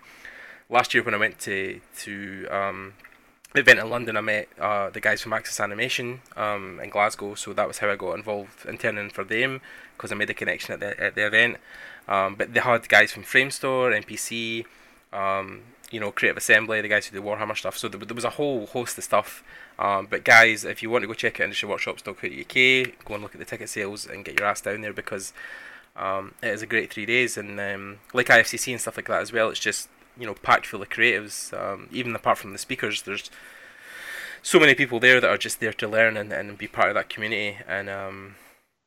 last 0.70 0.94
year 0.94 1.04
when 1.04 1.14
I 1.14 1.18
went 1.18 1.40
to 1.40 1.80
to 2.00 2.48
um, 2.50 2.94
event 3.56 3.80
in 3.80 3.90
London, 3.90 4.18
I 4.18 4.22
met 4.22 4.48
uh, 4.60 4.90
the 4.90 5.00
guys 5.00 5.22
from 5.22 5.34
Axis 5.34 5.60
Animation 5.60 6.22
um, 6.38 6.80
in 6.82 6.90
Glasgow, 6.90 7.36
so 7.36 7.54
that 7.54 7.68
was 7.68 7.80
how 7.80 7.90
I 7.90 7.96
got 7.96 8.14
involved 8.14 8.66
interning 8.68 9.10
for 9.10 9.24
them 9.24 9.62
because 9.98 10.12
I 10.12 10.16
made 10.16 10.30
a 10.30 10.34
connection 10.34 10.74
at 10.74 10.80
the 10.80 11.00
at 11.04 11.16
the 11.16 11.26
event. 11.26 11.58
Um, 12.08 12.36
but 12.36 12.54
they 12.54 12.60
had 12.60 12.88
guys 12.90 13.12
from 13.12 13.24
Framestore, 13.24 13.96
MPC, 14.04 14.66
um, 15.14 15.62
you 15.92 16.00
know, 16.00 16.12
Creative 16.12 16.38
Assembly, 16.38 16.82
the 16.82 16.88
guys 16.88 17.08
who 17.08 17.20
do 17.20 17.26
Warhammer 17.26 17.58
stuff. 17.58 17.78
So 17.78 17.88
there, 17.88 18.00
there 18.00 18.16
was 18.16 18.24
a 18.24 18.32
whole 18.32 18.66
host 18.68 18.98
of 18.98 19.04
stuff. 19.04 19.44
Um, 19.78 20.08
but 20.10 20.24
guys, 20.24 20.66
if 20.66 20.84
you 20.84 20.90
want 20.90 21.04
to 21.04 21.08
go 21.08 21.14
check 21.14 21.40
out 21.40 21.50
industryworkshops.co.uk, 21.50 23.06
go 23.06 23.14
and 23.14 23.24
look 23.24 23.34
at 23.34 23.40
the 23.40 23.46
ticket 23.46 23.70
sales 23.70 24.06
and 24.06 24.26
get 24.26 24.40
your 24.40 24.48
ass 24.48 24.62
down 24.62 24.82
there 24.82 24.94
because 24.94 25.34
um, 25.96 26.34
it 26.44 26.50
is 26.50 26.62
a 26.62 26.68
great 26.68 26.92
three 26.92 27.06
days. 27.06 27.38
And 27.38 27.60
um, 27.60 28.00
like 28.14 28.28
IFCC 28.28 28.72
and 28.72 28.82
stuff 28.82 28.98
like 28.98 29.08
that 29.08 29.22
as 29.22 29.32
well, 29.32 29.50
it's 29.50 29.60
just 29.60 29.88
you 30.20 30.26
know 30.26 30.34
packed 30.34 30.68
full 30.68 30.82
of 30.82 30.90
creatives. 30.90 31.54
Um, 31.58 31.88
even 31.92 32.16
apart 32.16 32.38
from 32.38 32.52
the 32.52 32.60
speakers, 32.60 33.04
there's 33.04 33.32
so 34.42 34.60
many 34.60 34.76
people 34.76 35.00
there 35.00 35.20
that 35.20 35.30
are 35.30 35.38
just 35.38 35.60
there 35.60 35.74
to 35.74 35.88
learn 35.88 36.18
and, 36.18 36.32
and 36.32 36.58
be 36.58 36.68
part 36.68 36.90
of 36.90 36.96
that 36.96 37.10
community. 37.10 37.58
And 37.68 37.90
um, 37.90 38.36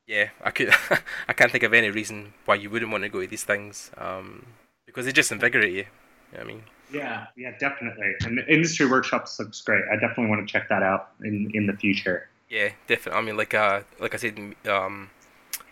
yeah, 0.06 0.30
I 0.42 0.50
could 0.50 0.70
I 1.28 1.32
can't 1.32 1.50
think 1.50 1.64
of 1.64 1.74
any 1.74 1.90
reason 1.90 2.34
why 2.44 2.56
you 2.56 2.70
wouldn't 2.70 2.92
want 2.92 3.04
to 3.04 3.08
go 3.08 3.20
to 3.20 3.26
these 3.26 3.44
things 3.44 3.90
um, 3.98 4.46
because 4.86 5.06
they 5.06 5.12
just 5.12 5.32
invigorate 5.32 5.72
you. 5.72 5.86
you 6.32 6.38
know 6.38 6.40
I 6.40 6.44
mean. 6.44 6.62
Yeah, 6.92 7.26
yeah, 7.38 7.52
definitely. 7.58 8.12
And 8.26 8.36
the 8.36 8.46
industry 8.52 8.84
workshops 8.84 9.38
looks 9.38 9.62
great. 9.62 9.82
I 9.90 9.94
definitely 9.94 10.26
want 10.26 10.46
to 10.46 10.52
check 10.52 10.68
that 10.68 10.82
out 10.82 11.12
in 11.24 11.50
in 11.54 11.66
the 11.66 11.72
future. 11.72 12.28
Yeah, 12.50 12.72
definitely. 12.86 13.18
I 13.18 13.24
mean, 13.24 13.36
like 13.38 13.54
uh, 13.54 13.80
like 13.98 14.12
I 14.12 14.18
said, 14.18 14.38
um, 14.66 15.08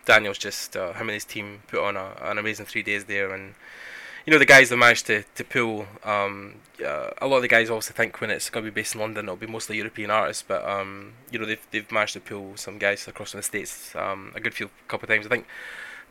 Daniel's 0.06 0.38
just 0.38 0.76
uh, 0.76 0.94
him 0.94 1.08
and 1.08 1.14
his 1.14 1.26
team 1.26 1.60
put 1.68 1.80
on 1.80 1.96
a, 1.96 2.16
an 2.22 2.38
amazing 2.38 2.64
three 2.64 2.82
days 2.82 3.04
there, 3.04 3.34
and 3.34 3.54
you 4.26 4.32
know 4.32 4.38
the 4.38 4.46
guys 4.46 4.68
that 4.68 4.76
managed 4.76 5.06
to 5.06 5.24
to 5.34 5.44
pull. 5.44 5.86
Um, 6.04 6.56
uh, 6.84 7.10
a 7.20 7.26
lot 7.26 7.36
of 7.36 7.42
the 7.42 7.48
guys 7.48 7.68
also 7.68 7.92
think 7.92 8.20
when 8.20 8.30
it's 8.30 8.48
going 8.48 8.64
to 8.64 8.70
be 8.70 8.74
based 8.74 8.94
in 8.94 9.00
London, 9.00 9.26
it'll 9.26 9.36
be 9.36 9.46
mostly 9.46 9.76
European 9.76 10.10
artists, 10.10 10.42
but 10.46 10.66
um, 10.66 11.12
you 11.30 11.38
know 11.38 11.46
they've 11.46 11.66
they've 11.70 11.90
managed 11.92 12.14
to 12.14 12.20
pull 12.20 12.56
some 12.56 12.78
guys 12.78 13.06
across 13.06 13.32
from 13.32 13.38
the 13.38 13.42
states 13.42 13.94
um, 13.96 14.32
a 14.34 14.40
good 14.40 14.54
few 14.54 14.70
couple 14.88 15.04
of 15.04 15.10
times. 15.10 15.26
I 15.26 15.28
think 15.28 15.46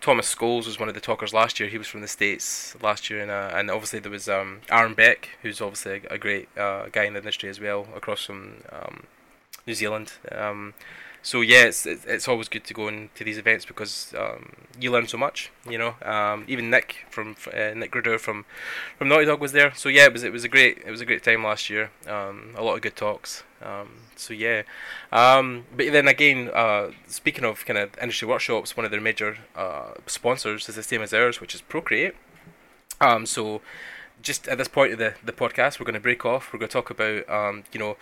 Thomas 0.02 0.34
Scholes 0.34 0.66
was 0.66 0.80
one 0.80 0.88
of 0.88 0.96
the 0.96 1.02
talkers 1.02 1.34
last 1.34 1.60
year. 1.60 1.70
He 1.70 1.78
was 1.78 1.88
from 1.88 2.02
the 2.02 2.08
states 2.08 2.76
last 2.82 3.10
year, 3.10 3.22
and 3.22 3.32
uh, 3.32 3.52
and 3.54 3.70
obviously 3.70 4.00
there 4.00 4.12
was 4.12 4.30
um, 4.30 4.62
Aaron 4.70 4.94
Beck, 4.94 5.30
who's 5.42 5.62
obviously 5.62 6.02
a, 6.10 6.18
great 6.18 6.48
uh, 6.58 6.86
guy 6.92 7.06
in 7.06 7.14
the 7.14 7.20
industry 7.20 7.50
as 7.50 7.60
well, 7.60 7.88
across 7.96 8.26
from 8.26 8.64
um, 8.72 9.04
New 9.66 9.74
Zealand. 9.74 10.14
So 11.22 11.42
yeah, 11.42 11.66
it's 11.66 11.86
it's 11.86 12.28
always 12.28 12.48
good 12.48 12.64
to 12.66 12.74
go 12.74 12.88
into 12.88 13.24
these 13.24 13.38
events 13.38 13.66
because 13.66 14.14
um, 14.18 14.54
you 14.80 14.92
learn 14.92 15.08
so 15.08 15.18
much. 15.18 15.52
You 15.70 15.78
know, 15.78 15.96
um, 16.04 16.46
even 16.48 16.70
Nick 16.70 17.06
from 17.10 17.36
uh, 17.54 17.74
Nick 17.76 17.92
Grider 17.92 18.18
from 18.18 18.46
from 18.98 19.10
Naughty 19.10 19.26
Dog 19.26 19.42
was 19.42 19.52
there. 19.52 19.74
So 19.76 19.90
yeah, 19.90 20.06
it 20.06 20.14
was 20.14 20.24
it 20.24 20.32
was 20.32 20.44
a 20.44 20.48
great 20.48 20.80
it 20.86 20.92
was 20.92 21.02
a 21.02 21.06
great 21.06 21.24
time 21.24 21.44
last 21.44 21.70
year. 21.70 21.92
Um, 22.08 22.54
a 22.56 22.64
lot 22.64 22.76
of 22.76 22.82
good 22.82 22.96
talks. 22.96 23.44
Um, 23.62 23.90
so 24.16 24.34
yeah, 24.34 24.64
um, 25.12 25.66
but 25.76 25.92
then 25.92 26.08
again, 26.08 26.50
uh, 26.54 26.92
speaking 27.08 27.44
of 27.44 27.66
kind 27.66 27.78
of 27.78 27.90
industry 28.02 28.28
workshops, 28.28 28.78
one 28.78 28.86
of 28.86 28.92
their 28.92 29.02
major 29.02 29.40
uh, 29.56 29.92
sponsors 30.08 30.70
is 30.70 30.76
the 30.76 30.84
same 30.84 31.02
as 31.02 31.14
ours, 31.14 31.42
which 31.42 31.54
is 31.54 31.62
Procreate. 31.62 32.16
Um, 33.02 33.26
so 33.26 33.62
just 34.22 34.48
at 34.48 34.58
this 34.58 34.70
point 34.70 34.94
of 34.94 35.00
the, 35.00 35.16
the 35.24 35.32
podcast, 35.34 35.80
we're 35.80 35.86
going 35.86 35.94
to 35.94 36.00
break 36.00 36.26
off. 36.26 36.54
We're 36.54 36.60
going 36.60 36.70
to 36.70 36.74
talk 36.74 36.90
about 36.90 37.64
you 37.74 37.80
know 37.80 37.98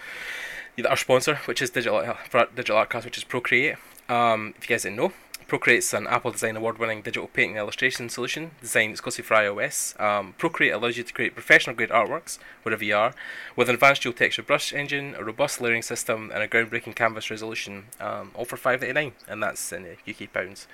our 0.85 0.97
sponsor, 0.97 1.35
which 1.45 1.61
is 1.61 1.71
Digital 1.71 2.15
for 2.29 2.47
Digital 2.55 2.77
Artcast, 2.77 3.05
which 3.05 3.17
is 3.17 3.23
Procreate. 3.23 3.77
Um, 4.09 4.53
if 4.57 4.69
you 4.69 4.73
guys 4.73 4.83
didn't 4.83 4.97
know, 4.97 5.11
Procreate's 5.47 5.93
an 5.93 6.07
Apple 6.07 6.31
Design 6.31 6.57
Award-winning 6.57 7.01
digital 7.01 7.27
painting 7.29 7.51
and 7.51 7.59
illustration 7.59 8.09
solution 8.09 8.51
designed 8.59 8.91
exclusively 8.91 9.25
for 9.25 9.35
iOS. 9.35 9.99
Um, 9.99 10.33
Procreate 10.37 10.73
allows 10.73 10.97
you 10.97 11.03
to 11.03 11.13
create 11.13 11.35
professional-grade 11.35 11.89
artworks 11.89 12.37
wherever 12.63 12.83
you 12.83 12.95
are, 12.95 13.13
with 13.55 13.69
an 13.69 13.75
advanced 13.75 14.03
dual 14.03 14.13
texture 14.13 14.43
brush 14.43 14.73
engine, 14.73 15.15
a 15.17 15.23
robust 15.23 15.61
layering 15.61 15.81
system, 15.81 16.31
and 16.33 16.43
a 16.43 16.49
groundbreaking 16.49 16.95
canvas 16.95 17.31
resolution. 17.31 17.85
Um, 17.99 18.31
all 18.35 18.43
for 18.43 18.57
five 18.57 18.81
ninety 18.81 18.93
nine, 18.93 19.11
and 19.27 19.41
that's 19.41 19.71
in 19.71 19.95
UK 20.07 20.33
pounds. 20.33 20.67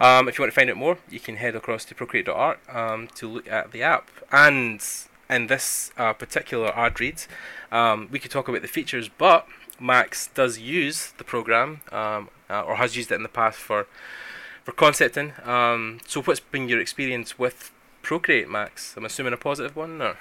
Um, 0.00 0.28
if 0.28 0.38
you 0.38 0.42
want 0.42 0.52
to 0.52 0.60
find 0.60 0.70
out 0.70 0.76
more, 0.76 0.98
you 1.08 1.20
can 1.20 1.36
head 1.36 1.54
across 1.54 1.84
to 1.84 1.94
Procreate.art 1.94 2.58
um, 2.68 3.08
to 3.14 3.28
look 3.28 3.48
at 3.48 3.70
the 3.70 3.82
app. 3.82 4.10
And 4.32 4.82
in 5.28 5.46
this 5.48 5.90
uh, 5.96 6.12
particular 6.12 6.76
ad 6.76 7.00
read, 7.00 7.22
um, 7.72 8.08
we 8.10 8.18
could 8.18 8.30
talk 8.30 8.48
about 8.48 8.62
the 8.62 8.68
features, 8.68 9.08
but 9.08 9.46
Max 9.80 10.28
does 10.28 10.58
use 10.58 11.12
the 11.18 11.24
program 11.24 11.80
um, 11.92 12.28
uh, 12.48 12.62
or 12.62 12.76
has 12.76 12.96
used 12.96 13.10
it 13.10 13.16
in 13.16 13.22
the 13.22 13.28
past 13.28 13.58
for 13.58 13.86
for 14.64 14.72
concepting. 14.72 15.32
Um, 15.44 16.00
so, 16.06 16.22
what's 16.22 16.40
been 16.40 16.68
your 16.68 16.80
experience 16.80 17.38
with 17.38 17.70
Procreate, 18.02 18.48
Max? 18.48 18.96
I'm 18.96 19.04
assuming 19.04 19.32
a 19.32 19.36
positive 19.36 19.76
one, 19.76 20.02
or? 20.02 20.16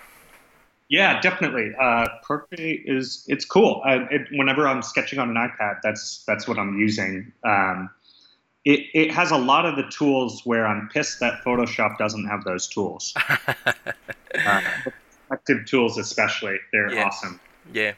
Yeah, 0.87 1.19
definitely. 1.19 1.73
Uh, 1.81 2.07
Procreate 2.21 2.83
is 2.85 3.25
it's 3.27 3.43
cool. 3.43 3.81
Uh, 3.85 4.05
it, 4.11 4.27
whenever 4.31 4.67
I'm 4.67 4.83
sketching 4.83 5.17
on 5.17 5.29
an 5.29 5.35
iPad, 5.35 5.79
that's 5.81 6.23
that's 6.27 6.47
what 6.47 6.59
I'm 6.59 6.77
using. 6.77 7.31
Um, 7.43 7.89
it 8.65 8.87
it 8.93 9.11
has 9.11 9.31
a 9.31 9.37
lot 9.37 9.65
of 9.65 9.75
the 9.75 9.83
tools 9.89 10.41
where 10.45 10.65
I'm 10.65 10.89
pissed 10.89 11.19
that 11.19 11.43
Photoshop 11.43 11.97
doesn't 11.97 12.25
have 12.25 12.43
those 12.43 12.67
tools. 12.67 13.13
uh, 14.45 14.61
tools, 15.65 15.97
especially, 15.97 16.57
they're 16.71 16.93
Yeah. 16.93 17.05
awesome. 17.05 17.39
Yeah. 17.71 17.93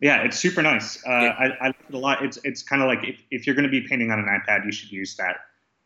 Yeah, 0.00 0.22
it's 0.22 0.36
super 0.36 0.62
nice. 0.62 0.96
Uh, 1.06 1.10
Yeah. 1.10 1.36
I, 1.38 1.44
I 1.44 1.66
like 1.68 1.76
it 1.88 1.94
a 1.94 1.98
lot. 1.98 2.24
It's 2.24 2.38
it's 2.44 2.62
kind 2.62 2.82
of 2.82 2.88
like 2.88 3.04
if, 3.04 3.20
if 3.30 3.46
you're 3.46 3.54
going 3.54 3.70
to 3.70 3.70
be 3.70 3.86
painting 3.86 4.10
on 4.10 4.18
an 4.18 4.26
iPad, 4.26 4.64
you 4.64 4.72
should 4.72 4.90
use 4.90 5.16
that. 5.16 5.36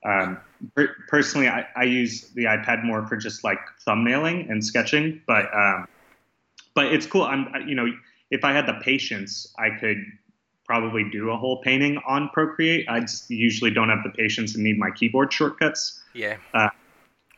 Um, 0.04 0.38
per- 0.74 0.94
personally, 1.08 1.48
I, 1.48 1.66
I 1.76 1.82
use 1.84 2.30
the 2.30 2.44
iPad 2.44 2.82
more 2.84 3.06
for 3.06 3.16
just 3.16 3.44
like 3.44 3.58
thumbnailing 3.86 4.50
and 4.50 4.64
sketching, 4.64 5.20
but 5.26 5.52
um, 5.54 5.86
but 6.74 6.86
it's 6.86 7.06
cool. 7.06 7.24
I'm 7.24 7.68
you 7.68 7.74
know 7.74 7.92
if 8.30 8.42
I 8.42 8.52
had 8.52 8.66
the 8.66 8.74
patience, 8.82 9.52
I 9.58 9.70
could 9.78 10.02
probably 10.66 11.04
do 11.10 11.30
a 11.30 11.36
whole 11.36 11.62
painting 11.62 11.98
on 12.06 12.28
Procreate. 12.30 12.88
I 12.88 13.00
just 13.00 13.30
usually 13.30 13.70
don't 13.70 13.88
have 13.88 14.02
the 14.04 14.10
patience 14.10 14.54
and 14.54 14.64
need 14.64 14.78
my 14.78 14.90
keyboard 14.90 15.32
shortcuts. 15.32 16.02
Yeah. 16.14 16.36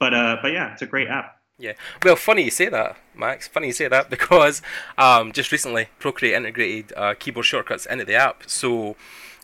But 0.00 0.14
uh, 0.14 0.36
but 0.40 0.52
yeah, 0.52 0.72
it's 0.72 0.82
a 0.82 0.86
great 0.86 1.08
app. 1.08 1.38
Yeah. 1.58 1.72
Well, 2.04 2.14
funny 2.14 2.44
you 2.44 2.50
say 2.52 2.68
that, 2.68 2.96
Max. 3.16 3.48
Funny 3.48 3.68
you 3.68 3.72
say 3.72 3.88
that 3.88 4.10
because 4.16 4.62
um, 4.96 5.32
just 5.32 5.50
recently 5.50 5.88
Procreate 5.98 6.34
integrated 6.34 6.92
uh, 6.96 7.14
keyboard 7.18 7.46
shortcuts 7.46 7.86
into 7.86 8.04
the 8.04 8.14
app. 8.14 8.44
So 8.46 8.96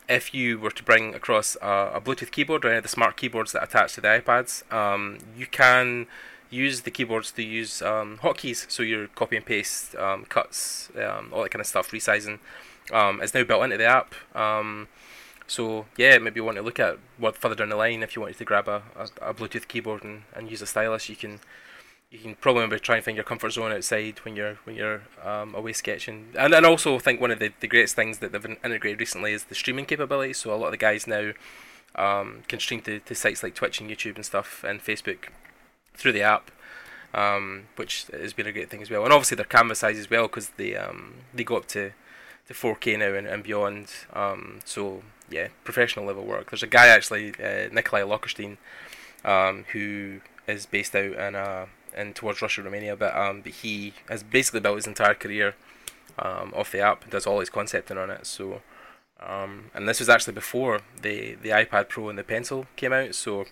if 0.07 0.33
you 0.33 0.59
were 0.59 0.71
to 0.71 0.83
bring 0.83 1.13
across 1.13 1.57
uh, 1.61 1.91
a 1.93 2.01
Bluetooth 2.01 2.31
keyboard 2.31 2.63
or 2.63 2.69
any 2.69 2.77
of 2.77 2.83
the 2.83 2.89
smart 2.89 3.17
keyboards 3.17 3.51
that 3.51 3.63
attach 3.63 3.95
to 3.95 4.01
the 4.01 4.07
iPads, 4.07 4.71
um, 4.71 5.17
you 5.37 5.47
can 5.47 6.07
use 6.49 6.81
the 6.81 6.91
keyboards 6.91 7.31
to 7.33 7.43
use 7.43 7.81
um, 7.81 8.19
hotkeys. 8.21 8.69
So 8.69 8.83
your 8.83 9.07
copy 9.07 9.35
and 9.35 9.45
paste, 9.45 9.95
um, 9.95 10.25
cuts, 10.25 10.89
um, 10.95 11.31
all 11.33 11.43
that 11.43 11.51
kind 11.51 11.59
of 11.59 11.67
stuff, 11.67 11.91
resizing, 11.91 12.39
um, 12.91 13.21
is 13.21 13.33
now 13.33 13.43
built 13.43 13.63
into 13.63 13.77
the 13.77 13.85
app. 13.85 14.13
Um, 14.35 14.87
so 15.47 15.85
yeah, 15.97 16.17
maybe 16.17 16.39
you 16.39 16.43
want 16.43 16.57
to 16.57 16.63
look 16.63 16.79
at 16.79 16.97
what 17.17 17.37
further 17.37 17.55
down 17.55 17.69
the 17.69 17.75
line 17.75 18.03
if 18.03 18.15
you 18.15 18.21
wanted 18.21 18.37
to 18.37 18.45
grab 18.45 18.67
a, 18.67 18.81
a, 18.95 19.29
a 19.29 19.33
Bluetooth 19.33 19.67
keyboard 19.67 20.03
and, 20.03 20.23
and 20.33 20.49
use 20.49 20.61
a 20.61 20.65
stylus, 20.65 21.09
you 21.09 21.15
can 21.15 21.39
you 22.11 22.19
can 22.19 22.35
probably 22.35 22.79
try 22.79 22.95
and 22.95 23.05
find 23.05 23.17
your 23.17 23.23
comfort 23.23 23.51
zone 23.51 23.71
outside 23.71 24.19
when 24.19 24.35
you're 24.35 24.55
when 24.63 24.75
you're 24.75 25.01
um, 25.23 25.53
away 25.53 25.73
sketching. 25.73 26.29
And 26.37 26.53
and 26.53 26.65
also 26.65 26.95
I 26.95 26.99
think 26.99 27.21
one 27.21 27.31
of 27.31 27.39
the, 27.39 27.51
the 27.59 27.67
greatest 27.67 27.95
things 27.95 28.19
that 28.19 28.31
they've 28.31 28.57
integrated 28.63 28.99
recently 28.99 29.33
is 29.33 29.45
the 29.45 29.55
streaming 29.55 29.85
capability. 29.85 30.33
So 30.33 30.53
a 30.53 30.55
lot 30.55 30.67
of 30.67 30.71
the 30.71 30.77
guys 30.77 31.07
now 31.07 31.31
um, 31.95 32.43
can 32.47 32.59
stream 32.59 32.81
to, 32.81 32.99
to 32.99 33.15
sites 33.15 33.43
like 33.43 33.55
Twitch 33.55 33.79
and 33.81 33.89
YouTube 33.89 34.15
and 34.15 34.25
stuff 34.25 34.63
and 34.63 34.83
Facebook 34.83 35.29
through 35.95 36.13
the 36.13 36.23
app. 36.23 36.51
Um, 37.13 37.67
which 37.77 38.07
has 38.11 38.33
been 38.33 38.45
a 38.45 38.51
great 38.51 38.69
thing 38.69 38.81
as 38.81 38.89
well, 38.89 39.05
and 39.05 39.13
obviously 39.13 39.35
their 39.35 39.45
canvas 39.45 39.79
size 39.79 39.97
as 39.97 40.09
well 40.09 40.23
because 40.23 40.49
they 40.57 40.75
um, 40.75 41.13
they 41.33 41.45
go 41.45 41.55
up 41.55 41.65
to, 41.67 41.93
to 42.47 42.53
4K 42.53 42.99
now 42.99 43.13
and, 43.13 43.27
and 43.27 43.43
beyond. 43.43 43.87
Um, 44.13 44.59
so 44.65 45.03
yeah, 45.29 45.49
professional 45.63 46.05
level 46.05 46.25
work. 46.25 46.51
There's 46.51 46.63
a 46.63 46.67
guy 46.67 46.87
actually, 46.87 47.33
uh, 47.35 47.69
Nikolai 47.71 48.01
Lockertsen, 48.01 48.57
um, 49.23 49.65
who 49.71 50.21
is 50.47 50.65
based 50.65 50.95
out 50.95 51.13
in 51.13 51.35
uh, 51.35 51.65
in 51.95 52.13
towards 52.13 52.41
Russia, 52.41 52.61
Romania, 52.61 52.95
but 52.95 53.15
um, 53.15 53.41
but 53.41 53.51
he 53.51 53.93
has 54.09 54.21
basically 54.23 54.59
built 54.59 54.75
his 54.75 54.87
entire 54.87 55.15
career 55.15 55.55
um, 56.19 56.53
off 56.55 56.71
the 56.71 56.79
app 56.79 57.09
does 57.09 57.25
all 57.25 57.39
his 57.39 57.49
concepting 57.49 57.97
on 57.97 58.09
it. 58.09 58.25
So, 58.25 58.61
um, 59.19 59.65
and 59.73 59.87
this 59.87 59.99
was 59.99 60.09
actually 60.09 60.33
before 60.33 60.81
the 61.01 61.35
the 61.35 61.49
iPad 61.49 61.89
Pro 61.89 62.09
and 62.09 62.17
the 62.17 62.23
Pencil 62.23 62.67
came 62.75 62.93
out. 62.93 63.15
So, 63.15 63.45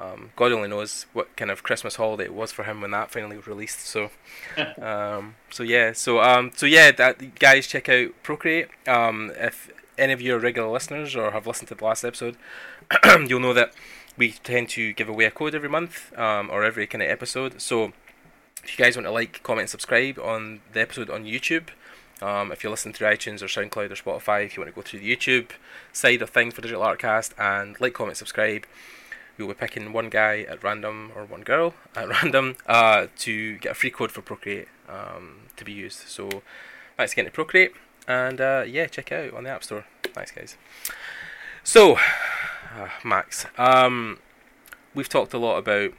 um, 0.00 0.30
God 0.36 0.52
only 0.52 0.68
knows 0.68 1.06
what 1.12 1.34
kind 1.36 1.50
of 1.50 1.62
Christmas 1.62 1.96
holiday 1.96 2.24
it 2.24 2.34
was 2.34 2.52
for 2.52 2.64
him 2.64 2.80
when 2.80 2.90
that 2.90 3.10
finally 3.10 3.36
was 3.36 3.46
released. 3.46 3.80
So, 3.80 4.10
um, 4.82 5.36
so 5.50 5.62
yeah, 5.62 5.92
so 5.92 6.20
um, 6.20 6.52
so 6.54 6.66
yeah, 6.66 6.90
that 6.92 7.38
guys 7.38 7.66
check 7.66 7.88
out 7.88 8.10
Procreate. 8.22 8.68
Um, 8.86 9.32
if 9.36 9.70
any 9.98 10.12
of 10.12 10.20
you 10.20 10.34
are 10.34 10.38
regular 10.38 10.68
listeners 10.68 11.16
or 11.16 11.30
have 11.30 11.46
listened 11.46 11.68
to 11.68 11.74
the 11.74 11.84
last 11.84 12.04
episode, 12.04 12.36
you'll 13.26 13.40
know 13.40 13.54
that 13.54 13.72
we 14.16 14.32
tend 14.32 14.68
to 14.70 14.92
give 14.92 15.08
away 15.08 15.24
a 15.24 15.30
code 15.30 15.54
every 15.54 15.68
month 15.68 16.16
um, 16.18 16.50
or 16.50 16.64
every 16.64 16.86
kind 16.86 17.02
of 17.02 17.08
episode. 17.08 17.60
So 17.60 17.92
if 18.62 18.78
you 18.78 18.84
guys 18.84 18.96
want 18.96 19.06
to 19.06 19.12
like, 19.12 19.42
comment, 19.42 19.62
and 19.62 19.70
subscribe 19.70 20.18
on 20.18 20.60
the 20.72 20.80
episode 20.80 21.10
on 21.10 21.24
YouTube, 21.24 21.68
um, 22.22 22.50
if 22.50 22.64
you 22.64 22.70
listen 22.70 22.92
through 22.92 23.08
iTunes 23.08 23.42
or 23.42 23.46
SoundCloud 23.46 23.90
or 23.90 23.94
Spotify, 24.20 24.44
if 24.44 24.56
you 24.56 24.62
want 24.62 24.74
to 24.74 24.80
go 24.80 24.82
through 24.82 25.00
the 25.00 25.16
YouTube 25.16 25.50
side 25.92 26.22
of 26.22 26.30
things 26.30 26.54
for 26.54 26.62
Digital 26.62 26.82
Artcast 26.82 27.32
and 27.38 27.78
like, 27.80 27.92
comment, 27.92 28.16
subscribe, 28.16 28.66
we'll 29.38 29.48
be 29.48 29.54
picking 29.54 29.92
one 29.92 30.08
guy 30.08 30.40
at 30.40 30.62
random 30.62 31.12
or 31.14 31.24
one 31.24 31.42
girl 31.42 31.74
at 31.96 32.08
random 32.08 32.56
uh, 32.66 33.06
to 33.18 33.58
get 33.58 33.72
a 33.72 33.74
free 33.74 33.90
code 33.90 34.10
for 34.10 34.22
Procreate 34.22 34.68
um, 34.88 35.48
to 35.56 35.64
be 35.64 35.72
used. 35.72 36.08
So 36.08 36.42
thanks 36.96 37.12
again 37.12 37.26
to 37.26 37.30
Procreate 37.30 37.72
and 38.08 38.40
uh, 38.40 38.64
yeah, 38.66 38.86
check 38.86 39.12
out 39.12 39.34
on 39.34 39.44
the 39.44 39.50
App 39.50 39.64
Store. 39.64 39.84
Thanks, 40.02 40.30
guys. 40.30 40.56
So, 41.64 41.96
uh, 41.96 42.88
Max, 43.04 43.46
um, 43.58 44.18
we've 44.94 45.08
talked 45.08 45.34
a 45.34 45.38
lot 45.38 45.58
about 45.58 45.92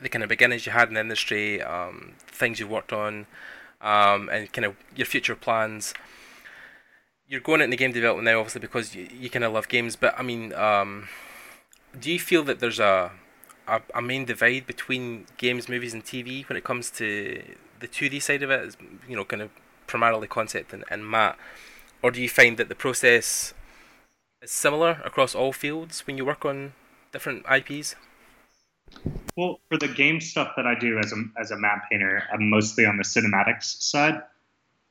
the 0.00 0.08
kind 0.08 0.22
of 0.22 0.28
beginnings 0.28 0.66
you 0.66 0.72
had 0.72 0.88
in 0.88 0.94
the 0.94 1.00
industry, 1.00 1.62
um, 1.62 2.12
things 2.26 2.60
you 2.60 2.68
worked 2.68 2.92
on, 2.92 3.26
um, 3.80 4.28
and 4.28 4.52
kind 4.52 4.66
of 4.66 4.76
your 4.94 5.06
future 5.06 5.34
plans. 5.34 5.94
You're 7.28 7.40
going 7.40 7.62
into 7.62 7.76
game 7.76 7.92
development 7.92 8.26
now, 8.26 8.38
obviously, 8.38 8.60
because 8.60 8.94
you, 8.94 9.08
you 9.18 9.30
kind 9.30 9.44
of 9.44 9.52
love 9.52 9.68
games. 9.68 9.96
But 9.96 10.14
I 10.18 10.22
mean, 10.22 10.52
um, 10.52 11.08
do 11.98 12.10
you 12.10 12.18
feel 12.18 12.42
that 12.44 12.60
there's 12.60 12.80
a, 12.80 13.12
a 13.66 13.80
a 13.94 14.02
main 14.02 14.24
divide 14.24 14.66
between 14.66 15.26
games, 15.36 15.68
movies, 15.68 15.94
and 15.94 16.04
TV 16.04 16.48
when 16.48 16.56
it 16.56 16.64
comes 16.64 16.90
to 16.92 17.42
the 17.80 17.88
2D 17.88 18.22
side 18.22 18.42
of 18.42 18.50
it? 18.50 18.76
You 19.08 19.16
know, 19.16 19.24
kind 19.24 19.42
of 19.42 19.50
primarily 19.86 20.28
concept 20.28 20.72
and, 20.72 20.84
and 20.90 21.08
matte, 21.08 21.36
or 22.02 22.10
do 22.10 22.20
you 22.20 22.28
find 22.28 22.56
that 22.56 22.68
the 22.68 22.74
process 22.74 23.54
is 24.42 24.50
similar 24.50 25.00
across 25.04 25.34
all 25.34 25.52
fields 25.52 26.06
when 26.06 26.16
you 26.16 26.24
work 26.24 26.44
on 26.44 26.72
different 27.12 27.44
IPs? 27.50 27.94
Well, 29.36 29.60
for 29.68 29.78
the 29.78 29.88
game 29.88 30.20
stuff 30.20 30.52
that 30.56 30.66
I 30.66 30.78
do 30.78 30.98
as 30.98 31.12
a 31.12 31.24
as 31.38 31.50
a 31.50 31.56
matte 31.56 31.82
painter, 31.90 32.22
I'm 32.32 32.48
mostly 32.50 32.86
on 32.86 32.96
the 32.96 33.04
cinematics 33.04 33.80
side. 33.82 34.22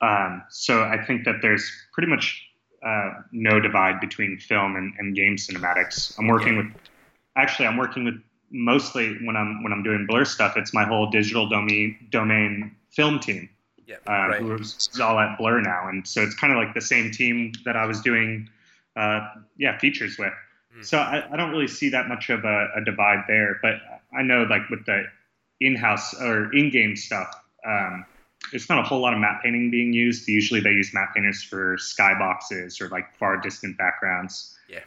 Um, 0.01 0.43
so 0.49 0.83
I 0.83 1.03
think 1.03 1.23
that 1.25 1.35
there's 1.41 1.71
pretty 1.93 2.09
much 2.09 2.45
uh, 2.85 3.13
no 3.31 3.59
divide 3.59 3.99
between 3.99 4.37
film 4.37 4.75
and, 4.75 4.93
and 4.99 5.15
game 5.15 5.37
cinematics. 5.37 6.17
I'm 6.19 6.27
working 6.27 6.57
with 6.57 6.67
actually 7.35 7.67
I'm 7.67 7.77
working 7.77 8.05
with 8.05 8.15
mostly 8.51 9.17
when 9.25 9.35
I'm 9.35 9.63
when 9.63 9.73
I'm 9.73 9.83
doing 9.83 10.05
blur 10.07 10.25
stuff. 10.25 10.57
It's 10.57 10.73
my 10.73 10.85
whole 10.85 11.09
digital 11.09 11.47
domain 11.47 12.07
domain 12.11 12.75
film 12.91 13.19
team 13.19 13.49
Yeah, 13.85 13.97
uh, 14.07 14.29
right. 14.29 14.41
who's 14.41 14.89
all 15.01 15.19
at 15.19 15.37
Blur 15.37 15.61
now, 15.61 15.87
and 15.89 16.07
so 16.07 16.21
it's 16.21 16.35
kind 16.35 16.53
of 16.53 16.57
like 16.57 16.73
the 16.73 16.81
same 16.81 17.11
team 17.11 17.51
that 17.65 17.75
I 17.75 17.85
was 17.85 18.01
doing, 18.01 18.49
uh, 18.95 19.27
yeah, 19.57 19.77
features 19.77 20.17
with. 20.17 20.33
Mm. 20.75 20.85
So 20.85 20.97
I, 20.97 21.27
I 21.31 21.35
don't 21.35 21.51
really 21.51 21.67
see 21.67 21.89
that 21.89 22.07
much 22.07 22.29
of 22.29 22.45
a, 22.45 22.67
a 22.75 22.83
divide 22.83 23.25
there, 23.27 23.59
but 23.61 23.75
I 24.17 24.23
know 24.23 24.43
like 24.43 24.69
with 24.69 24.85
the 24.85 25.03
in-house 25.59 26.13
or 26.19 26.53
in-game 26.53 26.95
stuff, 26.95 27.33
um, 27.65 28.05
there's 28.51 28.69
not 28.69 28.79
a 28.79 28.83
whole 28.83 28.99
lot 28.99 29.13
of 29.13 29.19
matte 29.19 29.41
painting 29.43 29.71
being 29.71 29.93
used. 29.93 30.27
Usually 30.27 30.59
they 30.59 30.71
use 30.71 30.93
matte 30.93 31.13
painters 31.13 31.43
for 31.43 31.77
skyboxes 31.77 32.81
or 32.81 32.89
like 32.89 33.15
far 33.17 33.37
distant 33.37 33.77
backgrounds. 33.77 34.55
Yeah. 34.69 34.81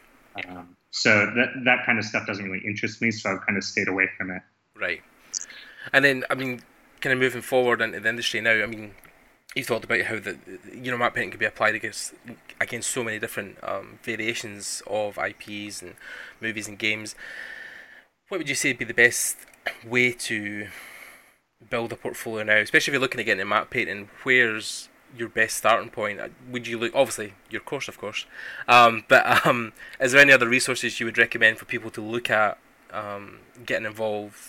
Um, 0.47 0.75
so 0.91 1.09
that 1.35 1.49
that 1.65 1.85
kind 1.85 1.99
of 1.99 2.05
stuff 2.05 2.25
doesn't 2.25 2.45
really 2.45 2.65
interest 2.65 3.01
me, 3.01 3.11
so 3.11 3.31
I've 3.31 3.45
kind 3.45 3.57
of 3.57 3.63
stayed 3.63 3.87
away 3.87 4.09
from 4.17 4.31
it. 4.31 4.41
Right. 4.79 5.01
And 5.93 6.03
then, 6.03 6.23
I 6.29 6.35
mean, 6.35 6.61
kind 7.01 7.13
of 7.13 7.19
moving 7.19 7.41
forward 7.41 7.81
into 7.81 7.99
the 7.99 8.09
industry 8.09 8.41
now, 8.41 8.51
I 8.51 8.65
mean, 8.65 8.91
you 9.55 9.63
talked 9.63 9.85
about 9.85 10.01
how 10.01 10.19
the 10.19 10.37
you 10.73 10.91
know 10.91 10.97
matte 10.97 11.15
painting 11.15 11.31
can 11.31 11.39
be 11.39 11.45
applied 11.45 11.75
against 11.75 12.13
against 12.59 12.91
so 12.91 13.03
many 13.03 13.19
different 13.19 13.57
um, 13.63 13.99
variations 14.03 14.83
of 14.87 15.17
IPs 15.17 15.81
and 15.81 15.95
movies 16.41 16.67
and 16.67 16.77
games. 16.77 17.15
What 18.27 18.37
would 18.39 18.49
you 18.49 18.55
say 18.55 18.69
would 18.69 18.77
be 18.77 18.85
the 18.85 18.93
best 18.93 19.37
way 19.85 20.11
to 20.11 20.67
build 21.69 21.91
a 21.91 21.95
portfolio 21.95 22.43
now, 22.43 22.57
especially 22.57 22.91
if 22.91 22.93
you're 22.93 23.01
looking 23.01 23.19
at 23.19 23.25
getting 23.25 23.47
matte 23.47 23.69
painting? 23.69 24.09
Where's 24.23 24.88
your 25.15 25.29
best 25.29 25.57
starting 25.57 25.89
point? 25.89 26.19
Uh, 26.19 26.29
would 26.49 26.67
you 26.67 26.77
look 26.77 26.93
obviously 26.95 27.33
your 27.49 27.61
course, 27.61 27.87
of 27.87 27.97
course, 27.97 28.25
um, 28.67 29.03
but 29.09 29.45
um, 29.45 29.73
is 29.99 30.11
there 30.11 30.21
any 30.21 30.31
other 30.31 30.47
resources 30.47 30.99
you 30.99 31.05
would 31.05 31.17
recommend 31.17 31.57
for 31.57 31.65
people 31.65 31.89
to 31.91 32.01
look 32.01 32.29
at 32.29 32.57
um, 32.91 33.39
getting 33.65 33.85
involved 33.85 34.39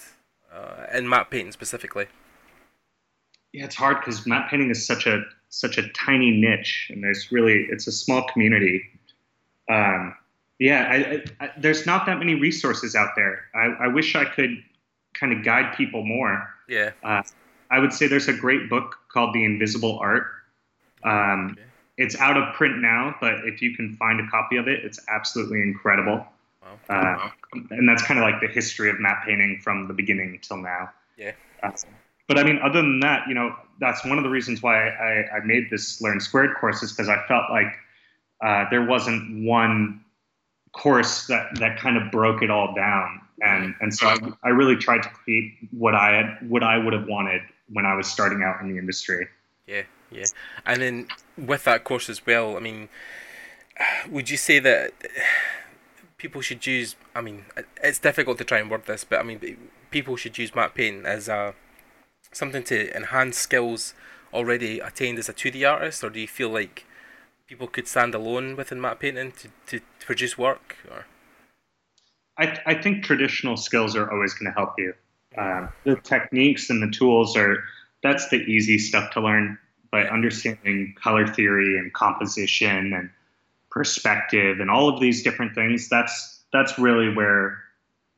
uh, 0.53 0.87
in 0.93 1.09
matte 1.09 1.31
painting 1.31 1.53
specifically? 1.53 2.07
Yeah, 3.53 3.65
it's 3.65 3.75
hard 3.75 3.99
because 4.01 4.27
matte 4.27 4.49
painting 4.51 4.71
is 4.71 4.87
such 4.87 5.07
a 5.07 5.23
such 5.49 5.79
a 5.79 5.89
tiny 5.91 6.31
niche, 6.31 6.89
and 6.91 7.03
there's 7.03 7.33
really 7.33 7.67
it's 7.71 7.87
a 7.87 7.93
small 7.93 8.23
community. 8.29 8.83
Um, 9.69 10.15
yeah, 10.59 10.89
I, 10.91 11.45
I, 11.45 11.51
there's 11.59 11.87
not 11.87 12.07
that 12.07 12.19
many 12.19 12.35
resources 12.35 12.95
out 12.95 13.11
there. 13.17 13.47
I, 13.55 13.85
I 13.85 13.89
wish 13.89 14.15
I 14.15 14.27
could 14.27 14.63
kind 15.15 15.33
of 15.33 15.45
guide 15.45 15.75
people 15.75 16.05
more. 16.05 16.49
Yeah. 16.69 16.91
Uh, 17.03 17.23
I 17.71 17.79
would 17.79 17.93
say 17.93 18.07
there's 18.07 18.29
a 18.29 18.33
great 18.33 18.69
book 18.69 18.97
called 19.13 19.35
The 19.35 19.45
Invisible 19.45 19.99
Art. 20.01 20.27
Um, 21.05 21.53
okay. 21.53 21.63
It's 21.97 22.19
out 22.19 22.37
of 22.37 22.55
print 22.55 22.79
now, 22.79 23.15
but 23.21 23.35
if 23.45 23.61
you 23.61 23.77
can 23.77 23.97
find 23.97 24.21
a 24.21 24.27
copy 24.31 24.57
of 24.57 24.69
it, 24.69 24.85
it's 24.85 24.99
absolutely 25.09 25.61
incredible. 25.61 26.25
Wow. 26.63 26.79
Uh, 26.89 27.31
and 27.71 27.89
that's 27.89 28.03
kind 28.03 28.19
of 28.19 28.25
like 28.25 28.41
the 28.41 28.49
history 28.49 28.89
of 28.89 28.99
matte 29.01 29.23
painting 29.27 29.61
from 29.63 29.87
the 29.87 29.95
beginning 29.95 30.39
till 30.41 30.57
now. 30.57 30.91
Yeah. 31.17 31.33
Uh, 31.63 31.73
but 32.27 32.39
I 32.39 32.45
mean, 32.45 32.59
other 32.63 32.81
than 32.81 33.01
that, 33.01 33.29
you 33.29 33.35
know, 33.35 33.55
that's 33.81 34.05
one 34.05 34.17
of 34.17 34.25
the 34.25 34.31
reasons 34.31 34.63
why 34.63 34.89
I, 34.89 35.37
I 35.37 35.45
made 35.45 35.69
this 35.71 36.01
Learn 36.01 36.21
Squared 36.21 36.57
course 36.59 36.83
is 36.83 36.93
because 36.93 37.09
I 37.09 37.27
felt 37.27 37.51
like 37.51 37.75
uh, 38.41 38.65
there 38.71 38.85
wasn't 38.85 39.45
one 39.45 40.03
course 40.73 41.27
that, 41.27 41.59
that 41.59 41.79
kind 41.79 41.97
of 41.97 42.11
broke 42.11 42.43
it 42.43 42.51
all 42.51 42.75
down. 42.75 43.21
And, 43.43 43.75
and 43.81 43.93
so 43.93 44.07
I, 44.07 44.19
I 44.45 44.49
really 44.51 44.77
tried 44.77 45.03
to 45.03 45.09
create 45.09 45.55
what 45.71 45.95
I 45.95 46.13
had, 46.13 46.49
what 46.49 46.63
I 46.63 46.79
would 46.79 46.93
have 46.93 47.07
wanted 47.07 47.43
when 47.73 47.87
I 47.87 47.95
was 47.95 48.07
starting 48.07 48.43
out 48.43 48.61
in 48.61 48.71
the 48.71 48.79
industry. 48.79 49.27
Yeah, 49.67 49.83
yeah. 50.11 50.27
And 50.67 50.83
then 50.83 51.09
with 51.37 51.65
that 51.65 51.85
course 51.85 52.09
as 52.09 52.25
well, 52.27 52.57
I 52.57 52.61
mean, 52.61 52.89
would 54.09 54.31
you 54.31 54.37
say 54.37 54.59
that 54.59 54.93
people 56.19 56.41
should 56.41 56.67
use? 56.67 56.97
I 57.15 57.21
mean, 57.21 57.45
it's 57.83 57.99
difficult 57.99 58.39
to 58.39 58.45
try 58.45 58.59
and 58.59 58.71
word 58.71 58.87
this, 58.87 59.05
but 59.05 59.21
I 59.21 59.23
mean, 59.23 59.71
people 59.91 60.17
should 60.17 60.39
use 60.39 60.55
matte 60.55 60.75
paint 60.75 61.07
as 61.07 61.29
a 61.29 61.55
something 62.33 62.63
to 62.65 62.95
enhance 62.97 63.37
skills 63.39 63.95
already 64.33 64.79
attained 64.79 65.19
as 65.19 65.29
a 65.29 65.33
2D 65.33 65.69
artist, 65.69 66.05
or 66.05 66.11
do 66.11 66.21
you 66.21 66.29
feel 66.29 66.51
like 66.51 66.85
people 67.47 67.67
could 67.67 67.89
stand 67.89 68.15
alone 68.15 68.55
within 68.55 68.81
matte 68.81 69.01
painting 69.01 69.33
to, 69.33 69.49
to 69.67 69.81
produce 69.99 70.39
work? 70.39 70.77
Or 70.89 71.07
I, 72.39 72.57
I 72.67 72.75
think 72.75 73.05
traditional 73.05 73.57
skills 73.57 73.97
are 73.97 74.11
always 74.11 74.35
going 74.35 74.53
to 74.53 74.57
help 74.57 74.75
you. 74.79 74.95
Um, 75.37 75.69
the 75.85 75.97
techniques 75.97 76.71
and 76.71 76.83
the 76.83 76.91
tools 76.91 77.37
are 77.37 77.63
that's 78.03 78.29
the 78.29 78.39
easy 78.39 78.79
stuff 78.79 79.13
to 79.13 79.21
learn, 79.21 79.59
but 79.91 80.09
understanding 80.09 80.95
color 81.01 81.27
theory 81.27 81.79
and 81.79 81.93
composition 81.93 82.93
and 82.93 83.11
perspective 83.71 84.61
and 84.61 84.71
all 84.71 84.89
of 84.89 85.01
these 85.01 85.23
different 85.23 85.55
things 85.55 85.89
that's 85.89 86.43
that's 86.53 86.79
really 86.79 87.13
where 87.15 87.59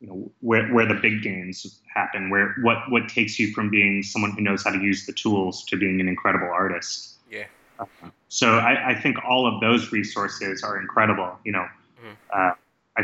you 0.01 0.07
know 0.07 0.33
where, 0.41 0.67
where 0.69 0.87
the 0.87 0.95
big 0.95 1.23
gains 1.23 1.81
happen 1.95 2.31
where 2.31 2.55
what 2.63 2.79
what 2.91 3.09
takes 3.09 3.39
you 3.39 3.53
from 3.53 3.71
being 3.71 4.03
someone 4.03 4.33
who 4.33 4.41
knows 4.41 4.65
how 4.65 4.71
to 4.71 4.81
use 4.81 5.07
the 5.07 5.13
tools 5.13 5.65
to 5.65 5.77
being 5.77 6.01
an 6.01 6.09
incredible 6.09 6.49
artist 6.49 7.17
yeah 7.31 7.45
uh, 7.79 7.85
so 8.29 8.59
I, 8.59 8.91
I 8.91 8.95
think 8.95 9.19
all 9.29 9.47
of 9.47 9.61
those 9.61 9.93
resources 9.93 10.63
are 10.63 10.81
incredible 10.81 11.39
you 11.45 11.53
know 11.53 11.67
mm-hmm. 12.01 12.15
uh, 12.33 12.53
I, 12.97 13.03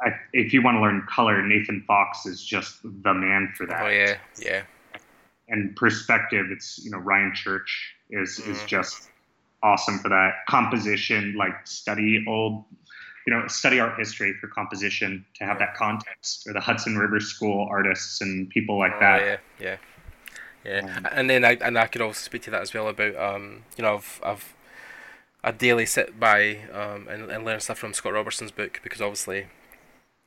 I, 0.00 0.10
if 0.32 0.52
you 0.52 0.62
want 0.62 0.76
to 0.76 0.80
learn 0.80 1.06
color, 1.08 1.42
Nathan 1.42 1.84
Fowkes 1.88 2.26
is 2.26 2.42
just 2.42 2.82
the 2.82 3.14
man 3.14 3.52
for 3.56 3.66
that. 3.66 3.82
Oh 3.82 3.88
yeah, 3.88 4.16
yeah. 4.40 4.62
And 5.48 5.74
perspective, 5.76 6.46
it's 6.50 6.78
you 6.84 6.90
know 6.90 6.98
Ryan 6.98 7.32
Church 7.34 7.94
is 8.10 8.38
is 8.40 8.62
just 8.64 9.08
awesome 9.62 9.98
for 9.98 10.08
that. 10.08 10.46
Composition, 10.48 11.34
like 11.36 11.66
study 11.66 12.24
old, 12.26 12.64
you 13.26 13.32
know, 13.32 13.46
study 13.48 13.80
art 13.80 13.98
history 13.98 14.34
for 14.40 14.48
composition 14.48 15.24
to 15.36 15.44
have 15.44 15.58
that 15.58 15.74
context, 15.74 16.46
or 16.46 16.52
the 16.52 16.60
Hudson 16.60 16.96
River 16.96 17.20
School 17.20 17.66
artists 17.70 18.20
and 18.20 18.48
people 18.50 18.78
like 18.78 18.92
oh, 18.96 19.00
that. 19.00 19.22
Yeah, 19.22 19.36
yeah, 19.60 19.76
yeah. 20.64 20.96
Um, 20.96 21.08
and 21.12 21.30
then 21.30 21.44
I 21.44 21.58
and 21.60 21.78
I 21.78 21.86
could 21.86 22.02
also 22.02 22.20
speak 22.20 22.42
to 22.42 22.50
that 22.50 22.62
as 22.62 22.74
well 22.74 22.88
about 22.88 23.16
um, 23.16 23.64
you 23.76 23.82
know, 23.82 23.96
I've 23.96 24.20
I've 24.24 24.54
I 25.42 25.52
daily 25.52 25.86
sit 25.86 26.18
by 26.18 26.58
um, 26.72 27.06
and, 27.08 27.30
and 27.30 27.44
learn 27.44 27.60
stuff 27.60 27.78
from 27.78 27.94
Scott 27.94 28.12
Robertson's 28.12 28.50
book 28.50 28.80
because 28.82 29.00
obviously, 29.00 29.46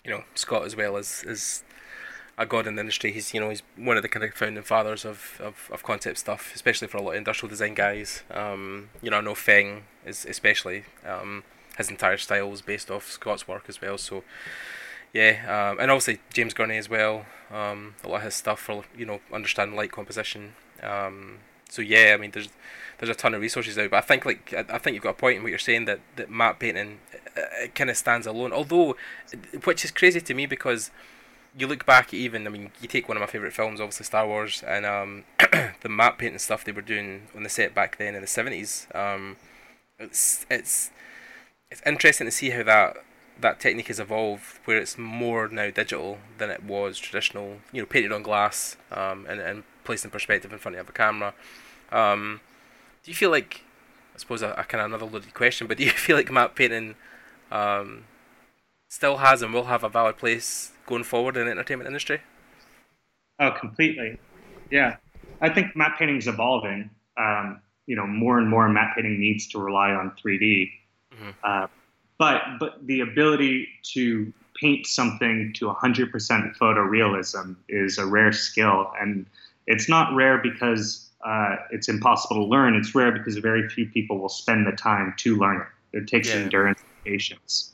you 0.06 0.12
know, 0.12 0.24
Scott 0.36 0.66
as 0.66 0.76
well 0.76 0.98
as 0.98 1.24
is 1.26 1.64
a 2.42 2.46
god 2.46 2.68
in 2.68 2.76
the 2.76 2.82
industry. 2.82 3.12
He's 3.12 3.34
you 3.34 3.40
know 3.40 3.50
he's 3.50 3.64
one 3.76 3.98
of 3.98 4.04
the 4.04 4.10
kind 4.10 4.24
of 4.24 4.34
founding 4.34 4.64
fathers 4.64 5.06
of, 5.06 5.40
of, 5.44 5.70
of 5.72 5.84
concept 5.84 6.18
stuff, 6.18 6.52
especially 6.56 6.88
for 6.88 6.98
a 6.98 7.02
lot 7.02 7.12
of 7.12 7.18
industrial 7.18 7.50
design 7.50 7.74
guys. 7.74 8.24
Um, 8.32 8.90
you 9.02 9.10
know, 9.12 9.18
I 9.18 9.22
know 9.22 9.36
Feng 9.36 9.84
is 10.06 10.26
especially 10.26 10.86
um, 11.06 11.44
his 11.78 11.90
entire 11.90 12.18
style 12.18 12.52
is 12.54 12.62
based 12.62 12.90
off 12.90 13.10
Scott's 13.10 13.48
work 13.48 13.66
as 13.68 13.82
well. 13.82 13.98
So 13.98 14.24
yeah, 15.14 15.72
um, 15.72 15.80
and 15.80 15.92
obviously 15.92 16.20
James 16.34 16.54
Gurney 16.54 16.78
as 16.78 16.90
well. 16.90 17.26
Um, 17.52 17.96
a 18.04 18.08
lot 18.08 18.18
of 18.18 18.24
his 18.24 18.36
stuff 18.36 18.60
for 18.60 18.84
you 18.98 19.06
know 19.06 19.22
understanding 19.32 19.76
light 19.76 19.92
composition. 19.92 20.54
Um, 20.82 21.40
so 21.70 21.82
yeah, 21.82 22.14
I 22.14 22.18
mean 22.18 22.32
there's 22.32 22.50
there's 22.98 23.10
a 23.10 23.16
ton 23.16 23.34
of 23.34 23.42
resources 23.42 23.78
out. 23.78 23.92
But 23.92 23.98
I 23.98 24.02
think 24.02 24.26
like 24.26 24.54
I, 24.54 24.78
think 24.78 24.94
you've 24.94 25.04
got 25.04 25.12
a 25.12 25.14
point 25.14 25.38
in 25.38 25.44
what 25.44 25.50
you're 25.50 25.60
saying 25.60 25.86
that 25.86 26.00
that 26.16 26.30
matte 26.30 26.60
painting 26.60 27.00
uh, 27.38 27.64
it 27.64 27.76
kind 27.76 27.90
of 27.90 27.98
stands 27.98 28.28
alone. 28.28 28.54
Although, 28.54 28.96
which 29.64 29.86
is 29.86 29.92
crazy 29.92 30.22
to 30.22 30.34
me 30.34 30.46
because 30.46 30.92
you 31.58 31.68
look 31.68 31.86
back 31.86 32.14
even 32.14 32.48
I 32.48 32.50
mean 32.50 32.72
you 32.82 32.88
take 32.88 33.08
one 33.08 33.18
of 33.18 33.22
my 33.22 33.28
favorite 33.28 33.54
films, 33.54 33.82
obviously 33.82 34.06
Star 34.06 34.28
Wars, 34.28 34.64
and 34.66 34.86
um, 34.86 35.24
the 35.82 35.90
matte 35.90 36.18
painting 36.18 36.40
stuff 36.40 36.64
they 36.64 36.72
were 36.72 36.82
doing 36.82 37.28
on 37.36 37.44
the 37.44 37.50
set 37.50 37.76
back 37.76 37.98
then 37.98 38.16
in 38.16 38.22
the 38.22 38.28
seventies. 38.28 38.88
Um, 38.94 39.38
it's 40.00 40.46
it's 40.50 40.92
it's 41.70 41.82
interesting 41.86 42.28
to 42.28 42.32
see 42.32 42.52
how 42.52 42.64
that 42.64 42.98
that 43.40 43.60
technique 43.60 43.88
has 43.88 44.00
evolved, 44.00 44.60
where 44.66 44.78
it's 44.78 44.98
more 44.98 45.48
now 45.48 45.70
digital 45.72 46.20
than 46.38 46.50
it 46.50 46.64
was 46.64 46.98
traditional. 46.98 47.58
You 47.72 47.82
know, 47.82 47.86
painted 47.86 48.12
on 48.12 48.24
glass 48.24 48.78
um, 48.92 49.26
and 49.28 49.40
and 49.40 49.64
placed 49.84 50.06
in 50.06 50.12
perspective 50.12 50.52
in 50.54 50.60
front 50.60 50.78
of 50.78 50.90
a 50.90 50.92
camera. 50.92 51.34
Um, 51.92 52.40
do 53.04 53.12
you 53.12 53.16
feel 53.16 53.32
like 53.32 53.64
I 54.16 54.20
suppose 54.20 54.42
a, 54.42 54.52
a 54.52 54.64
kind 54.64 54.82
of 54.82 54.86
another 54.86 55.06
loaded 55.06 55.34
question, 55.34 55.68
but 55.68 55.78
do 55.78 55.84
you 55.84 55.90
feel 55.92 56.16
like 56.16 56.32
matte 56.32 56.56
painting 56.56 56.96
um, 57.52 58.06
still 58.88 59.18
has 59.18 59.42
and 59.42 59.54
will 59.54 59.66
have 59.66 59.84
a 59.84 59.90
valid 59.90 60.18
place 60.18 60.71
going 60.86 61.04
forward 61.04 61.38
in 61.38 61.46
the 61.46 61.52
entertainment 61.52 61.88
industry? 61.88 62.22
Oh, 63.40 63.52
completely. 63.52 64.18
Yeah, 64.70 64.98
I 65.42 65.50
think 65.50 65.76
matte 65.76 65.98
painting 65.98 66.18
is 66.18 66.28
evolving. 66.28 66.90
Um, 67.18 67.62
you 67.88 67.96
know, 67.96 68.08
more 68.08 68.38
and 68.38 68.48
more 68.48 68.70
matte 68.70 68.96
painting 68.96 69.20
needs 69.20 69.48
to 69.48 69.60
rely 69.60 69.92
on 69.92 70.12
3D. 70.24 70.72
Mm-hmm. 71.14 71.30
Uh, 71.44 71.68
but 72.18 72.42
but 72.60 72.86
the 72.86 73.02
ability 73.02 73.68
to 73.94 74.32
paint 74.56 74.86
something 74.86 75.52
to 75.56 75.66
100% 75.66 76.12
photorealism 76.56 77.56
is 77.68 77.98
a 77.98 78.06
rare 78.06 78.32
skill, 78.32 78.92
and 79.00 79.26
it's 79.66 79.90
not 79.90 80.14
rare 80.14 80.38
because 80.38 81.10
uh, 81.26 81.56
it's 81.72 81.90
impossible 81.90 82.36
to 82.38 82.44
learn. 82.44 82.76
It's 82.76 82.94
rare 82.94 83.12
because 83.12 83.38
very 83.38 83.68
few 83.70 83.88
people 83.88 84.20
will 84.20 84.30
spend 84.30 84.68
the 84.68 84.72
time 84.72 85.14
to 85.18 85.36
learn 85.36 85.62
it. 85.62 85.98
It 85.98 86.08
takes 86.08 86.30
yeah. 86.30 86.36
endurance 86.36 86.80
and 86.80 87.04
patience. 87.04 87.74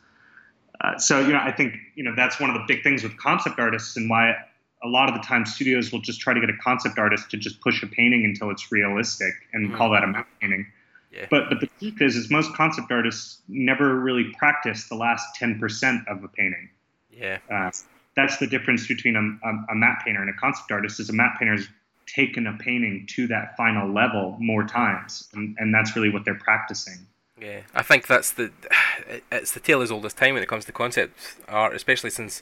Uh, 0.81 0.97
so 0.97 1.19
you 1.19 1.33
know, 1.33 1.39
I 1.39 1.51
think 1.51 1.75
you 1.95 2.03
know 2.03 2.13
that's 2.15 2.39
one 2.39 2.49
of 2.49 2.55
the 2.55 2.63
big 2.67 2.83
things 2.83 3.03
with 3.03 3.17
concept 3.17 3.59
artists, 3.59 3.97
and 3.97 4.09
why 4.09 4.35
a 4.83 4.87
lot 4.87 5.09
of 5.09 5.15
the 5.15 5.21
time 5.21 5.45
studios 5.45 5.91
will 5.91 6.01
just 6.01 6.19
try 6.19 6.33
to 6.33 6.39
get 6.39 6.49
a 6.49 6.57
concept 6.63 6.99
artist 6.99 7.31
to 7.31 7.37
just 7.37 7.59
push 7.61 7.81
a 7.81 7.87
painting 7.87 8.25
until 8.25 8.51
it's 8.51 8.71
realistic 8.71 9.33
and 9.53 9.67
mm-hmm. 9.67 9.77
call 9.77 9.91
that 9.91 10.03
a 10.03 10.25
painting. 10.39 10.67
Yeah. 11.11 11.25
But 11.31 11.49
but 11.49 11.59
the 11.59 11.67
truth 11.79 12.01
is, 12.01 12.15
is 12.15 12.29
most 12.29 12.53
concept 12.53 12.91
artists 12.91 13.41
never 13.47 13.95
really 13.99 14.33
practice 14.37 14.87
the 14.87 14.95
last 14.95 15.25
ten 15.35 15.59
percent 15.59 16.07
of 16.07 16.23
a 16.23 16.27
painting. 16.27 16.69
Yeah. 17.11 17.39
Uh, 17.49 17.71
that's 18.15 18.37
the 18.37 18.47
difference 18.47 18.87
between 18.87 19.15
a, 19.15 19.47
a, 19.47 19.71
a 19.71 19.75
matte 19.75 20.01
painter 20.03 20.21
and 20.21 20.29
a 20.29 20.33
concept 20.33 20.71
artist. 20.71 20.99
Is 20.99 21.09
a 21.09 21.13
matte 21.13 21.37
painter 21.39 21.53
is 21.53 21.67
taken 22.07 22.47
a 22.47 22.57
painting 22.57 23.05
to 23.11 23.27
that 23.27 23.55
final 23.57 23.91
level 23.91 24.37
more 24.39 24.63
times, 24.63 25.27
and, 25.33 25.55
and 25.59 25.73
that's 25.73 25.95
really 25.95 26.09
what 26.09 26.25
they're 26.25 26.35
practicing. 26.35 27.05
Yeah, 27.39 27.61
I 27.73 27.83
think 27.83 28.07
that's 28.07 28.31
the 28.31 28.51
it's 29.31 29.51
the 29.51 29.59
tale 29.59 29.81
as 29.81 29.91
old 29.91 30.05
as 30.05 30.13
time 30.13 30.33
when 30.33 30.43
it 30.43 30.49
comes 30.49 30.65
to 30.65 30.71
concept 30.71 31.37
art, 31.47 31.75
especially 31.75 32.09
since 32.09 32.41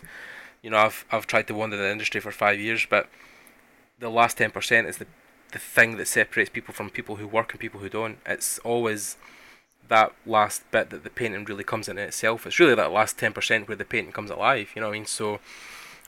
you 0.61 0.69
know 0.69 0.77
I've 0.77 1.05
I've 1.11 1.27
tried 1.27 1.47
to 1.47 1.53
wander 1.53 1.77
the 1.77 1.91
industry 1.91 2.21
for 2.21 2.31
five 2.31 2.59
years, 2.59 2.85
but 2.89 3.09
the 3.99 4.09
last 4.09 4.37
ten 4.37 4.51
percent 4.51 4.87
is 4.87 4.97
the 4.97 5.07
the 5.51 5.59
thing 5.59 5.97
that 5.97 6.07
separates 6.07 6.49
people 6.49 6.73
from 6.73 6.89
people 6.89 7.17
who 7.17 7.27
work 7.27 7.51
and 7.51 7.59
people 7.59 7.79
who 7.79 7.89
don't. 7.89 8.17
It's 8.25 8.59
always 8.59 9.17
that 9.87 10.13
last 10.25 10.69
bit 10.71 10.89
that 10.89 11.03
the 11.03 11.09
painting 11.09 11.45
really 11.45 11.63
comes 11.63 11.87
in 11.87 11.97
itself. 11.97 12.47
It's 12.47 12.59
really 12.59 12.75
that 12.75 12.91
last 12.91 13.17
ten 13.17 13.33
percent 13.33 13.67
where 13.67 13.77
the 13.77 13.85
painting 13.85 14.13
comes 14.13 14.31
alive. 14.31 14.71
You 14.75 14.81
know 14.81 14.87
what 14.87 14.95
I 14.95 14.99
mean? 14.99 15.05
So 15.05 15.39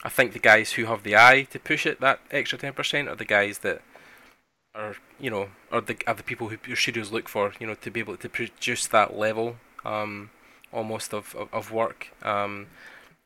I 0.02 0.08
think 0.08 0.32
the 0.32 0.38
guys 0.38 0.72
who 0.72 0.86
have 0.86 1.02
the 1.02 1.16
eye 1.16 1.46
to 1.50 1.58
push 1.58 1.84
it 1.86 2.00
that 2.00 2.20
extra 2.30 2.58
ten 2.58 2.72
percent 2.72 3.08
are 3.08 3.16
the 3.16 3.24
guys 3.24 3.58
that 3.58 3.82
are 4.74 4.96
you 5.18 5.30
know 5.30 5.48
are 5.72 5.80
the 5.80 5.96
are 6.06 6.14
the 6.14 6.22
people 6.22 6.48
who 6.48 6.56
your 6.66 6.76
studios 6.76 7.10
look 7.10 7.28
for 7.28 7.52
you 7.58 7.66
know 7.66 7.74
to 7.74 7.90
be 7.90 8.00
able 8.00 8.16
to 8.16 8.28
produce 8.28 8.86
that 8.86 9.16
level 9.16 9.56
um, 9.84 10.30
almost 10.72 11.14
of, 11.14 11.34
of, 11.34 11.52
of 11.52 11.72
work 11.72 12.08
um, 12.22 12.66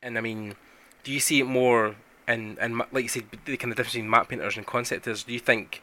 and 0.01 0.17
I 0.17 0.21
mean 0.21 0.55
do 1.03 1.11
you 1.11 1.19
see 1.19 1.39
it 1.39 1.45
more 1.45 1.95
in 2.27 2.57
and 2.59 2.77
like 2.91 3.03
you 3.03 3.09
said 3.09 3.25
the 3.45 3.57
kind 3.57 3.71
of 3.71 3.77
difference 3.77 3.93
between 3.93 4.09
matte 4.09 4.29
painters 4.29 4.57
and 4.57 4.65
conceptors 4.65 5.23
do 5.23 5.33
you 5.33 5.39
think 5.39 5.81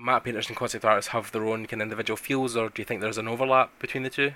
matte 0.00 0.24
painters 0.24 0.48
and 0.48 0.56
concept 0.56 0.84
artists 0.84 1.10
have 1.10 1.30
their 1.32 1.46
own 1.46 1.66
kind 1.66 1.82
of 1.82 1.86
individual 1.86 2.16
feels, 2.16 2.56
or 2.56 2.70
do 2.70 2.80
you 2.80 2.84
think 2.84 3.00
there's 3.00 3.18
an 3.18 3.28
overlap 3.28 3.78
between 3.78 4.02
the 4.02 4.10
two? 4.10 4.32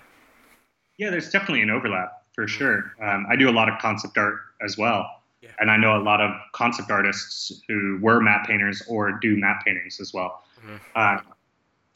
Yeah, 0.98 1.11
there's 1.11 1.30
definitely 1.30 1.62
an 1.62 1.70
overlap 1.70 2.12
for 2.34 2.46
sure. 2.46 2.92
Um, 3.02 3.26
I 3.28 3.36
do 3.36 3.48
a 3.48 3.52
lot 3.52 3.68
of 3.68 3.78
concept 3.80 4.18
art 4.18 4.38
as 4.62 4.76
well, 4.76 5.09
yeah. 5.45 5.51
and 5.59 5.70
I 5.70 5.76
know 5.76 5.97
a 5.97 6.03
lot 6.03 6.20
of 6.20 6.30
concept 6.53 6.90
artists 6.90 7.62
who 7.68 7.99
were 8.01 8.20
matte 8.20 8.47
painters 8.47 8.82
or 8.88 9.12
do 9.12 9.36
matte 9.36 9.62
paintings 9.64 10.01
as 10.01 10.12
well. 10.12 10.42
Mm-hmm. 10.59 10.76
Uh, 10.95 11.18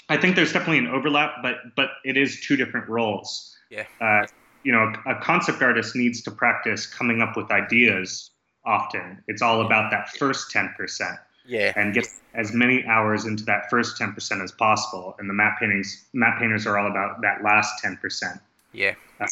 I 0.09 0.17
think 0.17 0.37
there's 0.37 0.53
definitely 0.53 0.79
an 0.79 0.89
overlap, 0.89 1.43
but 1.43 1.75
but 1.77 1.91
it 2.05 2.17
is 2.17 2.41
two 2.41 2.57
different 2.57 2.89
roles. 2.89 3.57
Yeah. 3.71 3.85
Uh, 4.01 4.27
you 4.65 4.73
know, 4.73 4.93
a, 5.07 5.13
a 5.13 5.21
concept 5.21 5.63
artist 5.63 5.95
needs 5.95 6.23
to 6.23 6.31
practice 6.31 6.87
coming 6.87 7.21
up 7.23 7.37
with 7.37 7.51
ideas 7.51 8.31
often. 8.65 9.23
It's 9.29 9.43
all 9.43 9.65
about 9.65 9.91
that 9.91 10.09
first 10.11 10.51
ten 10.51 10.73
percent. 10.77 11.19
Yeah. 11.49 11.73
And 11.77 11.95
get 11.95 12.07
as 12.35 12.53
many 12.53 12.85
hours 12.85 13.25
into 13.25 13.43
that 13.45 13.71
first 13.71 13.99
10% 13.99 14.45
as 14.45 14.53
possible. 14.53 15.17
And 15.19 15.29
the 15.29 15.35
matte 15.35 15.59
paintings, 15.59 16.05
matte 16.13 16.39
painters 16.39 16.67
are 16.67 16.79
all 16.79 16.91
about 16.91 17.23
that 17.23 17.43
last 17.43 17.83
10%. 17.83 18.39
Yeah. 18.73 18.95
Uh, 19.19 19.27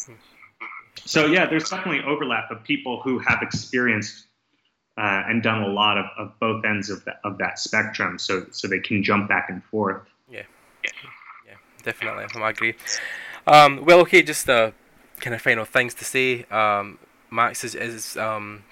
so 1.05 1.27
yeah, 1.27 1.47
there's 1.47 1.71
definitely 1.71 2.03
overlap 2.05 2.51
of 2.51 2.63
people 2.65 3.01
who 3.03 3.19
have 3.19 3.43
experienced 3.43 4.27
uh, 4.99 5.25
and 5.27 5.43
done 5.43 5.63
a 5.63 5.69
lot 5.69 5.99
of, 5.99 6.07
of 6.19 6.33
both 6.41 6.65
ends 6.65 6.91
of, 6.91 7.05
the, 7.05 7.15
of 7.25 7.39
that 7.39 7.59
spectrum, 7.59 8.19
so 8.19 8.47
so 8.51 8.67
they 8.67 8.81
can 8.81 9.03
jump 9.03 9.29
back 9.29 9.49
and 9.51 9.63
forth. 9.65 10.03
Yeah, 10.31 10.43
yeah, 11.47 11.55
definitely. 11.83 12.27
I 12.41 12.51
agree. 12.51 12.75
Um, 13.47 13.85
well, 13.85 14.01
okay, 14.01 14.23
just 14.23 14.49
uh, 14.49 14.73
kind 15.21 15.35
of 15.35 15.43
final 15.43 15.65
things 15.65 15.95
to 15.95 16.05
say. 16.05 16.45
Um, 16.45 16.99
Max 17.31 17.65
is, 17.65 17.75
is 17.75 18.17
um, 18.17 18.65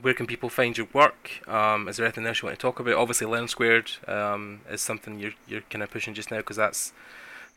where 0.00 0.14
can 0.14 0.26
people 0.26 0.48
find 0.48 0.76
your 0.76 0.88
work? 0.92 1.48
Um, 1.48 1.88
is 1.88 1.96
there 1.96 2.06
anything 2.06 2.26
else 2.26 2.42
you 2.42 2.46
want 2.46 2.58
to 2.58 2.62
talk 2.62 2.78
about? 2.78 2.94
Obviously, 2.94 3.26
Learn 3.26 3.48
Squared 3.48 3.90
um, 4.06 4.60
is 4.70 4.80
something 4.80 5.18
you're 5.18 5.34
you're 5.46 5.62
kind 5.62 5.82
of 5.82 5.90
pushing 5.90 6.14
just 6.14 6.30
now 6.30 6.38
because 6.38 6.56
that's 6.56 6.92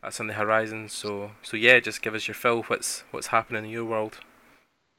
that's 0.02 0.20
on 0.20 0.26
the 0.26 0.34
horizon. 0.34 0.88
So 0.88 1.32
so 1.42 1.56
yeah, 1.56 1.80
just 1.80 2.02
give 2.02 2.14
us 2.14 2.28
your 2.28 2.34
fill. 2.34 2.62
What's 2.62 3.04
what's 3.10 3.28
happening 3.28 3.64
in 3.64 3.70
your 3.70 3.84
world? 3.84 4.18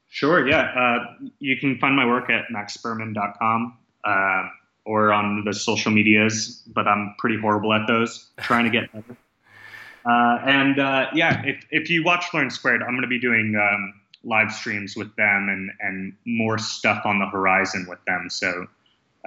Sure. 0.08 0.46
Yeah. 0.46 0.70
Uh, 0.76 1.28
you 1.38 1.56
can 1.58 1.78
find 1.78 1.96
my 1.96 2.06
work 2.06 2.28
at 2.28 2.44
maxberman.com 2.54 3.78
uh, 4.04 4.42
or 4.84 5.10
on 5.12 5.44
the 5.44 5.54
social 5.54 5.90
medias, 5.90 6.62
but 6.66 6.86
I'm 6.86 7.14
pretty 7.18 7.40
horrible 7.40 7.72
at 7.72 7.86
those. 7.86 8.30
Trying 8.38 8.64
to 8.64 8.70
get 8.70 8.92
better. 8.92 9.16
Uh, 10.04 10.38
and 10.44 10.78
uh, 10.78 11.06
yeah, 11.14 11.42
if 11.44 11.64
if 11.70 11.88
you 11.88 12.04
watch 12.04 12.26
Learn 12.34 12.50
Squared, 12.50 12.82
I'm 12.82 12.90
going 12.90 13.02
to 13.02 13.08
be 13.08 13.20
doing. 13.20 13.56
Um, 13.56 13.94
live 14.24 14.52
streams 14.52 14.96
with 14.96 15.14
them 15.16 15.48
and 15.48 15.70
and 15.80 16.14
more 16.26 16.58
stuff 16.58 17.04
on 17.04 17.18
the 17.18 17.26
horizon 17.26 17.86
with 17.88 17.98
them. 18.06 18.28
So, 18.30 18.66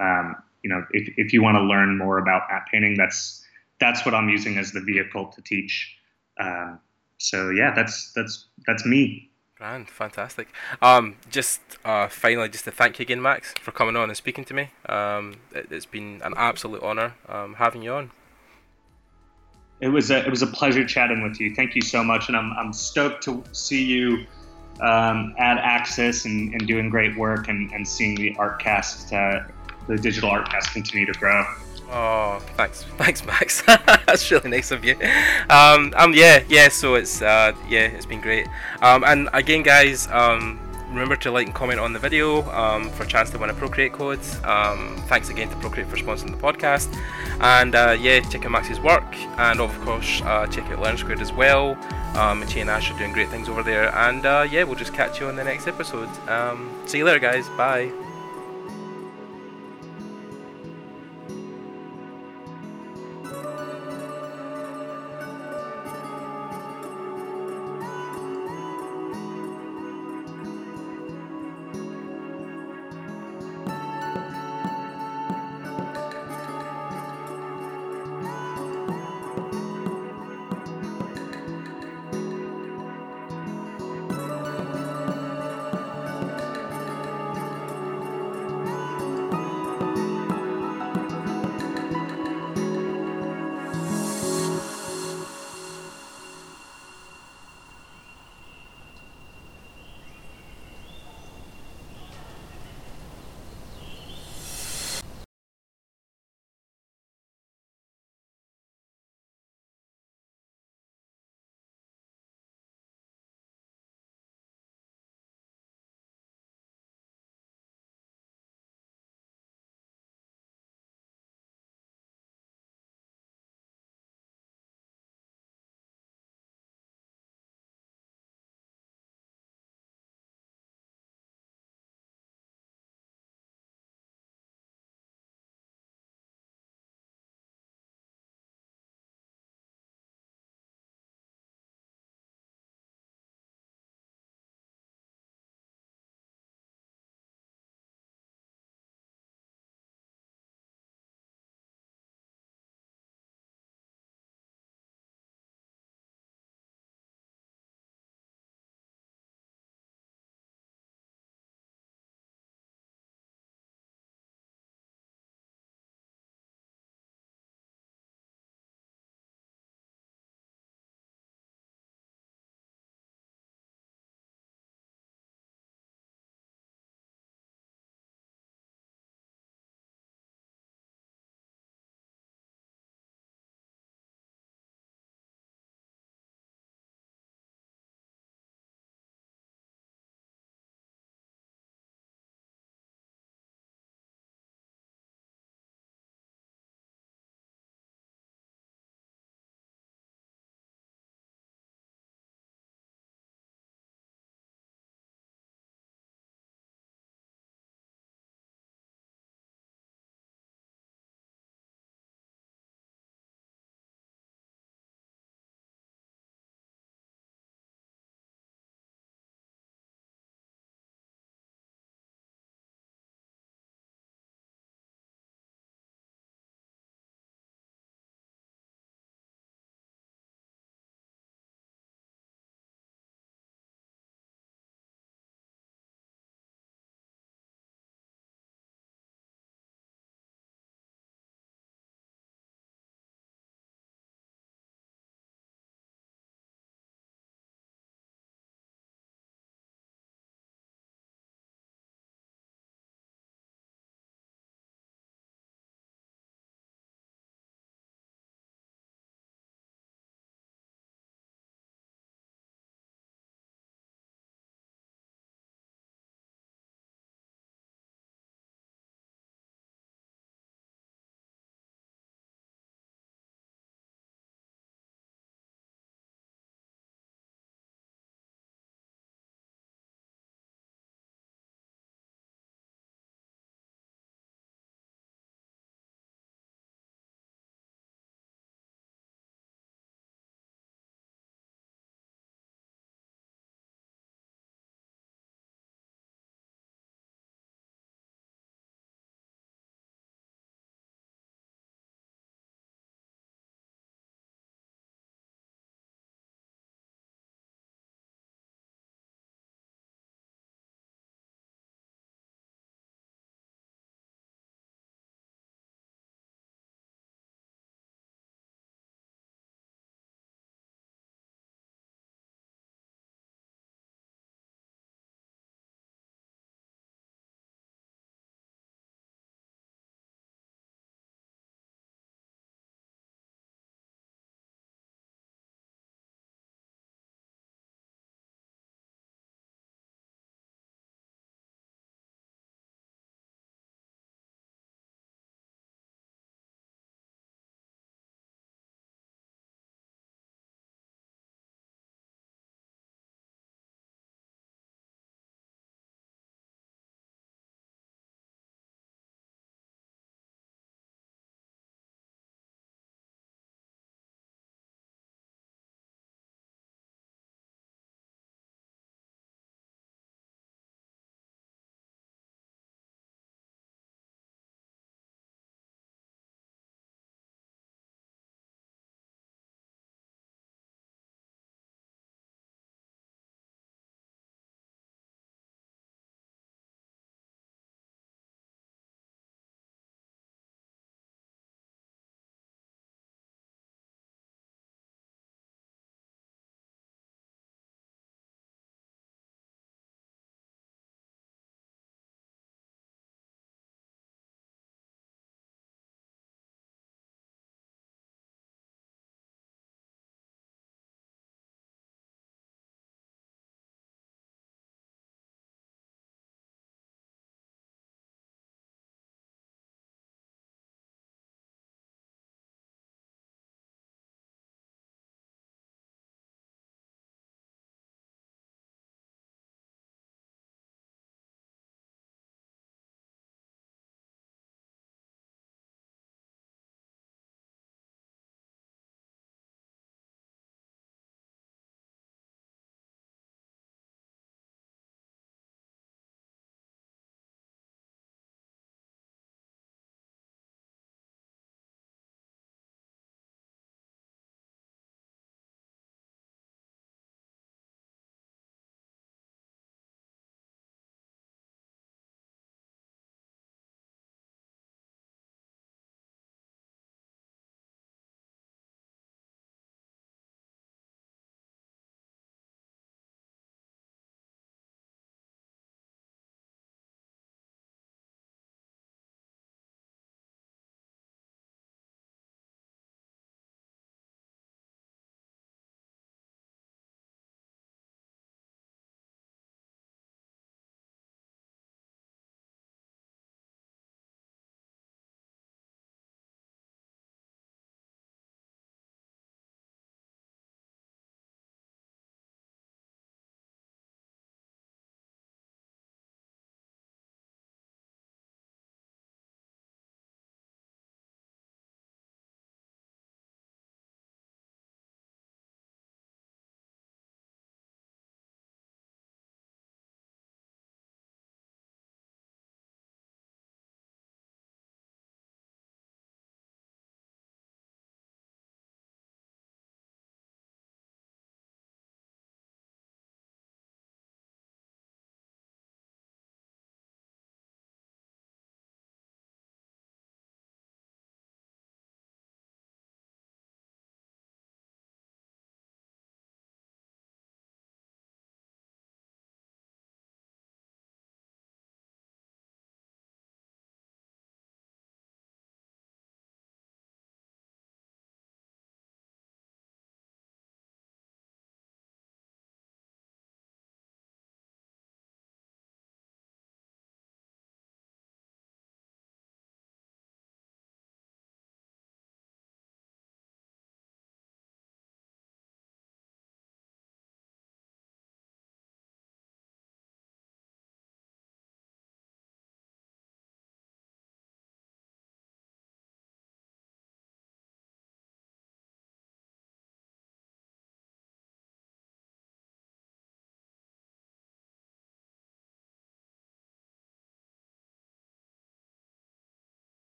um, 0.00 0.36
you 0.62 0.70
know, 0.70 0.84
if 0.92 1.12
if 1.16 1.32
you 1.32 1.42
want 1.42 1.56
to 1.56 1.62
learn 1.62 1.98
more 1.98 2.18
about 2.18 2.42
matte 2.50 2.66
painting, 2.72 2.96
that's 2.96 3.44
that's 3.80 4.04
what 4.04 4.14
I'm 4.14 4.28
using 4.28 4.58
as 4.58 4.72
the 4.72 4.80
vehicle 4.80 5.26
to 5.26 5.42
teach. 5.42 5.96
Um, 6.38 6.80
so 7.18 7.50
yeah, 7.50 7.72
that's 7.74 8.12
that's 8.12 8.46
that's 8.66 8.84
me. 8.84 9.30
Grand, 9.56 9.88
fantastic. 9.88 10.48
Um, 10.82 11.16
just 11.30 11.60
uh, 11.82 12.08
finally, 12.08 12.50
just 12.50 12.64
to 12.64 12.70
thank 12.70 12.98
you 12.98 13.04
again, 13.04 13.22
Max, 13.22 13.54
for 13.54 13.72
coming 13.72 13.96
on 13.96 14.10
and 14.10 14.16
speaking 14.16 14.44
to 14.44 14.54
me. 14.54 14.68
Um, 14.86 15.36
it, 15.54 15.70
has 15.70 15.86
been 15.86 16.20
an 16.22 16.34
absolute 16.36 16.82
honour 16.82 17.14
um, 17.26 17.54
having 17.54 17.80
you 17.80 17.92
on. 17.92 18.10
It 19.80 19.88
was 19.88 20.10
a 20.10 20.18
it 20.26 20.30
was 20.30 20.42
a 20.42 20.46
pleasure 20.46 20.84
chatting 20.86 21.22
with 21.22 21.40
you. 21.40 21.54
Thank 21.54 21.74
you 21.74 21.80
so 21.80 22.04
much, 22.04 22.28
and 22.28 22.36
I'm 22.36 22.52
I'm 22.52 22.72
stoked 22.72 23.24
to 23.24 23.42
see 23.52 23.82
you 23.82 24.26
um, 24.80 25.34
at 25.38 25.56
Axis 25.58 26.26
and, 26.26 26.52
and, 26.52 26.66
doing 26.66 26.90
great 26.90 27.16
work 27.16 27.48
and, 27.48 27.72
and 27.72 27.88
seeing 27.88 28.14
the 28.14 28.34
Artcast, 28.34 29.10
uh, 29.10 29.48
the 29.88 29.96
digital 29.96 30.28
Artcast 30.30 30.72
continue 30.72 31.06
to 31.06 31.18
grow. 31.18 31.44
Oh, 31.88 32.40
thanks, 32.56 32.82
thanks, 32.98 33.24
Max. 33.24 33.62
That's 34.06 34.30
really 34.30 34.50
nice 34.50 34.70
of 34.70 34.84
you. 34.84 34.96
Um, 35.48 35.92
um, 35.96 36.12
yeah, 36.14 36.42
yeah. 36.48 36.68
So 36.68 36.94
it's 36.94 37.22
uh, 37.22 37.52
yeah, 37.68 37.86
it's 37.86 38.06
been 38.06 38.20
great. 38.20 38.46
Um, 38.82 39.04
and 39.04 39.28
again, 39.32 39.62
guys, 39.62 40.08
um, 40.08 40.58
remember 40.88 41.16
to 41.16 41.30
like 41.30 41.46
and 41.46 41.54
comment 41.54 41.78
on 41.78 41.92
the 41.92 41.98
video 41.98 42.42
um, 42.50 42.90
for 42.90 43.04
a 43.04 43.06
chance 43.06 43.30
to 43.30 43.38
win 43.38 43.50
a 43.50 43.54
Procreate 43.54 43.92
code. 43.92 44.20
Um, 44.44 44.96
thanks 45.06 45.28
again 45.28 45.48
to 45.50 45.56
Procreate 45.56 45.88
for 45.88 45.96
sponsoring 45.96 46.30
the 46.30 46.42
podcast. 46.42 46.94
And 47.40 47.74
uh, 47.74 47.96
yeah, 47.98 48.20
check 48.20 48.44
out 48.44 48.50
Max's 48.50 48.80
work, 48.80 49.04
and 49.38 49.60
of 49.60 49.78
course, 49.82 50.22
uh, 50.22 50.46
check 50.46 50.64
out 50.70 50.80
Learn 50.80 51.20
as 51.20 51.32
well. 51.32 51.76
Um, 52.16 52.42
Chi 52.46 52.60
and 52.60 52.70
Ash 52.70 52.90
are 52.90 52.98
doing 52.98 53.12
great 53.12 53.28
things 53.28 53.48
over 53.48 53.62
there. 53.62 53.94
And 53.94 54.24
uh, 54.24 54.46
yeah, 54.50 54.64
we'll 54.64 54.74
just 54.74 54.94
catch 54.94 55.20
you 55.20 55.28
on 55.28 55.36
the 55.36 55.44
next 55.44 55.66
episode. 55.66 56.08
Um, 56.28 56.70
see 56.86 56.98
you 56.98 57.04
later, 57.04 57.20
guys. 57.20 57.48
Bye. 57.50 57.92